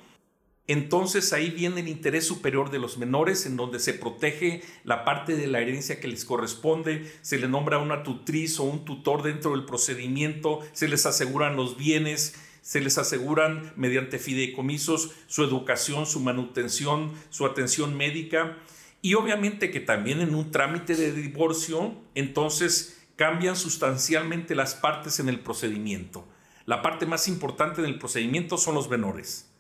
entonces 0.67 1.33
ahí 1.35 1.51
viene 1.51 1.81
el 1.81 1.89
interés 1.89 2.27
superior 2.27 2.71
de 2.71 2.79
los 2.79 2.97
menores, 2.97 3.45
en 3.45 3.57
donde 3.57 3.79
se 3.79 3.93
protege 3.93 4.63
la 4.83 5.05
parte 5.05 5.37
de 5.37 5.47
la 5.47 5.61
herencia 5.61 6.01
que 6.01 6.09
les 6.09 6.25
corresponde, 6.25 7.13
se 7.21 7.39
le 7.39 7.49
nombra 7.49 7.79
una 7.79 8.03
tutriz 8.03 8.59
o 8.59 8.65
un 8.65 8.85
tutor 8.87 9.23
dentro 9.23 9.51
del 9.51 9.67
procedimiento, 9.67 10.61
se 10.73 10.89
les 10.89 11.05
aseguran 11.05 11.57
los 11.57 11.77
bienes, 11.77 12.35
se 12.63 12.81
les 12.81 12.97
aseguran 12.97 13.75
mediante 13.77 14.19
fideicomisos 14.19 15.11
su 15.27 15.45
educación, 15.45 16.07
su 16.07 16.21
manutención, 16.21 17.13
su 17.29 17.45
atención 17.45 17.95
médica 17.95 18.57
y 19.03 19.15
obviamente 19.15 19.71
que 19.71 19.81
también 19.81 20.23
en 20.23 20.35
un 20.35 20.51
trámite 20.51 20.97
de 20.97 21.13
divorcio, 21.13 21.95
entonces 22.15 23.03
cambian 23.17 23.55
sustancialmente 23.55 24.55
las 24.55 24.75
partes 24.75 25.21
en 25.21 25.29
el 25.29 25.41
procedimiento. 25.41 26.27
La 26.65 26.81
parte 26.81 27.05
más 27.05 27.29
importante 27.29 27.83
del 27.83 27.99
procedimiento 27.99 28.57
son 28.57 28.75
los 28.75 28.89
menores. 28.89 29.51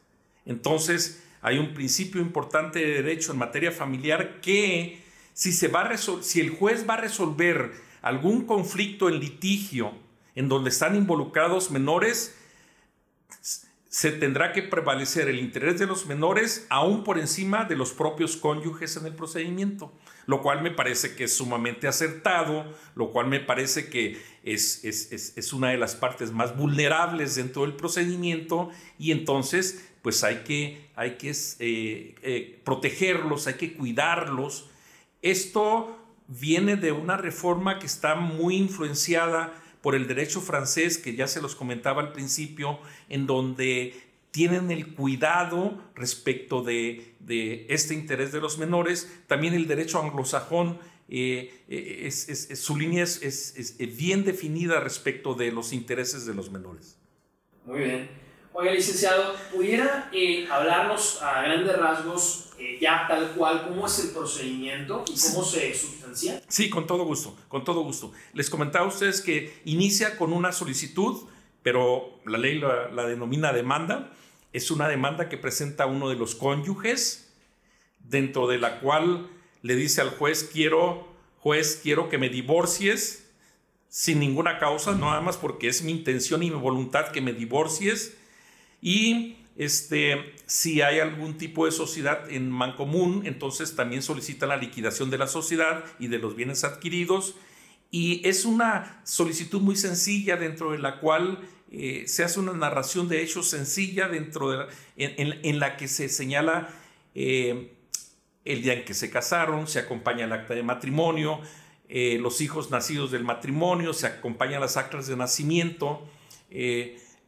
Entonces, 0.47 1.23
hay 1.43 1.59
un 1.59 1.75
principio 1.75 2.21
importante 2.21 2.79
de 2.79 3.03
derecho 3.03 3.33
en 3.33 3.39
materia 3.39 3.71
familiar 3.71 4.41
que 4.41 5.03
si, 5.33 5.53
se 5.53 5.69
va 5.69 5.91
si 5.97 6.41
el 6.41 6.51
juez 6.51 6.89
va 6.89 6.95
a 6.95 6.99
resolver 6.99 7.73
algún 8.03 8.47
conflicto 8.47 9.09
en 9.09 9.21
litigio 9.21 9.93
en 10.35 10.49
donde 10.49 10.71
están 10.71 10.97
involucrados 10.97 11.71
menores, 11.71 12.35
se 13.95 14.11
tendrá 14.11 14.53
que 14.53 14.63
prevalecer 14.63 15.29
el 15.29 15.39
interés 15.39 15.79
de 15.79 15.87
los 15.87 16.07
menores 16.07 16.67
aún 16.69 17.05
por 17.05 17.17
encima 17.17 17.65
de 17.65 17.77
los 17.77 17.93
propios 17.93 18.37
cónyuges 18.37 18.97
en 18.97 19.07
el 19.07 19.15
procedimiento, 19.15 19.93
lo 20.27 20.43
cual 20.43 20.63
me 20.63 20.73
parece 20.73 21.15
que 21.15 21.25
es 21.25 21.37
sumamente 21.37 21.87
acertado, 21.87 22.65
lo 22.97 23.11
cual 23.11 23.29
me 23.29 23.39
parece 23.39 23.89
que 23.91 24.21
es, 24.43 24.85
es, 24.85 25.53
una 25.53 25.71
de 25.71 25.79
las 25.79 25.95
partes 25.95 26.33
más 26.33 26.57
vulnerables 26.57 27.37
dentro 27.37 27.63
del 27.63 27.75
procedimiento 27.75 28.71
y 28.99 29.13
entonces 29.13 29.94
pues 30.05 30.23
hay 30.23 30.45
que, 30.45 30.91
hay 30.97 31.13
que 31.13 31.31
eh, 31.31 32.15
eh, 32.21 32.61
protegerlos, 32.63 33.47
hay 33.47 33.55
que 33.55 33.73
cuidarlos. 33.73 34.69
Esto 35.23 35.99
viene 36.29 36.77
de 36.77 36.93
una 36.93 37.17
reforma 37.17 37.79
que 37.79 37.87
está 37.87 38.15
muy 38.15 38.57
influenciada 38.57 39.55
por 39.81 39.95
el 39.95 40.07
derecho 40.07 40.43
francés, 40.43 40.99
que 40.99 41.15
ya 41.15 41.27
se 41.27 41.41
los 41.41 41.57
comentaba 41.57 42.03
al 42.03 42.13
principio, 42.13 42.81
en 43.09 43.27
donde 43.27 43.95
tienen 44.31 44.71
el 44.71 44.93
cuidado 44.95 45.83
respecto 45.95 46.63
de, 46.63 47.17
este 47.71 47.95
interés 47.95 48.31
de 48.31 48.43
los 48.43 48.59
menores. 48.59 49.11
También 49.27 49.55
el 49.55 49.67
derecho 49.67 50.03
anglosajón, 50.03 50.81
eh, 51.09 52.11
su 52.11 52.77
línea 52.77 53.05
es, 53.05 53.77
bien 53.97 54.25
definida 54.25 54.81
respecto 54.81 55.33
de 55.33 55.51
los 55.51 55.73
intereses 55.73 56.27
de 56.27 56.35
los 56.35 56.51
menores. 56.51 56.99
Muy 57.65 57.79
bien. 57.79 58.24
Oiga, 58.57 58.71
licenciado, 58.71 59.35
¿pudiera 59.53 60.09
eh, 60.13 60.47
hablarnos 60.49 61.21
a 61.21 61.43
grandes 61.43 61.77
rasgos 61.77 62.51
eh, 62.57 62.79
ya 62.81 63.05
tal 63.09 63.33
cual 63.33 63.67
cómo 63.67 63.89
es 63.89 63.99
el 63.99 64.11
procedimiento 64.11 65.05
y 65.09 65.21
cómo 65.21 65.45
se 65.45 65.75
sustancia? 65.75 66.41
Sí, 66.47 66.71
con 66.71 66.87
todo 66.87 67.05
gusto, 67.05 67.37
con 67.49 67.65
todo 67.65 67.83
gusto. 67.83 68.13
Les 68.33 68.49
comentaba 68.49 68.85
a 68.85 68.89
ustedes 68.89 69.21
que 69.23 69.61
inicia 69.65 70.17
con 70.17 70.33
una 70.33 70.53
solicitud, 70.53 71.27
pero 71.65 72.21
la 72.27 72.39
ley 72.39 72.61
la, 72.61 72.91
la 72.93 73.07
denomina 73.09 73.53
demanda. 73.53 74.13
Es 74.53 74.71
una 74.71 74.87
demanda 74.87 75.29
que 75.29 75.37
presenta 75.37 75.87
uno 75.87 76.09
de 76.09 76.15
los 76.15 76.37
cónyuges, 76.37 77.35
dentro 77.99 78.47
de 78.47 78.59
la 78.59 78.79
cual 78.79 79.31
le 79.63 79.75
dice 79.75 80.01
al 80.01 80.11
juez, 80.11 80.49
quiero, 80.53 81.09
juez, 81.41 81.81
quiero 81.83 82.09
que 82.09 82.19
me 82.19 82.29
divorcies 82.29 83.33
sin 83.89 84.21
ninguna 84.21 84.61
causa, 84.61 84.93
no 84.93 85.07
nada 85.07 85.23
más 85.23 85.39
porque 85.39 85.67
es 85.67 85.83
mi 85.83 85.91
intención 85.91 86.45
y 86.45 86.53
mi 86.53 86.57
voluntad 86.57 87.09
que 87.09 87.21
me 87.21 87.33
divorcies 87.33 88.17
y 88.85 89.39
este, 89.57 90.35
si 90.45 90.83
hay 90.83 91.01
algún 91.01 91.39
tipo 91.39 91.65
de 91.65 91.73
sociedad 91.73 92.31
en 92.31 92.51
mancomún, 92.51 93.23
entonces 93.25 93.75
también 93.75 94.03
solicita 94.03 94.47
la 94.47 94.59
liquidación 94.59 95.09
de 95.09 95.17
la 95.17 95.27
sociedad 95.27 95.87
y 95.99 96.09
de 96.09 96.19
los 96.19 96.37
bienes 96.37 96.65
adquiridos. 96.65 97.35
Y 97.91 98.21
es 98.29 98.45
una 98.45 99.01
solicitud 99.05 99.63
muy 99.63 99.77
sencilla 99.77 100.37
dentro 100.37 100.73
de 100.73 100.81
la 100.81 101.01
cual 101.01 101.39
eh, 101.71 102.05
se 102.07 102.25
hace 102.25 102.39
una 102.39 102.53
narración 102.53 103.09
de 103.09 103.23
hechos 103.23 103.49
sencilla 103.49 104.07
dentro 104.09 104.51
de 104.51 104.67
en, 104.99 105.59
la 105.59 105.79
que 105.79 105.89
se 105.89 106.11
señala 106.11 106.69
eh, 107.15 107.73
el 108.45 108.63
día 108.63 108.75
en 108.75 108.85
que 108.85 108.93
se 108.93 109.11
casaron, 109.11 109.67
se 109.67 109.79
acompaña 109.79 110.27
el 110.27 110.33
acta 110.35 110.53
de 110.53 110.63
matrimonio, 110.63 111.41
eh, 111.89 112.19
los 112.21 112.43
hijos 112.43 112.71
nacidos 112.71 113.11
del 113.11 113.25
matrimonio, 113.25 113.95
se 113.95 114.09
acompañan 114.09 114.61
las 114.61 114.77
actas 114.77 115.07
de 115.07 115.17
nacimiento 115.17 116.07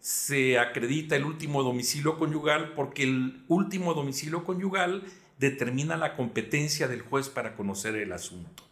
se 0.01 0.59
acredita 0.59 1.17
el 1.17 1.25
último 1.25 1.63
domicilio 1.63 2.19
conyugal 2.19 2.75
porque 2.75 3.03
el 3.03 3.45
último 3.49 3.95
domicilio 3.95 4.45
conyugal 4.45 5.05
determina 5.39 5.97
la 5.97 6.15
competencia 6.15 6.89
del 6.89 7.03
juez 7.03 7.29
para 7.29 7.57
conocer 7.57 7.97
el 7.97 8.13
asunto. 8.13 8.63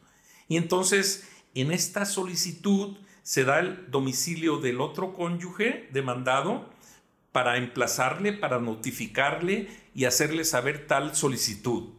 Y 0.48 0.56
entonces, 0.56 1.28
en 1.54 1.72
esta 1.72 2.04
solicitud 2.04 2.96
se 3.22 3.44
da 3.44 3.58
el 3.58 3.90
domicilio 3.90 4.58
del 4.58 4.80
otro 4.80 5.12
cónyuge 5.14 5.88
demandado 5.92 6.68
para 7.32 7.56
emplazarle, 7.56 8.32
para 8.32 8.60
notificarle 8.60 9.68
y 9.94 10.04
hacerle 10.04 10.44
saber 10.44 10.86
tal 10.86 11.16
solicitud. 11.16 11.93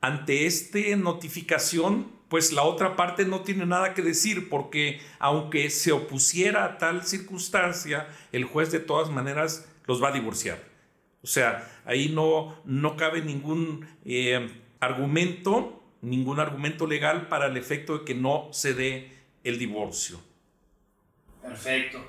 Ante 0.00 0.46
esta 0.46 0.78
notificación, 0.96 2.10
pues 2.28 2.52
la 2.52 2.62
otra 2.62 2.94
parte 2.94 3.24
no 3.24 3.40
tiene 3.40 3.66
nada 3.66 3.94
que 3.94 4.02
decir 4.02 4.48
porque 4.48 5.00
aunque 5.18 5.70
se 5.70 5.92
opusiera 5.92 6.64
a 6.64 6.78
tal 6.78 7.04
circunstancia, 7.04 8.08
el 8.32 8.44
juez 8.44 8.70
de 8.70 8.80
todas 8.80 9.10
maneras 9.10 9.68
los 9.86 10.02
va 10.02 10.08
a 10.08 10.12
divorciar. 10.12 10.62
O 11.22 11.26
sea, 11.26 11.68
ahí 11.84 12.10
no, 12.10 12.60
no 12.64 12.96
cabe 12.96 13.22
ningún 13.22 13.88
eh, 14.04 14.62
argumento, 14.78 15.82
ningún 16.00 16.38
argumento 16.38 16.86
legal 16.86 17.28
para 17.28 17.46
el 17.46 17.56
efecto 17.56 17.98
de 17.98 18.04
que 18.04 18.14
no 18.14 18.48
se 18.52 18.74
dé 18.74 19.12
el 19.42 19.58
divorcio. 19.58 20.20
Perfecto. 21.42 22.06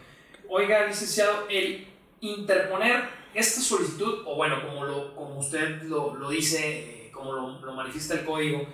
Oiga, 0.47 0.85
licenciado, 0.85 1.47
el 1.49 1.87
interponer 2.21 3.09
esta 3.33 3.61
solicitud, 3.61 4.23
o 4.25 4.35
bueno, 4.35 4.61
como, 4.65 4.83
lo, 4.85 5.15
como 5.15 5.39
usted 5.39 5.83
lo, 5.83 6.15
lo 6.15 6.29
dice, 6.29 6.98
como 7.19 7.33
lo, 7.33 7.59
lo, 7.65 7.73
manifiesta 7.73 8.15
el 8.15 8.25
código, 8.25 8.67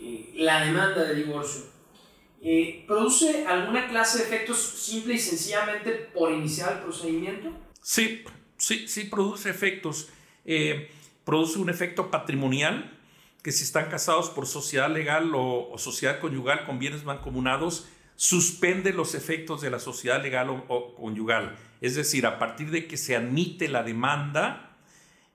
eh, 0.00 0.32
la 0.36 0.64
demanda 0.64 1.04
de 1.04 1.14
divorcio, 1.14 1.64
eh, 2.40 2.84
¿produce 2.86 3.46
alguna 3.46 3.88
clase 3.88 4.18
de 4.18 4.24
efectos 4.24 4.58
simple 4.58 5.14
y 5.14 5.18
sencillamente 5.18 5.90
por 6.14 6.32
iniciar 6.32 6.72
el 6.72 6.78
procedimiento? 6.80 7.50
Sí, 7.82 8.24
sí, 8.56 8.88
sí 8.88 9.04
produce 9.04 9.50
efectos. 9.50 10.08
produce 11.24 11.58
un 11.58 11.70
efecto 11.70 12.10
patrimonial, 12.10 12.98
que 13.42 13.52
si 13.52 13.64
están 13.64 13.90
casados 13.90 14.30
por 14.30 14.46
sociedad 14.46 14.90
legal 14.90 15.34
o, 15.34 15.68
o 15.70 15.78
sociedad 15.78 16.20
conyugal 16.20 16.64
con 16.64 16.78
bienes 16.78 17.04
mancomunados, 17.04 17.86
suspende 18.22 18.92
los 18.92 19.16
efectos 19.16 19.60
de 19.60 19.70
la 19.70 19.80
sociedad 19.80 20.22
legal 20.22 20.64
o, 20.68 20.94
conyugal. 20.94 21.56
Es 21.80 21.96
decir, 21.96 22.24
a 22.24 22.38
partir 22.38 22.70
de 22.70 22.86
que 22.86 22.96
se 22.96 23.16
admite 23.16 23.66
la 23.68 23.82
demanda, 23.82 24.76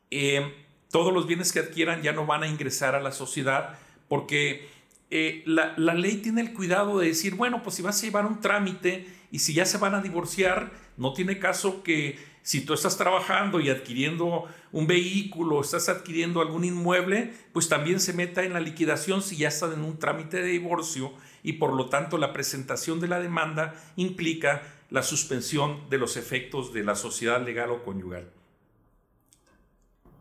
eh, 0.10 0.67
todos 0.98 1.14
los 1.14 1.28
bienes 1.28 1.52
que 1.52 1.60
adquieran 1.60 2.02
ya 2.02 2.12
no 2.12 2.26
van 2.26 2.42
a 2.42 2.48
ingresar 2.48 2.96
a 2.96 3.00
la 3.00 3.12
sociedad 3.12 3.78
porque 4.08 4.68
eh, 5.12 5.44
la, 5.46 5.76
la, 5.78 5.94
ley 5.94 6.18
tiene 6.18 6.42
el 6.42 6.54
cuidado 6.54 6.98
de 6.98 7.10
decir, 7.10 7.36
bueno, 7.36 7.62
pues 7.62 7.76
si 7.76 7.84
vas 7.84 8.02
a 8.02 8.06
llevar 8.08 8.26
un 8.26 8.42
trámite 8.42 9.06
y 9.32 9.38
si 9.38 9.54
ya 9.54 9.68
se 9.68 9.78
van 9.78 9.94
a 9.94 10.02
divorciar, 10.02 10.72
no 10.98 11.14
tiene 11.14 11.38
caso 11.38 11.84
que 11.84 12.18
si 12.42 12.62
tú 12.62 12.74
estás 12.74 12.98
trabajando 12.98 13.60
y 13.60 13.70
adquiriendo 13.70 14.46
un 14.72 14.88
vehículo, 14.88 15.62
estás 15.62 15.88
adquiriendo 15.88 16.42
algún 16.42 16.64
inmueble, 16.64 17.32
pues 17.54 17.70
también 17.70 18.00
se 18.00 18.14
meta 18.14 18.44
en 18.44 18.54
la 18.54 18.60
liquidación 18.60 19.22
si 19.22 19.38
ya 19.38 19.50
están 19.50 19.74
en 19.74 19.82
un 19.82 20.00
trámite 20.00 20.38
de 20.38 20.48
divorcio 20.48 21.14
y 21.44 21.54
por 21.54 21.74
lo 21.74 21.90
tanto 21.90 22.18
la 22.18 22.34
presentación 22.34 23.00
de 23.00 23.08
la 23.08 23.20
demanda 23.20 23.76
implica 23.98 24.64
la 24.90 25.04
suspensión 25.04 25.92
de 25.92 26.00
los 26.00 26.18
efectos 26.18 26.74
de 26.74 26.84
la 26.84 26.96
sociedad 26.96 27.46
legal 27.46 27.70
o 27.70 27.84
conyugal. 27.84 28.32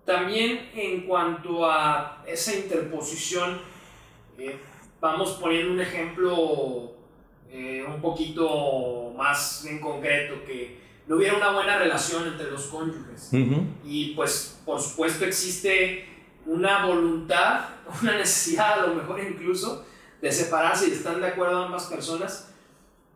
También 0.06 0.70
en 0.72 1.00
cuanto 1.02 1.68
a 1.68 2.22
esa 2.26 2.54
interposición, 2.54 3.60
eh, 4.38 4.56
vamos 5.00 5.32
poniendo 5.32 5.72
un 5.72 5.80
ejemplo 5.80 6.92
eh, 7.50 7.84
un 7.86 8.00
poquito 8.00 9.12
más 9.16 9.64
en 9.66 9.80
concreto 9.80 10.44
que 10.46 10.78
no 11.08 11.16
hubiera 11.16 11.36
una 11.36 11.50
buena 11.50 11.76
relación 11.78 12.28
entre 12.28 12.52
los 12.52 12.66
cónyuges. 12.66 13.30
Y 13.84 14.14
pues 14.14 14.60
por 14.64 14.80
supuesto 14.80 15.24
existe 15.24 16.06
una 16.46 16.86
voluntad, 16.86 17.70
una 18.02 18.16
necesidad 18.16 18.84
a 18.84 18.86
lo 18.86 18.94
mejor 18.94 19.20
incluso 19.20 19.84
de 20.22 20.30
separarse 20.30 20.88
y 20.88 20.92
están 20.92 21.20
de 21.20 21.26
acuerdo 21.26 21.64
ambas 21.64 21.86
personas. 21.86 22.52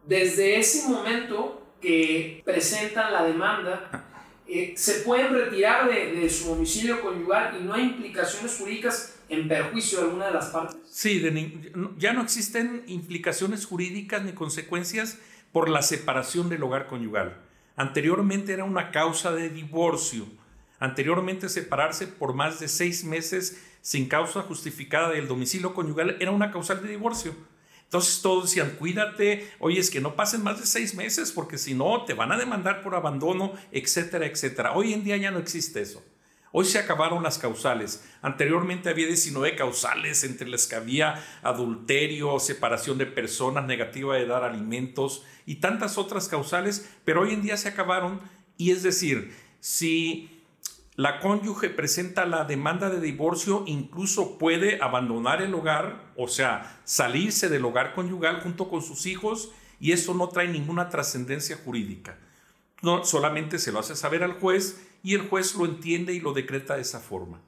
Desde 0.05 0.59
ese 0.59 0.88
momento 0.88 1.62
que 1.81 2.42
presentan 2.44 3.12
la 3.12 3.22
demanda, 3.22 4.10
eh, 4.53 4.75
se 4.77 5.01
pueden 5.01 5.33
retirar 5.33 5.89
de, 5.89 6.29
su 6.29 6.49
domicilio 6.49 7.01
conyugal 7.01 7.57
y 7.61 7.65
no 7.65 7.75
hay 7.75 7.85
implicaciones 7.85 8.57
jurídicas 8.59 9.21
en 9.29 9.47
perjuicio 9.47 9.99
de 9.99 10.05
alguna 10.07 10.27
de 10.27 10.33
las 10.33 10.47
partes. 10.47 10.77
Sí, 10.91 11.23
ya 11.99 12.13
no 12.13 12.23
existen 12.23 12.83
implicaciones 12.89 13.65
jurídicas 13.65 14.25
ni 14.25 14.33
consecuencias 14.33 15.19
por 15.53 15.69
la 15.69 15.83
separación 15.83 16.49
del 16.49 16.65
hogar 16.65 16.89
conyugal. 16.89 17.37
Anteriormente 17.77 18.53
era 18.53 18.65
una 18.65 18.91
causa 18.91 19.33
de 19.33 19.51
divorcio. 19.51 20.27
Anteriormente 20.81 21.49
separarse 21.49 22.09
por 22.09 22.35
más 22.35 22.59
de 22.59 22.67
seis 22.67 23.05
meses 23.05 23.63
sin 23.83 24.09
causa 24.09 24.43
justificada 24.43 25.11
del 25.11 25.29
domicilio 25.29 25.75
conyugal 25.75 26.17
era 26.19 26.33
una 26.33 26.51
causal 26.51 26.83
de 26.83 26.89
divorcio. 26.89 27.35
Entonces 27.90 28.22
todos 28.22 28.44
decían, 28.44 28.76
cuídate, 28.79 29.50
oye, 29.59 29.81
es 29.81 29.90
que 29.90 30.00
no 30.00 30.14
pasen 30.14 30.44
más 30.44 30.61
de 30.61 30.66
seis 30.66 30.94
meses 30.94 31.33
porque 31.33 31.59
si 31.59 31.74
no 31.74 32.05
te 32.05 32.14
van 32.14 32.31
a 32.31 32.38
demandar 32.38 32.83
por 32.83 32.94
abandono, 32.94 33.55
etcétera, 33.72 34.26
etcétera. 34.26 34.74
Hoy 34.74 34.92
en 34.92 35.03
día 35.03 35.16
ya 35.16 35.33
no 35.33 35.40
existe 35.40 35.81
eso. 35.81 36.00
Hoy 36.53 36.66
se 36.66 36.79
acabaron 36.79 37.24
las 37.24 37.38
causales. 37.38 38.05
Anteriormente 38.22 38.90
había 38.90 39.09
19 39.09 39.57
causales 39.57 40.22
entre 40.22 40.46
las 40.46 40.68
que 40.68 40.76
había 40.76 41.20
adulterio, 41.42 42.38
separación 42.38 42.96
de 42.96 43.07
personas, 43.07 43.66
negativa 43.66 44.14
de 44.14 44.26
dar 44.26 44.44
alimentos 44.44 45.24
y 45.44 45.57
tantas 45.57 45.98
otras 45.98 46.29
causales, 46.29 46.88
pero 47.05 47.22
hoy 47.22 47.35
en 47.35 47.42
día 47.42 47.57
se 47.57 47.70
acabaron 47.70 48.20
y 48.57 48.70
es 48.70 48.85
decir, 48.85 49.35
si 49.59 50.39
la 50.96 51.20
cónyuge 51.20 51.70
presenta 51.70 52.26
la 52.26 52.44
demanda 52.44 52.90
de 52.90 53.00
divorcio, 53.00 53.64
incluso 53.66 54.38
puede 54.38 54.83
abandonar 54.83 55.40
el 55.40 55.55
hogar, 55.55 56.12
o 56.16 56.29
sea, 56.29 56.81
salirse 56.85 57.48
del 57.48 57.64
hogar 57.64 57.94
conyugal 57.94 58.40
junto 58.40 58.68
con 58.68 58.83
sus 58.83 59.07
hijos 59.07 59.50
y 59.79 59.92
eso 59.92 60.14
no 60.14 60.29
trae 60.29 60.48
ninguna 60.48 60.88
trascendencia 60.88 61.59
jurídica. 61.64 62.18
No, 62.83 63.05
solamente 63.05 63.59
se 63.59 63.72
lo 63.72 63.79
hace 63.79 63.94
saber 63.94 64.22
al 64.22 64.35
juez 64.35 64.87
y 65.03 65.14
el 65.14 65.22
juez 65.22 65.55
lo 65.55 65.64
entiende 65.64 66.12
y 66.12 66.20
lo 66.20 66.33
decreta 66.33 66.76
de 66.76 66.83
esa 66.83 67.00
forma. 67.00 67.40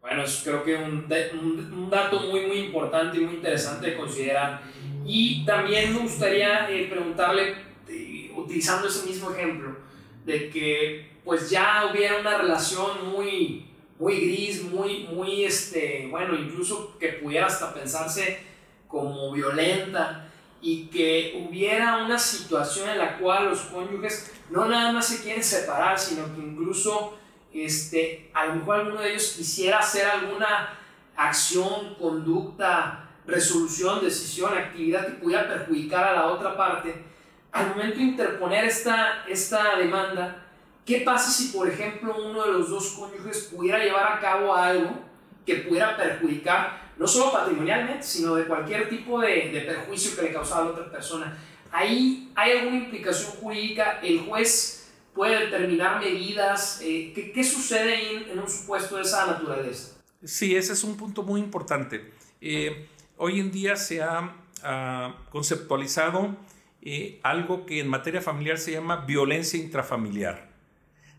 Bueno, 0.00 0.22
es 0.22 0.40
creo 0.42 0.64
que 0.64 0.76
un, 0.76 1.06
un, 1.10 1.90
dato 1.90 2.20
muy, 2.20 2.46
muy 2.46 2.58
importante 2.58 3.18
y 3.18 3.20
muy 3.20 3.34
interesante 3.34 3.90
de 3.90 3.96
considerar. 3.96 4.62
Y 5.04 5.44
también 5.44 5.92
me 5.92 6.00
gustaría 6.00 6.70
eh, 6.70 6.86
preguntarle, 6.90 7.54
eh, 7.88 8.32
utilizando 8.34 8.88
ese 8.88 9.06
mismo 9.06 9.30
ejemplo, 9.30 9.76
de 10.24 10.48
que 10.48 11.09
pues 11.24 11.50
ya 11.50 11.90
hubiera 11.90 12.20
una 12.20 12.38
relación 12.38 13.10
muy, 13.10 13.66
muy 13.98 14.14
gris, 14.20 14.62
muy, 14.64 15.04
muy, 15.04 15.44
este, 15.44 16.08
bueno, 16.10 16.34
incluso 16.34 16.96
que 16.98 17.08
pudiera 17.14 17.46
hasta 17.46 17.74
pensarse 17.74 18.40
como 18.88 19.32
violenta 19.32 20.26
y 20.62 20.86
que 20.86 21.46
hubiera 21.48 21.98
una 22.04 22.18
situación 22.18 22.88
en 22.90 22.98
la 22.98 23.18
cual 23.18 23.50
los 23.50 23.60
cónyuges 23.60 24.32
no 24.50 24.66
nada 24.66 24.92
más 24.92 25.06
se 25.06 25.22
quieren 25.22 25.42
separar, 25.42 25.98
sino 25.98 26.34
que 26.34 26.40
incluso 26.40 27.18
este, 27.52 28.30
a 28.34 28.46
lo 28.46 28.56
mejor 28.56 28.80
alguno 28.80 29.00
de 29.00 29.10
ellos 29.10 29.34
quisiera 29.36 29.78
hacer 29.78 30.06
alguna 30.06 30.78
acción, 31.16 31.94
conducta, 31.98 33.08
resolución, 33.26 34.00
decisión, 34.02 34.56
actividad 34.56 35.06
que 35.06 35.12
pudiera 35.12 35.48
perjudicar 35.48 36.04
a 36.04 36.12
la 36.14 36.26
otra 36.26 36.56
parte, 36.56 37.04
al 37.52 37.68
momento 37.68 37.96
de 37.96 38.02
interponer 38.02 38.64
esta, 38.64 39.24
esta 39.28 39.76
demanda, 39.76 40.46
¿qué 40.84 41.00
pasa 41.00 41.30
si, 41.30 41.48
por 41.48 41.68
ejemplo, 41.68 42.14
uno 42.16 42.44
de 42.44 42.52
los 42.52 42.70
dos 42.70 42.90
cónyuges 42.90 43.50
pudiera 43.54 43.82
llevar 43.82 44.12
a 44.12 44.20
cabo 44.20 44.54
algo 44.54 44.98
que 45.46 45.56
pudiera 45.56 45.96
perjudicar 45.96 46.90
no 46.96 47.06
solo 47.06 47.32
patrimonialmente, 47.32 48.02
sino 48.02 48.34
de 48.34 48.44
cualquier 48.44 48.88
tipo 48.88 49.20
de, 49.20 49.50
de 49.50 49.60
perjuicio 49.62 50.14
que 50.14 50.22
le 50.22 50.32
causaba 50.32 50.62
a 50.62 50.64
la 50.66 50.70
otra 50.72 50.90
persona. 50.90 51.38
Ahí 51.72 52.30
hay 52.34 52.58
alguna 52.58 52.76
implicación 52.76 53.32
jurídica, 53.32 54.00
el 54.02 54.20
juez 54.20 54.80
puede 55.14 55.46
determinar 55.46 56.00
medidas, 56.00 56.80
eh, 56.82 57.12
¿qué, 57.14 57.32
¿qué, 57.32 57.44
sucede 57.44 57.94
ahí 57.94 58.26
en, 58.30 58.38
un 58.38 58.48
supuesto 58.48 58.96
de 58.96 59.02
esa 59.02 59.26
naturaleza? 59.26 59.96
Sí, 60.22 60.54
ese 60.54 60.72
es 60.72 60.84
un 60.84 60.96
punto 60.96 61.22
muy 61.22 61.40
importante. 61.40 62.12
Eh, 62.40 62.88
hoy 63.16 63.40
en 63.40 63.50
día 63.50 63.76
se 63.76 64.02
ha 64.02 64.34
uh, 64.62 65.30
conceptualizado 65.30 66.36
eh, 66.82 67.20
algo 67.22 67.66
que 67.66 67.80
en 67.80 67.88
materia 67.88 68.20
familiar 68.20 68.58
se 68.58 68.72
llama 68.72 69.04
violencia 69.04 69.58
intrafamiliar. 69.58 70.49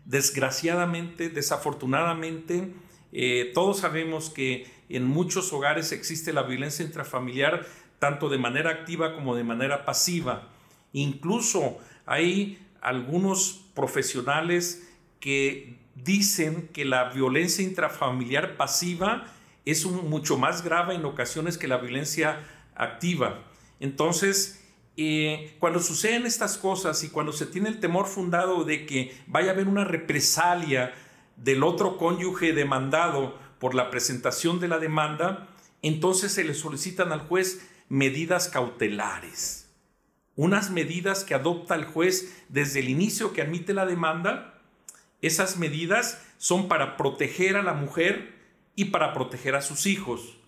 Desgraciadamente, 0.04 1.28
desafortunadamente, 1.28 2.72
eh, 3.12 3.50
todos 3.54 3.78
sabemos 3.78 4.30
que 4.30 4.66
en 4.88 5.04
muchos 5.04 5.52
hogares 5.52 5.92
existe 5.92 6.32
la 6.32 6.42
violencia 6.42 6.84
intrafamiliar 6.84 7.66
tanto 7.98 8.28
de 8.28 8.38
manera 8.38 8.70
activa 8.70 9.14
como 9.14 9.36
de 9.36 9.44
manera 9.44 9.84
pasiva. 9.84 10.48
Incluso 10.92 11.78
hay 12.04 12.58
algunos 12.80 13.64
profesionales 13.74 14.88
que 15.20 15.78
dicen 15.94 16.68
que 16.72 16.84
la 16.84 17.10
violencia 17.10 17.64
intrafamiliar 17.64 18.56
pasiva 18.56 19.26
es 19.64 19.84
mucho 19.86 20.36
más 20.36 20.64
grave 20.64 20.94
en 20.94 21.04
ocasiones 21.04 21.58
que 21.58 21.68
la 21.68 21.76
violencia 21.76 22.40
activa. 22.74 23.44
Entonces, 23.78 24.61
eh, 24.96 25.56
cuando 25.58 25.80
suceden 25.80 26.26
estas 26.26 26.58
cosas 26.58 27.02
y 27.02 27.08
cuando 27.08 27.32
se 27.32 27.46
tiene 27.46 27.68
el 27.68 27.80
temor 27.80 28.06
fundado 28.06 28.64
de 28.64 28.84
que 28.84 29.16
vaya 29.26 29.50
a 29.50 29.54
haber 29.54 29.68
una 29.68 29.84
represalia 29.84 30.92
del 31.36 31.62
otro 31.62 31.96
cónyuge 31.96 32.52
demandado 32.52 33.38
por 33.58 33.74
la 33.74 33.90
presentación 33.90 34.60
de 34.60 34.68
la 34.68 34.78
demanda, 34.78 35.48
entonces 35.80 36.32
se 36.32 36.44
le 36.44 36.54
solicitan 36.54 37.12
al 37.12 37.20
juez 37.20 37.66
medidas 37.88 38.48
cautelares. 38.48 39.58
unas 40.34 40.70
medidas 40.70 41.24
que 41.24 41.34
adopta 41.34 41.74
el 41.74 41.84
juez 41.84 42.42
desde 42.48 42.80
el 42.80 42.88
inicio 42.88 43.34
que 43.34 43.42
admite 43.42 43.74
la 43.74 43.84
demanda, 43.84 44.58
esas 45.20 45.58
medidas 45.58 46.22
son 46.38 46.68
para 46.68 46.96
proteger 46.96 47.56
a 47.56 47.62
la 47.62 47.74
mujer 47.74 48.34
y 48.74 48.86
para 48.86 49.12
proteger 49.12 49.54
a 49.54 49.60
sus 49.60 49.84
hijos. 49.86 50.38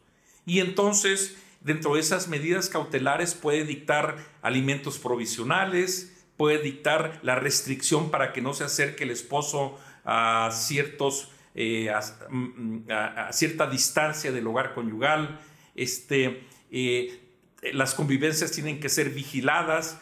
Y 0.47 0.61
entonces, 0.61 1.37
dentro 1.65 1.95
de 1.95 2.01
esas 2.01 2.29
medidas 2.29 2.69
cautelares 2.69 3.35
puede 3.35 3.65
dictar 3.65 4.17
alimentos 4.43 4.99
provisionales, 4.99 6.25
puede 6.37 6.59
dictar 6.59 7.19
la 7.23 7.35
restricción 7.35 8.11
para 8.11 8.33
que 8.33 8.41
no 8.41 8.55
se 8.55 8.65
acerque 8.65 9.05
el 9.05 9.11
esposo 9.11 9.79
a 10.05 10.51
ciertos 10.53 11.31
eh, 11.57 11.93
mm, 12.31 12.91
a, 12.91 13.33
cierta 13.33 13.69
distancia 13.69 14.33
del 14.33 14.47
hogar 14.47 14.75
conyugal, 14.75 15.41
este, 15.77 16.45
eh, 16.71 17.21
las 17.73 17.95
convivencias 17.95 18.51
tienen 18.51 18.81
que 18.81 18.89
ser 18.89 19.11
vigiladas 19.11 20.01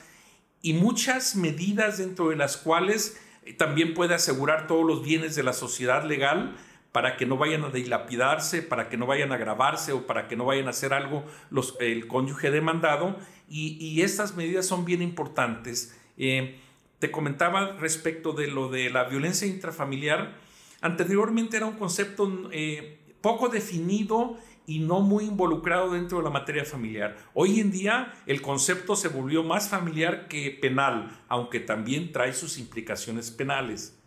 y 0.63 0.73
muchas 0.73 1.37
medidas 1.37 1.99
dentro 1.99 2.31
de 2.31 2.37
las 2.37 2.57
cuales 2.57 3.21
eh, 3.45 3.53
también 3.53 3.93
puede 3.93 4.15
asegurar 4.15 4.67
todos 4.67 4.87
los 4.87 5.05
bienes 5.05 5.37
de 5.37 5.43
la 5.43 5.53
sociedad 5.53 6.05
legal 6.05 6.57
para 6.93 7.17
que 7.17 7.25
no 7.25 7.39
vayan 7.39 7.65
a 7.65 7.71
dilapidarse, 7.71 8.63
para 8.63 8.89
que 8.89 8.99
no 8.99 9.07
vayan 9.07 9.33
a 9.33 9.37
agravarse 9.37 9.93
o 9.93 10.07
para 10.07 10.29
que 10.29 10.37
no 10.37 10.45
vayan 10.45 10.67
a 10.67 10.71
hacer 10.71 10.93
algo 10.93 11.25
el 11.81 12.07
cónyuge 12.07 12.51
demandado. 12.51 13.17
Y, 13.49 14.01
estas 14.03 14.37
medidas 14.37 14.67
son 14.67 14.85
bien 14.85 15.03
importantes. 15.03 15.99
te 16.17 17.11
comentaba 17.11 17.73
respecto 17.79 18.33
de 18.33 18.47
lo 18.47 18.69
de 18.69 18.91
la 18.91 19.05
violencia 19.05 19.47
intrafamiliar. 19.47 20.37
Anteriormente 20.83 21.57
era 21.57 21.67
un 21.67 21.77
concepto 21.77 22.49
eh, 22.53 22.99
poco 23.21 23.49
definido 23.49 24.39
y 24.67 24.81
no 24.81 25.01
muy 25.01 25.25
involucrado 25.25 25.93
dentro 25.93 26.19
de 26.19 26.25
la 26.25 26.31
materia 26.31 26.65
familiar. 26.65 27.17
Hoy 27.35 27.61
en 27.61 27.71
día 27.71 28.13
el 28.27 28.43
concepto 28.43 28.97
se 28.97 29.09
volvió 29.09 29.43
más 29.43 29.69
familiar 29.69 30.29
que 30.29 30.51
penal, 30.51 31.11
aunque 31.29 31.61
también 31.61 32.13
trae 32.13 32.33
sus 32.33 32.59
implicaciones 32.59 33.31
penales. 33.31 33.99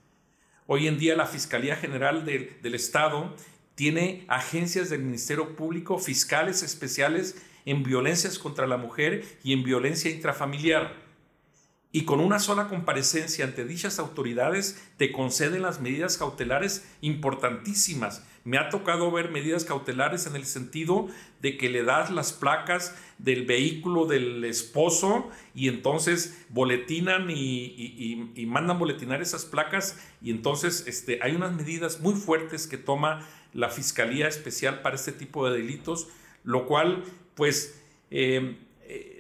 Hoy 0.68 0.88
en 0.88 0.98
día 0.98 1.16
la 1.16 1.28
Fiscalía 1.28 1.76
General 1.76 2.26
del 2.26 2.74
Estado 2.74 3.36
tiene 3.76 4.26
agencias 4.28 4.90
del 4.90 5.04
Ministerio 5.04 5.56
Público, 5.56 6.00
fiscales 6.00 6.64
especiales 6.64 7.40
en 7.66 7.84
violencias 7.84 8.40
contra 8.40 8.66
la 8.66 8.78
mujer 8.78 9.24
y 9.44 9.54
en 9.54 9.64
violencia 9.64 10.10
intrafamiliar 10.10 11.05
y 11.96 12.04
con 12.04 12.20
una 12.20 12.40
sola 12.40 12.68
comparecencia 12.68 13.46
ante 13.46 13.64
dichas 13.64 14.00
autoridades 14.00 14.86
te 14.98 15.14
conceden 15.14 15.62
las 15.62 15.80
medidas 15.80 16.18
cautelares 16.18 16.86
importantísimas. 17.00 18.22
Me 18.44 18.58
ha 18.58 18.68
tocado 18.68 19.10
ver 19.12 19.32
medidas 19.32 19.64
cautelares 19.64 20.28
en 20.28 20.36
el 20.36 20.46
sentido 20.46 21.08
de 21.40 21.56
que 21.56 21.70
le 21.70 21.86
das 21.86 22.12
las 22.12 22.34
placas 22.34 22.94
del 23.18 23.46
vehículo 23.46 24.08
del 24.08 24.44
esposo 24.44 25.30
y 25.54 25.70
entonces 25.70 26.46
boletinan 26.50 27.30
y, 27.30 28.46
mandan 28.46 28.78
boletinar 28.78 29.22
esas 29.22 29.46
placas 29.46 29.98
y 30.22 30.32
entonces 30.32 30.84
este, 30.88 31.20
hay 31.22 31.34
unas 31.34 31.54
medidas 31.54 32.02
muy 32.02 32.16
fuertes 32.16 32.68
que 32.68 32.78
toma 32.78 33.26
la 33.54 33.70
Fiscalía 33.70 34.28
Especial 34.28 34.82
para 34.82 34.98
este 34.98 35.14
tipo 35.14 35.48
de 35.48 35.60
delitos, 35.60 36.10
lo 36.44 36.66
cual 36.66 37.06
pues... 37.36 37.82
Eh, 38.12 38.58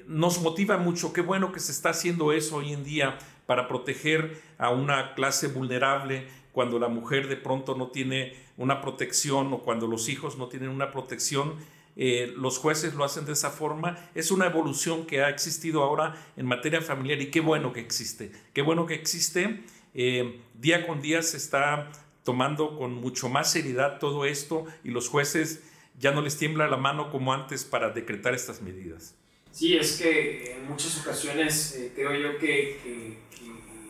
nos 0.08 0.42
motiva 0.42 0.78
mucho, 0.78 1.14
qué 1.14 1.22
bueno 1.22 1.52
que 1.52 1.60
se 1.60 1.72
está 1.72 1.90
haciendo 1.90 2.32
eso 2.32 2.58
hoy 2.58 2.74
en 2.74 2.84
día 2.84 3.18
para 3.46 3.68
proteger 3.68 4.42
a 4.58 4.70
una 4.70 5.14
clase 5.14 5.48
vulnerable 5.48 6.28
cuando 6.52 6.80
la 6.80 6.88
mujer 6.88 7.28
de 7.28 7.36
pronto 7.36 7.76
no 7.76 7.90
tiene 7.90 8.36
una 8.58 8.82
protección 8.82 9.52
o 9.54 9.60
cuando 9.60 9.88
los 9.88 10.10
hijos 10.10 10.38
no 10.38 10.48
tienen 10.48 10.70
una 10.70 10.92
protección. 10.92 11.56
Eh, 11.98 12.34
los 12.38 12.58
jueces 12.58 12.94
lo 12.96 13.04
hacen 13.04 13.26
de 13.26 13.34
esa 13.34 13.50
forma. 13.50 13.98
Es 14.16 14.32
una 14.32 14.46
evolución 14.46 15.06
que 15.06 15.22
ha 15.22 15.30
existido 15.30 15.84
ahora 15.84 16.16
en 16.38 16.46
materia 16.46 16.82
familiar 16.82 17.22
y 17.22 17.30
qué 17.30 17.42
bueno 17.42 17.74
que 17.74 17.82
existe. 17.82 18.32
Qué 18.54 18.62
bueno 18.62 18.86
que 18.86 18.96
existe. 18.96 19.64
Eh, 19.94 20.42
día 20.54 20.88
con 20.88 21.02
día 21.02 21.22
se 21.22 21.38
está 21.38 21.92
tomando 22.24 22.78
con 22.78 22.94
mucho 22.94 23.30
más 23.30 23.52
seriedad 23.52 24.00
todo 24.00 24.26
esto 24.26 24.66
y 24.84 24.90
los 24.90 25.10
jueces 25.10 25.64
ya 26.00 26.12
no 26.12 26.22
les 26.22 26.38
tiembla 26.38 26.68
la 26.68 26.78
mano 26.78 27.12
como 27.12 27.34
antes 27.34 27.64
para 27.64 27.90
decretar 27.92 28.34
estas 28.34 28.62
medidas. 28.62 29.16
Sí, 29.56 29.78
es 29.78 29.94
que 30.02 30.52
en 30.52 30.68
muchas 30.68 31.00
ocasiones 31.00 31.76
eh, 31.78 31.94
creo 31.96 32.14
yo 32.14 32.38
que, 32.38 32.78
que, 32.84 33.26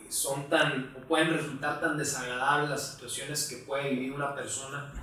son 0.10 0.47
tan, 0.47 0.93
o 0.95 1.08
pueden 1.08 1.34
resultar 1.34 1.82
tan 1.82 1.97
desagradables 1.97 2.69
las 2.69 2.91
situaciones 2.91 3.47
que 3.47 3.65
puede 3.65 3.89
vivir 3.89 4.12
una 4.13 4.36
persona 4.36 4.93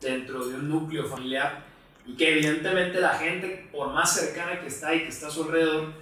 dentro 0.00 0.46
de 0.46 0.54
un 0.54 0.68
núcleo 0.68 1.08
familiar 1.08 1.64
y 2.06 2.14
que 2.14 2.34
evidentemente 2.34 3.00
la 3.00 3.18
gente, 3.18 3.68
por 3.72 3.92
más 3.92 4.14
cercana 4.14 4.60
que 4.60 4.68
está 4.68 4.94
y 4.94 5.00
que 5.00 5.08
está 5.08 5.26
a 5.26 5.30
su 5.30 5.42
alrededor, 5.42 5.92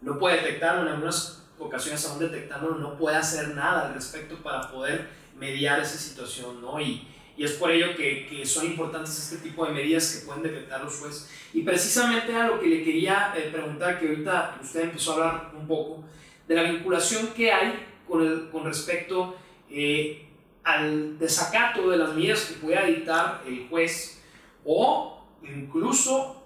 no 0.00 0.18
puede 0.18 0.36
detectarlo, 0.36 0.88
en 0.88 0.94
algunas 0.94 1.42
ocasiones 1.58 2.02
aún 2.06 2.18
detectándolo 2.18 2.76
no 2.76 2.96
puede 2.96 3.18
hacer 3.18 3.48
nada 3.48 3.88
al 3.88 3.94
respecto 3.94 4.36
para 4.36 4.70
poder 4.72 5.06
mediar 5.38 5.80
esa 5.80 5.98
situación, 5.98 6.62
¿no? 6.62 6.80
Y, 6.80 7.06
y 7.36 7.44
es 7.44 7.52
por 7.52 7.70
ello 7.70 7.94
que, 7.96 8.26
que, 8.26 8.46
son 8.46 8.66
importantes 8.66 9.18
este 9.18 9.46
tipo 9.46 9.66
de 9.66 9.72
medidas 9.72 10.14
que 10.14 10.26
pueden 10.26 10.42
detectar 10.42 10.82
los 10.82 10.96
jueces. 10.96 11.30
Y 11.52 11.62
precisamente 11.62 12.34
a 12.34 12.48
lo 12.48 12.60
que 12.60 12.66
le 12.66 12.82
quería 12.82 13.34
eh, 13.36 13.50
preguntar, 13.52 14.00
que 14.00 14.08
ahorita 14.08 14.58
usted 14.62 14.84
empezó 14.84 15.12
a 15.12 15.14
hablar 15.14 15.52
un 15.54 15.66
poco, 15.66 16.04
de 16.48 16.54
la 16.54 16.62
vinculación 16.62 17.28
que 17.28 17.52
hay 17.52 17.74
con, 18.08 18.26
el, 18.26 18.48
con 18.50 18.64
respecto 18.64 19.36
eh, 19.70 20.28
al 20.64 21.18
desacato 21.18 21.90
de 21.90 21.98
las 21.98 22.14
medidas 22.14 22.44
que 22.46 22.54
pueda 22.54 22.84
dictar 22.84 23.42
el 23.46 23.68
juez 23.68 24.22
o 24.64 25.24
incluso 25.42 26.42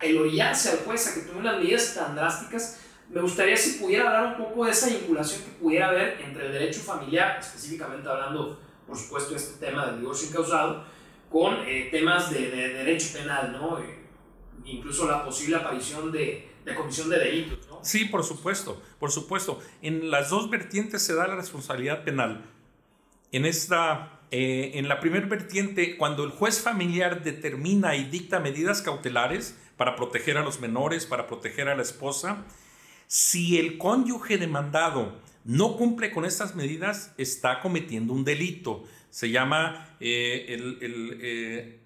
el 0.00 0.18
orillarse 0.18 0.70
al 0.70 0.78
juez 0.78 1.08
a 1.08 1.14
que 1.14 1.20
tome 1.20 1.40
unas 1.40 1.58
medidas 1.58 1.94
tan 1.94 2.14
drásticas. 2.14 2.80
Me 3.08 3.20
gustaría 3.20 3.56
si 3.56 3.78
pudiera 3.78 4.06
hablar 4.06 4.38
un 4.38 4.44
poco 4.46 4.64
de 4.64 4.72
esa 4.72 4.88
vinculación 4.88 5.42
que 5.42 5.50
pudiera 5.52 5.88
haber 5.88 6.20
entre 6.20 6.46
el 6.46 6.52
derecho 6.52 6.80
familiar, 6.80 7.38
específicamente 7.40 8.08
hablando 8.08 8.60
por 8.86 8.96
supuesto, 8.96 9.34
este 9.34 9.64
tema 9.64 9.86
del 9.86 10.00
divorcio 10.00 10.28
incausado, 10.28 10.84
con 11.30 11.54
eh, 11.66 11.88
temas 11.90 12.30
de, 12.30 12.50
derecho 12.50 13.12
penal, 13.12 13.52
¿no? 13.52 13.78
Eh, 13.78 14.04
incluso 14.64 15.06
la 15.08 15.24
posible 15.24 15.56
aparición 15.56 16.12
de, 16.12 16.48
de 16.64 16.74
comisión 16.74 17.08
de 17.08 17.18
delitos, 17.18 17.66
¿no? 17.68 17.80
Sí, 17.82 18.06
por 18.06 18.24
supuesto, 18.24 18.82
por 18.98 19.10
supuesto. 19.10 19.60
En 19.82 20.10
las 20.10 20.30
dos 20.30 20.48
vertientes 20.48 21.02
se 21.02 21.14
da 21.14 21.26
la 21.26 21.36
responsabilidad 21.36 22.04
penal. 22.04 22.44
En 23.32 23.44
esta, 23.46 24.20
eh, 24.30 24.72
en 24.74 24.88
la 24.88 25.00
primera 25.00 25.26
vertiente, 25.26 25.96
cuando 25.96 26.24
el 26.24 26.30
juez 26.30 26.60
familiar 26.60 27.22
determina 27.22 27.96
y 27.96 28.04
dicta 28.04 28.40
medidas 28.40 28.80
cautelares 28.80 29.58
para 29.76 29.96
proteger 29.96 30.38
a 30.38 30.42
los 30.42 30.60
menores, 30.60 31.04
para 31.04 31.26
proteger 31.26 31.68
a 31.68 31.74
la 31.74 31.82
esposa, 31.82 32.44
si 33.06 33.58
el 33.58 33.76
cónyuge 33.76 34.38
demandado 34.38 35.12
no 35.44 35.76
cumple 35.76 36.10
con 36.10 36.24
estas 36.24 36.54
medidas, 36.54 37.12
está 37.18 37.60
cometiendo 37.60 38.12
un 38.12 38.24
delito. 38.24 38.84
Se 39.10 39.30
llama 39.30 39.94
eh, 40.00 40.46
eh, 40.80 41.80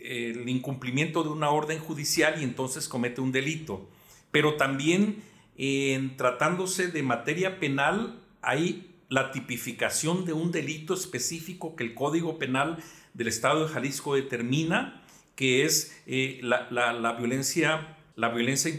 el, 0.00 0.48
incumplimiento 0.48 1.22
de 1.22 1.28
una 1.28 1.50
orden 1.50 1.78
judicial 1.78 2.40
y 2.40 2.44
entonces 2.44 2.88
comete 2.88 3.20
un 3.20 3.30
delito. 3.30 3.88
Pero 4.30 4.56
también 4.56 5.22
en 5.56 6.16
tratándose 6.16 6.88
de 6.88 7.02
materia 7.02 7.60
penal 7.60 8.18
hay 8.40 8.88
la 9.10 9.30
tipificación 9.30 10.24
de 10.24 10.32
un 10.32 10.50
delito 10.50 10.94
específico 10.94 11.76
que 11.76 11.84
el 11.84 11.92
Código 11.94 12.38
Penal 12.38 12.78
del 13.12 13.28
Estado 13.28 13.66
de 13.66 13.72
Jalisco 13.72 14.14
determina, 14.14 15.02
que 15.36 15.66
es 15.66 16.00
eh, 16.06 16.40
la, 16.42 17.12
violencia, 17.18 17.98
la 18.16 18.30
violencia 18.30 18.70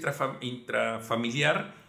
intrafamiliar 0.41 1.82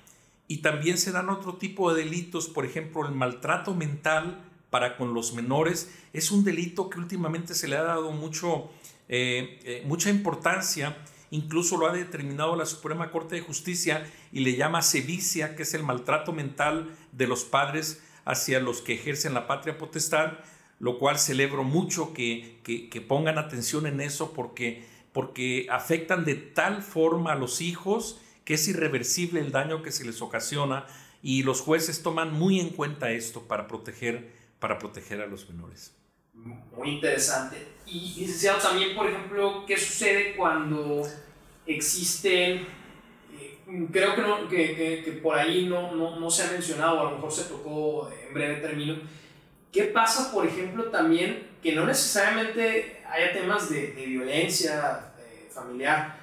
y 0.46 0.58
también 0.58 0.98
se 0.98 1.12
dan 1.12 1.30
otro 1.30 1.54
tipo 1.54 1.92
de 1.92 2.04
delitos, 2.04 2.48
por 2.48 2.64
ejemplo, 2.64 3.06
el 3.06 3.14
maltrato 3.14 3.74
mental 3.74 4.42
para 4.70 4.96
con 4.96 5.14
los 5.14 5.32
menores. 5.32 5.94
Es 6.12 6.30
un 6.30 6.44
delito 6.44 6.90
que 6.90 6.98
últimamente 6.98 7.54
se 7.54 7.68
le 7.68 7.76
ha 7.76 7.82
dado 7.82 8.10
mucho, 8.12 8.70
eh, 9.08 9.60
eh, 9.64 9.82
mucha 9.86 10.10
importancia. 10.10 10.96
Incluso 11.30 11.76
lo 11.76 11.86
ha 11.86 11.92
determinado 11.92 12.56
la 12.56 12.66
Suprema 12.66 13.10
Corte 13.10 13.36
de 13.36 13.40
Justicia 13.40 14.06
y 14.32 14.40
le 14.40 14.56
llama 14.56 14.82
sevicia, 14.82 15.56
que 15.56 15.62
es 15.62 15.74
el 15.74 15.82
maltrato 15.82 16.32
mental 16.32 16.94
de 17.12 17.26
los 17.26 17.44
padres 17.44 18.02
hacia 18.24 18.60
los 18.60 18.80
que 18.82 18.94
ejercen 18.94 19.34
la 19.34 19.46
patria 19.46 19.78
potestad, 19.78 20.32
lo 20.78 20.98
cual 20.98 21.18
celebro 21.18 21.64
mucho 21.64 22.12
que, 22.12 22.58
que, 22.62 23.00
pongan 23.00 23.38
atención 23.38 23.86
en 23.86 24.00
eso 24.00 24.32
porque, 24.32 24.84
porque 25.12 25.66
afectan 25.70 26.24
de 26.24 26.34
tal 26.34 26.82
forma 26.82 27.32
a 27.32 27.36
los 27.36 27.60
hijos 27.60 28.20
que 28.44 28.54
es 28.54 28.68
irreversible 28.68 29.40
el 29.40 29.52
daño 29.52 29.82
que 29.82 29.90
se 29.90 30.04
les 30.04 30.20
ocasiona 30.22 30.86
y 31.22 31.42
los 31.42 31.62
jueces 31.62 32.02
toman 32.02 32.32
muy 32.32 32.60
en 32.60 32.68
cuenta 32.70 33.10
esto 33.10 33.48
para 33.48 33.66
proteger, 33.66 34.30
para 34.58 34.78
proteger 34.78 35.22
a 35.22 35.26
los 35.26 35.48
menores. 35.48 35.96
Muy 36.34 36.90
interesante. 36.90 37.56
Y 37.86 38.14
licenciado, 38.20 38.58
también, 38.58 38.94
por 38.94 39.08
ejemplo, 39.08 39.64
¿qué 39.66 39.78
sucede 39.78 40.36
cuando 40.36 41.02
existen, 41.64 42.66
eh, 43.32 43.88
creo 43.90 44.14
que, 44.14 44.20
no, 44.20 44.48
que, 44.48 45.02
que, 45.02 45.12
por 45.22 45.38
ahí 45.38 45.66
no, 45.66 45.94
no, 45.94 46.20
no, 46.20 46.30
se 46.30 46.42
ha 46.42 46.52
mencionado, 46.52 47.00
a 47.00 47.04
lo 47.04 47.10
mejor 47.12 47.32
se 47.32 47.44
tocó 47.44 48.10
en 48.10 48.34
breve 48.34 48.56
término, 48.56 48.96
¿qué 49.72 49.84
pasa, 49.84 50.30
por 50.30 50.46
ejemplo, 50.46 50.90
también 50.90 51.48
que 51.62 51.74
no 51.74 51.86
necesariamente 51.86 53.02
haya 53.10 53.32
temas 53.32 53.70
de, 53.70 53.92
de 53.92 54.04
violencia 54.04 55.14
eh, 55.18 55.48
familiar, 55.50 56.18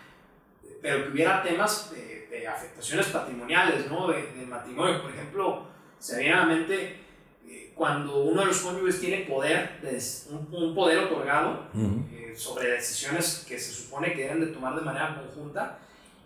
pero 0.79 1.05
que 1.05 1.09
hubiera 1.09 1.41
temas... 1.41 1.91
Eh, 1.95 2.10
eh, 2.31 2.47
afectaciones 2.47 3.07
patrimoniales 3.07 3.91
¿no? 3.91 4.07
de, 4.07 4.45
matrimonio. 4.47 5.01
Por 5.01 5.11
ejemplo, 5.11 5.67
se 5.99 6.17
viene 6.19 6.33
a 6.33 6.37
la 6.37 6.45
mente 6.45 7.01
eh, 7.45 7.73
cuando 7.75 8.21
uno 8.23 8.39
de 8.39 8.47
los 8.47 8.61
cónyuges 8.61 9.01
tiene 9.01 9.25
poder, 9.25 9.81
un, 10.29 10.73
poder 10.73 10.99
otorgado 10.99 11.67
eh, 11.75 12.33
sobre 12.33 12.69
decisiones 12.69 13.45
que 13.45 13.59
se 13.59 13.73
supone 13.73 14.13
que 14.13 14.23
deben 14.23 14.39
de 14.39 14.47
tomar 14.47 14.75
de 14.75 14.81
manera 14.81 15.21
conjunta 15.21 15.79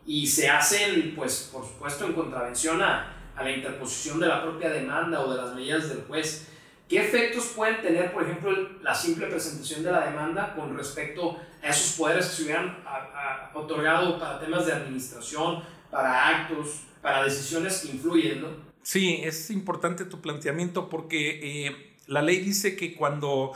y 0.06 0.28
se 0.28 0.48
hacen, 0.48 1.16
pues, 1.16 1.50
por 1.52 1.66
supuesto, 1.66 2.06
en 2.06 2.14
contravención 2.14 2.84
a, 2.84 3.32
a 3.36 3.44
la 3.44 3.50
interposición 3.50 4.20
de 4.20 4.28
la 4.28 4.44
propia 4.44 4.70
demanda 4.70 5.22
o 5.22 5.32
de 5.34 5.42
las 5.42 5.56
medidas 5.56 5.90
del 5.90 6.04
juez. 6.04 6.50
¿Qué 6.88 7.04
efectos 7.04 7.54
pueden 7.56 7.82
tener, 7.82 8.14
por 8.14 8.22
ejemplo, 8.22 8.52
la 8.84 8.94
simple 8.94 9.26
presentación 9.26 9.84
de 9.84 9.92
la 9.92 10.06
demanda 10.06 10.54
con 10.54 10.78
respecto 10.78 11.40
a 11.64 11.70
esos 11.70 11.98
poderes 11.98 12.28
que 12.28 12.36
se 12.36 12.44
hubieran 12.44 12.78
otorgado 13.56 14.20
para 14.20 14.40
temas 14.40 14.68
de 14.68 14.74
administración, 14.74 15.64
para 15.96 16.28
actos, 16.28 16.82
para 17.02 17.24
decisiones 17.24 17.80
que 17.80 17.94
influyen? 17.94 18.42
¿no? 18.42 18.50
Sí, 18.84 19.22
es 19.24 19.50
importante 19.50 20.04
tu 20.04 20.20
planteamiento 20.20 20.90
porque 20.90 21.40
eh, 21.42 21.96
la 22.08 22.22
ley 22.22 22.40
dice 22.40 22.76
que 22.76 22.94
cuando 22.96 23.54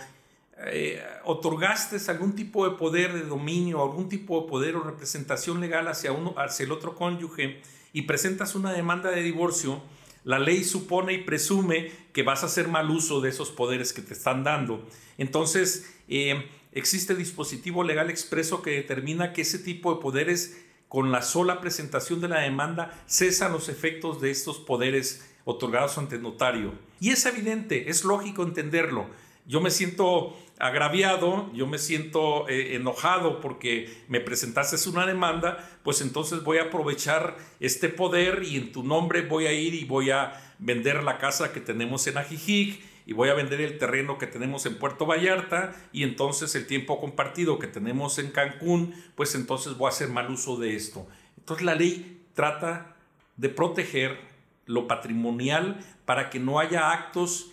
eh, 0.58 1.04
otorgaste 1.26 1.98
algún 2.10 2.36
tipo 2.36 2.66
de 2.70 2.78
poder 2.78 3.12
de 3.12 3.24
dominio, 3.24 3.84
algún 3.84 4.08
tipo 4.08 4.42
de 4.42 4.48
poder 4.48 4.78
o 4.78 4.84
representación 4.84 5.60
legal 5.60 5.90
hacia, 5.90 6.14
uno, 6.14 6.34
hacia 6.38 6.64
el 6.64 6.72
otro 6.72 6.96
cónyuge 6.96 7.60
y 7.92 8.04
presentas 8.04 8.56
una 8.56 8.72
demanda 8.72 9.12
de 9.12 9.22
divorcio, 9.22 9.82
la 10.24 10.40
ley 10.40 10.64
supone 10.64 11.12
y 11.12 11.18
presume 11.18 11.92
que 12.14 12.24
vas 12.24 12.44
a 12.44 12.46
hacer 12.46 12.70
mal 12.70 12.90
uso 12.90 13.20
de 13.20 13.32
esos 13.32 13.52
poderes 13.52 13.92
que 13.92 14.02
te 14.02 14.14
están 14.14 14.46
dando. 14.46 14.88
Entonces, 15.18 15.94
eh, 16.08 16.48
existe 16.72 17.16
dispositivo 17.16 17.84
legal 17.84 18.10
expreso 18.10 18.62
que 18.62 18.72
determina 18.72 19.34
que 19.34 19.42
ese 19.42 19.60
tipo 19.60 19.94
de 19.94 20.02
poderes, 20.02 20.58
con 20.90 21.12
la 21.12 21.22
sola 21.22 21.62
presentación 21.62 22.20
de 22.20 22.28
la 22.28 22.42
demanda, 22.42 22.92
cesan 23.08 23.54
los 23.54 23.70
efectos 23.70 24.20
de 24.20 24.32
estos 24.32 24.58
poderes 24.58 25.26
otorgados 25.46 25.98
ante 25.98 26.16
el 26.16 26.24
notario. 26.24 26.74
Y 27.00 27.12
es 27.12 27.26
evidente, 27.26 27.90
es 27.90 28.04
lógico 28.04 28.44
entenderlo. 28.44 29.08
Yo 29.46 29.62
me 29.62 29.72
siento 29.72 30.36
agraviado, 30.60 31.52
yo 31.54 31.66
me 31.66 31.78
siento 31.78 32.50
eh, 32.50 32.76
enojado 32.76 33.40
porque 33.40 34.04
me 34.08 34.20
presentaste 34.20 34.90
una 34.90 35.06
demanda, 35.06 35.70
pues 35.84 36.02
entonces 36.02 36.44
voy 36.44 36.58
a 36.58 36.64
aprovechar 36.64 37.38
este 37.60 37.90
poder 37.90 38.44
y 38.44 38.58
en 38.58 38.72
tu 38.72 38.84
nombre 38.84 39.22
voy 39.22 39.46
a 39.46 39.54
ir 39.54 39.74
y 39.74 39.86
voy 39.86 40.12
a 40.12 40.34
vender 40.60 41.04
la 41.04 41.18
casa 41.18 41.54
que 41.54 41.62
tenemos 41.62 42.06
en 42.08 42.18
Ajijic 42.18 42.89
y 43.10 43.14
voy 43.14 43.30
a 43.30 43.34
vender 43.34 43.60
el 43.60 43.80
terreno 43.80 44.20
que 44.20 44.28
tenemos 44.28 44.68
en 44.68 44.78
Puerto 44.78 45.08
Vallarta 45.08 45.74
y 45.92 46.04
entonces 46.04 46.54
el 46.54 46.68
tiempo 46.68 47.02
compartido 47.02 47.58
que 47.58 47.66
tenemos 47.66 48.20
en 48.20 48.30
Cancún, 48.30 48.94
pues 49.16 49.34
entonces 49.34 49.76
voy 49.78 49.88
a 49.88 49.90
hacer 49.90 50.10
mal 50.10 50.30
uso 50.30 50.58
de 50.58 50.76
esto. 50.76 51.08
Entonces 51.36 51.66
la 51.66 51.74
ley 51.74 52.22
trata 52.36 52.96
de 53.36 53.50
proteger 53.50 54.20
lo 54.68 54.86
patrimonial 54.86 55.84
para 56.06 56.30
que 56.30 56.38
no 56.38 56.60
haya 56.60 56.92
actos 56.92 57.50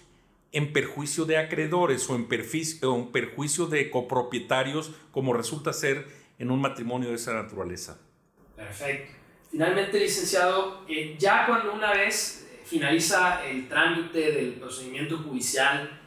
en 0.53 0.75
perjuicio 0.75 1.25
de 1.25 1.39
acreedores 1.39 2.07
o 2.11 2.17
en, 2.17 2.29
perjuicio 2.29 3.67
de 3.67 3.91
copropietarios, 3.91 4.93
como 5.11 5.33
resulta 5.33 5.73
ser 5.73 6.07
en 6.39 6.51
un 6.51 6.61
matrimonio 6.61 7.09
de 7.09 7.15
esa 7.15 7.33
naturaleza. 7.33 7.99
Perfecto. 8.55 9.11
Finalmente, 9.51 9.99
licenciado, 10.01 10.85
eh, 10.87 11.17
ya 11.19 11.47
cuando 11.47 11.73
una 11.73 11.93
vez 11.93 12.46
finaliza 12.67 13.45
el 13.47 13.69
trámite 13.69 14.33
del 14.33 14.55
procedimiento 14.55 15.19
judicial, 15.19 15.99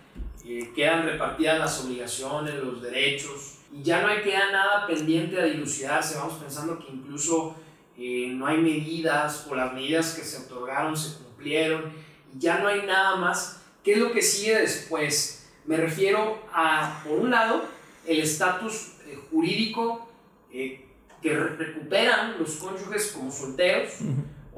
eh, 0.46 0.72
quedan 0.76 1.06
repartidas 1.06 1.60
las 1.60 1.86
obligaciones, 1.86 2.56
los 2.56 2.82
derechos, 2.82 3.60
y 3.72 3.84
ya 3.84 4.02
no 4.02 4.08
hay 4.08 4.22
queda 4.22 4.52
nada 4.52 4.88
pendiente 4.88 5.36
de 5.36 5.52
dilucidarse, 5.52 6.18
vamos 6.18 6.42
pensando 6.42 6.80
que 6.80 6.92
incluso 6.92 7.56
no 7.98 8.48
hay 8.48 8.58
medidas 8.58 9.46
o 9.50 9.56
las 9.56 9.74
medidas 9.74 10.14
que 10.14 10.24
se 10.24 10.38
otorgaron 10.38 10.96
se 10.96 11.18
cumplieron, 11.18 11.92
y 12.34 12.40
ya 12.40 12.60
no 12.60 12.68
hay 12.68 12.84
nada 12.84 13.18
más. 13.18 13.62
¿Qué 13.84 13.94
es 13.94 13.98
lo 13.98 14.12
que 14.12 14.22
sigue 14.22 14.58
después? 14.58 15.40
Me 15.66 15.78
refiero 15.78 16.42
a, 16.54 17.02
por 17.04 17.20
un 17.20 17.32
lado, 17.32 17.64
el 18.06 18.20
estatus 18.20 18.94
eh, 19.06 19.20
jurídico 19.30 20.10
eh, 20.52 20.86
que 21.22 21.34
recuperan 21.36 22.40
los 22.40 22.56
cónyuges 22.56 23.12
como 23.12 23.32
solteros, 23.32 23.96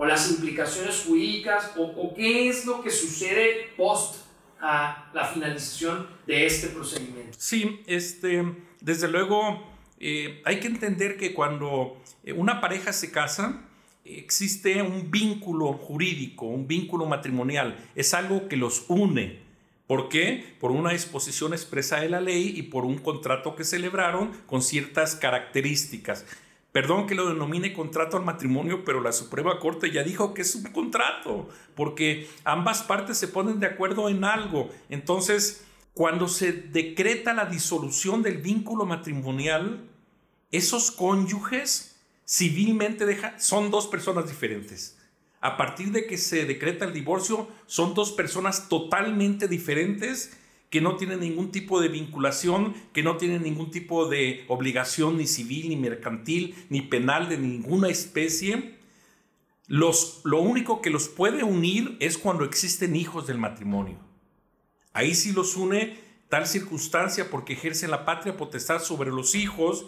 o 0.01 0.05
las 0.05 0.31
implicaciones 0.31 1.03
jurídicas, 1.05 1.73
o, 1.77 2.11
qué 2.15 2.49
es 2.49 2.65
lo 2.65 2.81
que 2.81 2.89
sucede 2.89 3.69
post 3.77 4.15
a 4.59 5.11
la 5.13 5.27
finalización 5.27 6.07
de 6.25 6.47
este 6.47 6.69
procedimiento. 6.69 7.37
Sí, 7.37 7.83
este, 7.85 8.43
desde 8.79 9.07
luego 9.07 9.63
eh, 9.99 10.41
hay 10.43 10.59
que 10.59 10.65
entender 10.65 11.17
que 11.17 11.35
cuando 11.35 12.01
una 12.35 12.59
pareja 12.59 12.93
se 12.93 13.11
casa, 13.11 13.61
existe 14.03 14.81
un 14.81 15.11
vínculo 15.11 15.73
jurídico, 15.73 16.47
un 16.47 16.67
vínculo 16.67 17.05
matrimonial, 17.05 17.77
es 17.93 18.15
algo 18.15 18.47
que 18.47 18.57
los 18.57 18.85
une. 18.87 19.37
¿Por 19.85 20.09
qué? 20.09 20.55
Por 20.59 20.71
una 20.71 20.93
disposición 20.93 21.53
expresa 21.53 21.99
de 21.99 22.09
la 22.09 22.21
ley 22.21 22.51
y 22.57 22.63
por 22.63 22.85
un 22.85 22.97
contrato 22.97 23.55
que 23.55 23.63
celebraron 23.63 24.31
con 24.47 24.63
ciertas 24.63 25.15
características. 25.15 26.25
Perdón 26.71 27.05
que 27.05 27.15
lo 27.15 27.27
denomine 27.27 27.73
contrato 27.73 28.15
al 28.15 28.23
matrimonio, 28.23 28.85
pero 28.85 29.01
la 29.01 29.11
Suprema 29.11 29.59
Corte 29.59 29.91
ya 29.91 30.03
dijo 30.03 30.33
que 30.33 30.43
es 30.43 30.55
un 30.55 30.63
contrato, 30.71 31.49
porque 31.75 32.29
ambas 32.45 32.81
partes 32.83 33.17
se 33.17 33.27
ponen 33.27 33.59
de 33.59 33.67
acuerdo 33.67 34.07
en 34.07 34.23
algo. 34.23 34.69
Entonces, 34.87 35.65
cuando 35.93 36.29
se 36.29 36.53
decreta 36.53 37.33
la 37.33 37.45
disolución 37.45 38.23
del 38.23 38.37
vínculo 38.37 38.85
matrimonial, 38.85 39.81
esos 40.51 40.91
cónyuges 40.91 41.99
civilmente 42.25 43.05
son 43.37 43.69
dos 43.69 43.87
personas 43.87 44.27
diferentes. 44.29 44.97
A 45.41 45.57
partir 45.57 45.91
de 45.91 46.05
que 46.05 46.17
se 46.17 46.45
decreta 46.45 46.85
el 46.85 46.93
divorcio, 46.93 47.49
son 47.65 47.93
dos 47.93 48.11
personas 48.13 48.69
totalmente 48.69 49.49
diferentes 49.49 50.37
que 50.71 50.79
no 50.81 50.95
tienen 50.95 51.19
ningún 51.19 51.51
tipo 51.51 51.81
de 51.81 51.89
vinculación, 51.89 52.73
que 52.93 53.03
no 53.03 53.17
tienen 53.17 53.43
ningún 53.43 53.71
tipo 53.71 54.07
de 54.07 54.45
obligación 54.47 55.17
ni 55.17 55.27
civil, 55.27 55.67
ni 55.67 55.75
mercantil, 55.75 56.55
ni 56.69 56.81
penal 56.81 57.27
de 57.27 57.37
ninguna 57.37 57.89
especie. 57.89 58.79
Los, 59.67 60.21
lo 60.23 60.39
único 60.39 60.81
que 60.81 60.89
los 60.89 61.09
puede 61.09 61.43
unir 61.43 61.97
es 61.99 62.17
cuando 62.17 62.45
existen 62.45 62.95
hijos 62.95 63.27
del 63.27 63.37
matrimonio. 63.37 63.97
Ahí 64.93 65.13
sí 65.13 65.33
los 65.33 65.57
une 65.57 65.99
tal 66.29 66.47
circunstancia 66.47 67.29
porque 67.29 67.53
ejercen 67.53 67.91
la 67.91 68.05
patria 68.05 68.37
potestad 68.37 68.81
sobre 68.81 69.11
los 69.11 69.35
hijos 69.35 69.85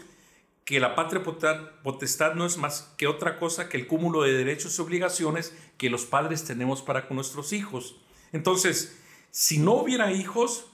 que 0.65 0.81
la 0.81 0.95
patria 0.95 1.23
potestad 1.23 2.35
no 2.35 2.45
es 2.45 2.57
más 2.57 2.93
que 2.97 3.07
otra 3.07 3.39
cosa 3.39 3.69
que 3.69 3.77
el 3.77 3.87
cúmulo 3.87 4.23
de 4.23 4.33
derechos 4.33 4.77
y 4.77 4.81
obligaciones 4.81 5.53
que 5.77 5.89
los 5.89 6.05
padres 6.05 6.43
tenemos 6.43 6.81
para 6.81 7.07
con 7.07 7.15
nuestros 7.15 7.53
hijos. 7.53 7.95
Entonces, 8.33 8.97
si 9.29 9.59
no 9.59 9.73
hubiera 9.73 10.11
hijos, 10.11 10.67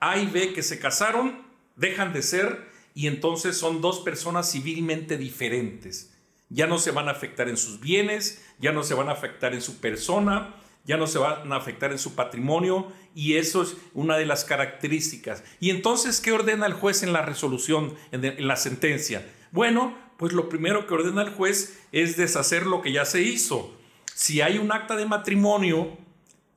A 0.00 0.18
y 0.18 0.26
B 0.26 0.52
que 0.52 0.62
se 0.62 0.78
casaron, 0.78 1.42
dejan 1.76 2.12
de 2.12 2.22
ser 2.22 2.68
y 2.94 3.06
entonces 3.08 3.56
son 3.56 3.80
dos 3.80 4.00
personas 4.00 4.50
civilmente 4.50 5.18
diferentes. 5.18 6.12
Ya 6.48 6.66
no 6.66 6.78
se 6.78 6.92
van 6.92 7.08
a 7.08 7.12
afectar 7.12 7.48
en 7.48 7.56
sus 7.56 7.80
bienes, 7.80 8.42
ya 8.58 8.72
no 8.72 8.82
se 8.82 8.94
van 8.94 9.08
a 9.08 9.12
afectar 9.12 9.52
en 9.52 9.60
su 9.60 9.78
persona, 9.78 10.54
ya 10.86 10.96
no 10.96 11.06
se 11.06 11.18
van 11.18 11.52
a 11.52 11.56
afectar 11.56 11.90
en 11.92 11.98
su 11.98 12.14
patrimonio 12.14 12.92
y 13.14 13.34
eso 13.34 13.62
es 13.62 13.76
una 13.92 14.16
de 14.16 14.24
las 14.24 14.44
características. 14.44 15.42
Y 15.60 15.70
entonces, 15.70 16.20
¿qué 16.20 16.32
ordena 16.32 16.66
el 16.66 16.74
juez 16.74 17.02
en 17.02 17.12
la 17.12 17.22
resolución, 17.22 17.94
en, 18.12 18.46
la 18.46 18.56
sentencia? 18.56 19.26
Bueno, 19.50 19.98
pues 20.16 20.32
lo 20.32 20.48
primero 20.48 20.86
que 20.86 20.94
ordena 20.94 21.22
el 21.22 21.30
juez 21.30 21.80
es 21.92 22.16
deshacer 22.16 22.66
lo 22.66 22.80
que 22.80 22.92
ya 22.92 23.04
se 23.04 23.22
hizo. 23.22 23.76
Si 24.14 24.40
hay 24.40 24.58
un 24.58 24.72
acta 24.72 24.96
de 24.96 25.06
matrimonio, 25.06 25.98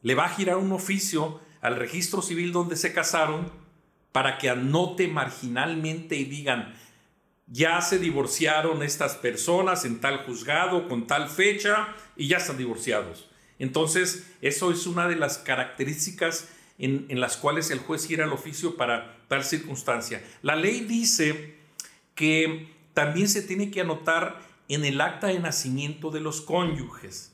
le 0.03 0.15
va 0.15 0.25
a 0.25 0.29
girar 0.29 0.57
un 0.57 0.71
oficio 0.71 1.41
al 1.61 1.75
registro 1.75 2.21
civil 2.21 2.51
donde 2.51 2.75
se 2.75 2.93
casaron 2.93 3.51
para 4.11 4.37
que 4.37 4.49
anote 4.49 5.07
marginalmente 5.07 6.15
y 6.15 6.25
digan, 6.25 6.73
ya 7.47 7.81
se 7.81 7.99
divorciaron 7.99 8.83
estas 8.83 9.15
personas 9.15 9.85
en 9.85 9.99
tal 9.99 10.25
juzgado 10.25 10.87
con 10.87 11.07
tal 11.07 11.29
fecha 11.29 11.95
y 12.15 12.27
ya 12.27 12.37
están 12.37 12.57
divorciados. 12.57 13.29
Entonces, 13.57 14.27
eso 14.41 14.71
es 14.71 14.87
una 14.87 15.07
de 15.07 15.15
las 15.15 15.37
características 15.37 16.47
en, 16.77 17.19
las 17.19 17.35
cuales 17.35 17.71
el 17.71 17.79
juez 17.79 18.07
gira 18.07 18.23
al 18.23 18.31
oficio 18.31 18.77
para 18.77 19.17
tal 19.27 19.43
circunstancia. 19.43 20.23
La 20.41 20.55
ley 20.55 20.81
dice 20.81 21.55
que 22.15 22.73
también 22.93 23.27
se 23.27 23.41
tiene 23.41 23.69
que 23.69 23.81
anotar 23.81 24.39
en 24.69 24.85
el 24.85 25.01
acta 25.01 25.27
de 25.27 25.39
nacimiento 25.39 26.09
de 26.09 26.21
los 26.21 26.41
cónyuges. 26.41 27.33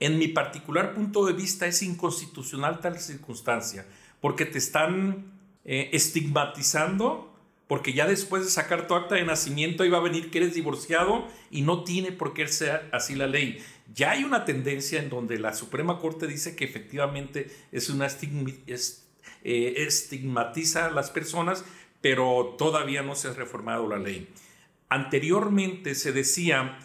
En 0.00 0.18
mi 0.18 0.28
particular 0.28 0.94
punto 0.94 1.24
de 1.24 1.32
vista 1.32 1.66
es 1.66 1.82
inconstitucional 1.82 2.80
tal 2.80 2.98
circunstancia, 2.98 3.86
porque 4.20 4.44
te 4.44 4.58
están 4.58 5.32
eh, 5.64 5.90
estigmatizando, 5.92 7.32
porque 7.68 7.92
ya 7.92 8.06
después 8.06 8.44
de 8.44 8.50
sacar 8.50 8.86
tu 8.86 8.94
acta 8.94 9.14
de 9.14 9.24
nacimiento 9.24 9.84
iba 9.84 9.98
a 9.98 10.02
venir 10.02 10.30
que 10.30 10.38
eres 10.38 10.54
divorciado 10.54 11.26
y 11.50 11.62
no 11.62 11.84
tiene 11.84 12.12
por 12.12 12.34
qué 12.34 12.46
ser 12.48 12.88
así 12.92 13.14
la 13.14 13.26
ley. 13.26 13.64
Ya 13.94 14.10
hay 14.10 14.24
una 14.24 14.44
tendencia 14.44 15.00
en 15.00 15.08
donde 15.08 15.38
la 15.38 15.54
Suprema 15.54 15.98
Corte 15.98 16.26
dice 16.26 16.56
que 16.56 16.64
efectivamente 16.64 17.50
es 17.72 17.88
una 17.88 18.06
eh, 18.06 19.74
estigmatiza 19.76 20.86
a 20.86 20.90
las 20.90 21.10
personas, 21.10 21.64
pero 22.00 22.56
todavía 22.58 23.02
no 23.02 23.14
se 23.14 23.28
ha 23.28 23.32
reformado 23.32 23.88
la 23.88 23.98
ley. 23.98 24.28
Anteriormente 24.88 25.94
se 25.94 26.12
decía 26.12 26.78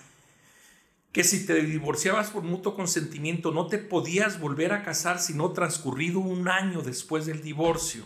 que 1.12 1.24
si 1.24 1.46
te 1.46 1.56
divorciabas 1.62 2.30
por 2.30 2.44
mutuo 2.44 2.76
consentimiento 2.76 3.52
no 3.52 3.68
te 3.68 3.78
podías 3.80 4.40
volver 4.40 4.74
a 4.74 4.84
casar 4.84 5.20
sino 5.20 5.52
transcurrido 5.52 6.20
un 6.20 6.48
año 6.48 6.82
después 6.82 7.26
del 7.26 7.42
divorcio. 7.42 8.06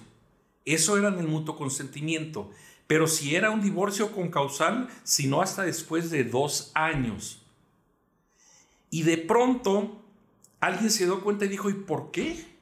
Eso 0.66 0.98
era 0.98 1.10
en 1.10 1.20
el 1.20 1.28
mutuo 1.28 1.58
consentimiento. 1.58 2.50
Pero 2.88 3.08
si 3.08 3.36
era 3.36 3.50
un 3.50 3.62
divorcio 3.62 4.12
con 4.12 4.30
causal, 4.30 4.90
sino 5.04 5.42
hasta 5.42 5.64
después 5.64 6.10
de 6.10 6.24
dos 6.24 6.72
años. 6.74 7.42
Y 8.90 9.04
de 9.04 9.18
pronto 9.18 10.02
alguien 10.60 10.92
se 10.92 11.06
dio 11.06 11.22
cuenta 11.22 11.46
y 11.46 11.50
dijo, 11.50 11.70
¿y 11.70 11.74
por 11.74 12.12
qué? 12.12 12.54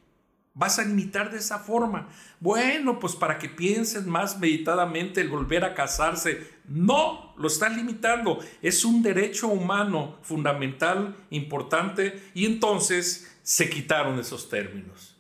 ¿Vas 0.53 0.79
a 0.79 0.83
limitar 0.83 1.31
de 1.31 1.37
esa 1.37 1.59
forma? 1.59 2.09
Bueno, 2.39 2.99
pues 2.99 3.15
para 3.15 3.37
que 3.37 3.49
piensen 3.49 4.09
más 4.09 4.39
meditadamente 4.39 5.21
el 5.21 5.29
volver 5.29 5.63
a 5.63 5.73
casarse. 5.73 6.47
No, 6.71 7.33
lo 7.37 7.47
están 7.47 7.75
limitando. 7.75 8.39
Es 8.61 8.85
un 8.85 9.03
derecho 9.03 9.49
humano 9.49 10.17
fundamental, 10.21 11.17
importante, 11.29 12.23
y 12.33 12.45
entonces 12.45 13.37
se 13.43 13.69
quitaron 13.69 14.17
esos 14.19 14.49
términos. 14.49 15.17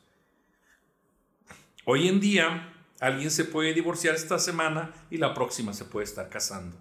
Hoy 1.83 2.07
en 2.07 2.21
día, 2.21 2.73
alguien 3.01 3.31
se 3.31 3.43
puede 3.43 3.73
divorciar 3.73 4.15
esta 4.15 4.39
semana 4.39 4.93
y 5.09 5.17
la 5.17 5.33
próxima 5.33 5.73
se 5.73 5.83
puede 5.83 6.05
estar 6.05 6.29
casando. 6.29 6.77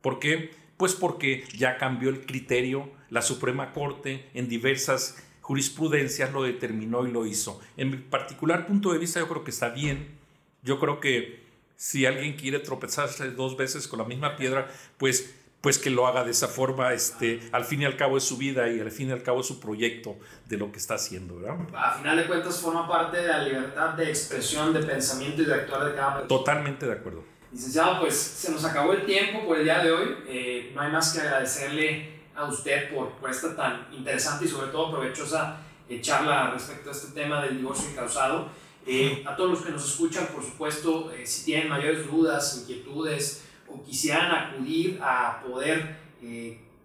¿Por 0.00 0.18
qué? 0.18 0.54
Pues 0.78 0.94
porque 0.94 1.44
ya 1.54 1.76
cambió 1.76 2.08
el 2.08 2.24
criterio, 2.24 2.90
la 3.10 3.20
Suprema 3.20 3.72
Corte 3.72 4.30
en 4.32 4.48
diversas 4.48 5.22
jurisprudencia 5.42 6.30
lo 6.30 6.44
determinó 6.44 7.06
y 7.06 7.12
lo 7.12 7.26
hizo. 7.26 7.60
En 7.76 7.90
mi 7.90 7.98
particular 7.98 8.66
punto 8.66 8.90
de 8.90 8.98
vista 8.98 9.20
yo 9.20 9.28
creo 9.28 9.44
que 9.44 9.50
está 9.50 9.68
bien. 9.68 10.16
Yo 10.62 10.80
creo 10.80 11.00
que 11.00 11.43
si 11.76 12.06
alguien 12.06 12.34
quiere 12.34 12.58
tropezarse 12.60 13.30
dos 13.30 13.56
veces 13.56 13.88
con 13.88 13.98
la 13.98 14.04
misma 14.04 14.36
piedra, 14.36 14.68
pues 14.98 15.34
pues 15.64 15.78
que 15.78 15.88
lo 15.88 16.06
haga 16.06 16.24
de 16.24 16.30
esa 16.32 16.46
forma, 16.46 16.92
este, 16.92 17.40
al 17.50 17.64
fin 17.64 17.80
y 17.80 17.84
al 17.86 17.96
cabo 17.96 18.18
es 18.18 18.24
su 18.24 18.36
vida 18.36 18.68
y 18.68 18.80
al 18.80 18.90
fin 18.90 19.08
y 19.08 19.12
al 19.12 19.22
cabo 19.22 19.40
es 19.40 19.46
su 19.46 19.60
proyecto 19.60 20.14
de 20.44 20.58
lo 20.58 20.70
que 20.70 20.76
está 20.76 20.96
haciendo, 20.96 21.40
¿verdad? 21.40 21.56
A 21.74 21.92
final 21.92 22.18
de 22.18 22.26
cuentas 22.26 22.60
forma 22.60 22.86
parte 22.86 23.16
de 23.16 23.28
la 23.28 23.42
libertad 23.42 23.94
de 23.94 24.10
expresión, 24.10 24.74
de 24.74 24.80
pensamiento 24.80 25.40
y 25.40 25.46
de 25.46 25.54
actuar 25.54 25.86
de 25.86 25.94
cada 25.94 26.18
persona. 26.18 26.28
Totalmente 26.28 26.84
de 26.84 26.92
acuerdo. 26.92 27.24
Licenciado, 27.50 27.98
pues 28.00 28.14
se 28.14 28.52
nos 28.52 28.62
acabó 28.62 28.92
el 28.92 29.06
tiempo 29.06 29.46
por 29.46 29.56
el 29.56 29.64
día 29.64 29.82
de 29.82 29.90
hoy. 29.90 30.16
Eh, 30.28 30.72
no 30.74 30.82
hay 30.82 30.92
más 30.92 31.14
que 31.14 31.20
agradecerle 31.20 32.10
a 32.36 32.44
usted 32.44 32.94
por, 32.94 33.12
por 33.12 33.30
esta 33.30 33.56
tan 33.56 33.86
interesante 33.90 34.44
y 34.44 34.48
sobre 34.48 34.66
todo 34.70 34.90
provechosa 34.90 35.60
eh, 35.88 35.98
charla 36.02 36.50
respecto 36.50 36.90
a 36.90 36.92
este 36.92 37.18
tema 37.18 37.40
del 37.40 37.56
divorcio 37.56 37.88
incausado. 37.88 38.50
Eh, 38.86 39.24
a 39.26 39.34
todos 39.34 39.50
los 39.50 39.60
que 39.62 39.72
nos 39.72 39.84
escuchan, 39.84 40.28
por 40.34 40.44
supuesto, 40.44 41.10
eh, 41.12 41.26
si 41.26 41.44
tienen 41.46 41.68
mayores 41.68 42.10
dudas, 42.10 42.58
inquietudes 42.60 43.44
o 43.68 43.82
quisieran 43.82 44.30
acudir 44.30 44.98
a 45.02 45.42
poder 45.42 46.04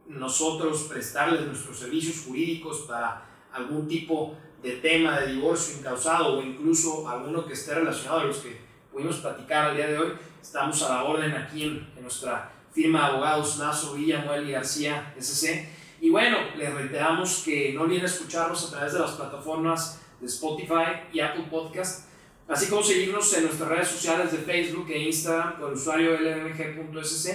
nosotros 0.09 0.87
prestarles 0.89 1.45
nuestros 1.45 1.79
servicios 1.79 2.25
jurídicos 2.25 2.79
para 2.79 3.25
algún 3.53 3.87
tipo 3.87 4.35
de 4.61 4.73
tema 4.73 5.19
de 5.19 5.33
divorcio 5.33 5.77
incausado 5.77 6.37
o 6.37 6.41
incluso 6.41 7.07
alguno 7.07 7.45
que 7.45 7.53
esté 7.53 7.75
relacionado 7.75 8.21
a 8.21 8.23
los 8.25 8.37
que 8.37 8.59
pudimos 8.91 9.17
platicar 9.17 9.69
al 9.69 9.77
día 9.77 9.87
de 9.87 9.97
hoy, 9.97 10.13
estamos 10.41 10.81
a 10.83 10.89
la 10.89 11.03
orden 11.03 11.31
aquí 11.33 11.63
en, 11.63 11.87
en 11.95 12.01
nuestra 12.01 12.51
firma 12.73 12.99
de 12.99 13.05
abogados 13.05 13.57
Nazo 13.59 13.93
Villa, 13.93 14.23
Muel 14.25 14.49
y 14.49 14.51
García 14.51 15.13
SC. 15.17 15.69
Y 16.01 16.09
bueno, 16.09 16.37
les 16.57 16.73
reiteramos 16.73 17.43
que 17.43 17.73
no 17.73 17.81
olviden 17.81 18.05
escucharnos 18.05 18.67
a 18.67 18.71
través 18.71 18.93
de 18.93 18.99
las 18.99 19.11
plataformas 19.11 20.01
de 20.19 20.27
Spotify 20.27 21.03
y 21.13 21.19
Apple 21.19 21.45
Podcast, 21.49 22.07
así 22.47 22.69
como 22.69 22.83
seguirnos 22.83 23.31
en 23.37 23.43
nuestras 23.45 23.69
redes 23.69 23.87
sociales 23.87 24.31
de 24.31 24.39
Facebook 24.39 24.89
e 24.89 24.99
Instagram 24.99 25.59
con 25.59 25.69
el 25.69 25.75
usuario 25.75 26.17
lmg.sc, 26.19 27.29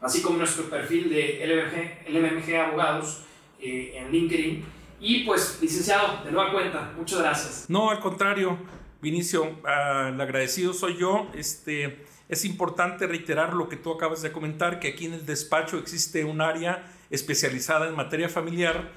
así 0.00 0.22
como 0.22 0.38
nuestro 0.38 0.68
perfil 0.68 1.10
de 1.10 1.44
LMG, 1.46 2.10
LMG 2.10 2.56
Abogados 2.56 3.22
eh, 3.60 3.92
en 3.96 4.12
LinkedIn. 4.12 4.64
Y 5.00 5.24
pues, 5.24 5.58
licenciado, 5.60 6.24
de 6.24 6.32
nueva 6.32 6.52
cuenta, 6.52 6.92
muchas 6.96 7.20
gracias. 7.20 7.66
No, 7.68 7.90
al 7.90 8.00
contrario, 8.00 8.58
Vinicio, 9.00 9.60
ah, 9.64 10.10
el 10.12 10.20
agradecido 10.20 10.72
soy 10.72 10.96
yo. 10.98 11.28
Este, 11.34 12.04
es 12.28 12.44
importante 12.44 13.06
reiterar 13.06 13.54
lo 13.54 13.68
que 13.68 13.76
tú 13.76 13.92
acabas 13.92 14.22
de 14.22 14.32
comentar, 14.32 14.80
que 14.80 14.88
aquí 14.88 15.06
en 15.06 15.14
el 15.14 15.24
despacho 15.24 15.78
existe 15.78 16.24
un 16.24 16.40
área 16.40 16.84
especializada 17.10 17.88
en 17.88 17.94
materia 17.94 18.28
familiar, 18.28 18.90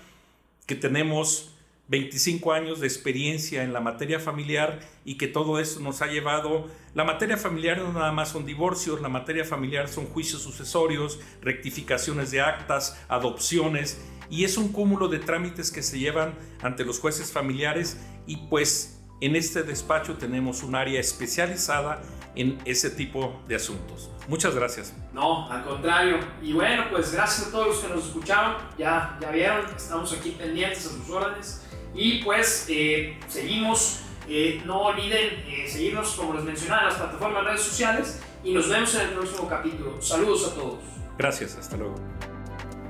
que 0.66 0.76
tenemos 0.76 1.56
25 1.92 2.54
años 2.54 2.80
de 2.80 2.88
experiencia 2.88 3.64
en 3.64 3.74
la 3.74 3.82
materia 3.82 4.18
familiar 4.18 4.80
y 5.04 5.18
que 5.18 5.28
todo 5.28 5.60
eso 5.60 5.82
nos 5.82 6.02
ha 6.02 6.08
llevado, 6.08 6.68
la 6.96 7.04
materia 7.04 7.36
familiar 7.36 7.80
no 7.80 7.92
nada 7.92 8.14
más 8.14 8.30
son 8.30 8.46
divorcios, 8.46 9.02
la 9.02 9.10
materia 9.10 9.44
familiar 9.44 9.90
son 9.90 10.06
juicios 10.06 10.42
sucesorios, 10.42 11.20
rectificaciones 11.42 12.32
de 12.32 12.40
actas, 12.40 12.98
adopciones 13.10 14.02
y 14.30 14.46
es 14.46 14.58
un 14.58 14.72
cúmulo 14.72 15.10
de 15.10 15.20
trámites 15.20 15.70
que 15.70 15.84
se 15.84 16.00
llevan 16.00 16.34
ante 16.62 16.86
los 16.86 16.98
jueces 16.98 17.30
familiares 17.30 18.00
y 18.26 18.38
pues 18.38 19.02
en 19.20 19.36
este 19.36 19.64
despacho 19.64 20.16
tenemos 20.16 20.64
un 20.64 20.76
área 20.76 20.98
especializada 20.98 22.02
en 22.36 22.58
ese 22.64 22.90
tipo 22.90 23.42
de 23.50 23.56
asuntos. 23.56 24.10
Muchas 24.30 24.56
gracias. 24.56 24.94
No, 25.12 25.52
al 25.52 25.66
contrario. 25.66 26.20
Y 26.42 26.54
bueno, 26.54 26.86
pues 26.90 27.12
gracias 27.12 27.50
a 27.50 27.52
todos 27.52 27.68
los 27.68 27.80
que 27.80 27.90
nos 27.90 28.06
escucharon. 28.06 28.56
Ya, 28.78 29.18
ya 29.20 29.30
vieron, 29.30 29.66
estamos 29.76 30.14
aquí 30.14 30.32
pendientes 30.32 30.86
a 30.86 30.90
sus 30.90 31.10
órdenes. 31.10 31.68
Y 31.94 32.24
pues 32.24 32.66
eh, 32.70 33.18
seguimos. 33.28 34.00
Eh, 34.30 34.62
no 34.66 34.82
olviden 34.84 35.44
eh, 35.48 35.66
seguirnos, 35.68 36.12
como 36.12 36.34
les 36.36 36.44
mencionaba, 36.44 36.84
en 36.84 36.88
las 36.90 36.98
plataformas 36.98 37.44
redes 37.44 37.62
sociales. 37.62 38.22
Y 38.44 38.54
nos 38.54 38.70
vemos 38.70 38.94
en 38.96 39.02
el 39.02 39.10
próximo 39.10 39.48
capítulo. 39.48 40.02
Saludos 40.02 40.52
a 40.52 40.56
todos. 40.56 40.80
Gracias, 41.18 41.56
hasta 41.58 41.78
luego. 41.78 41.96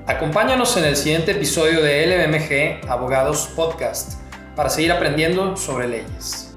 Acompáñanos 0.06 0.76
en 0.76 0.84
el 0.84 0.96
siguiente 0.96 1.32
episodio 1.32 1.82
de 1.82 2.06
LMG 2.06 2.88
Abogados 2.90 3.50
Podcast 3.54 4.20
para 4.56 4.68
seguir 4.68 4.92
aprendiendo 4.92 5.56
sobre 5.56 5.88
leyes. 5.88 6.51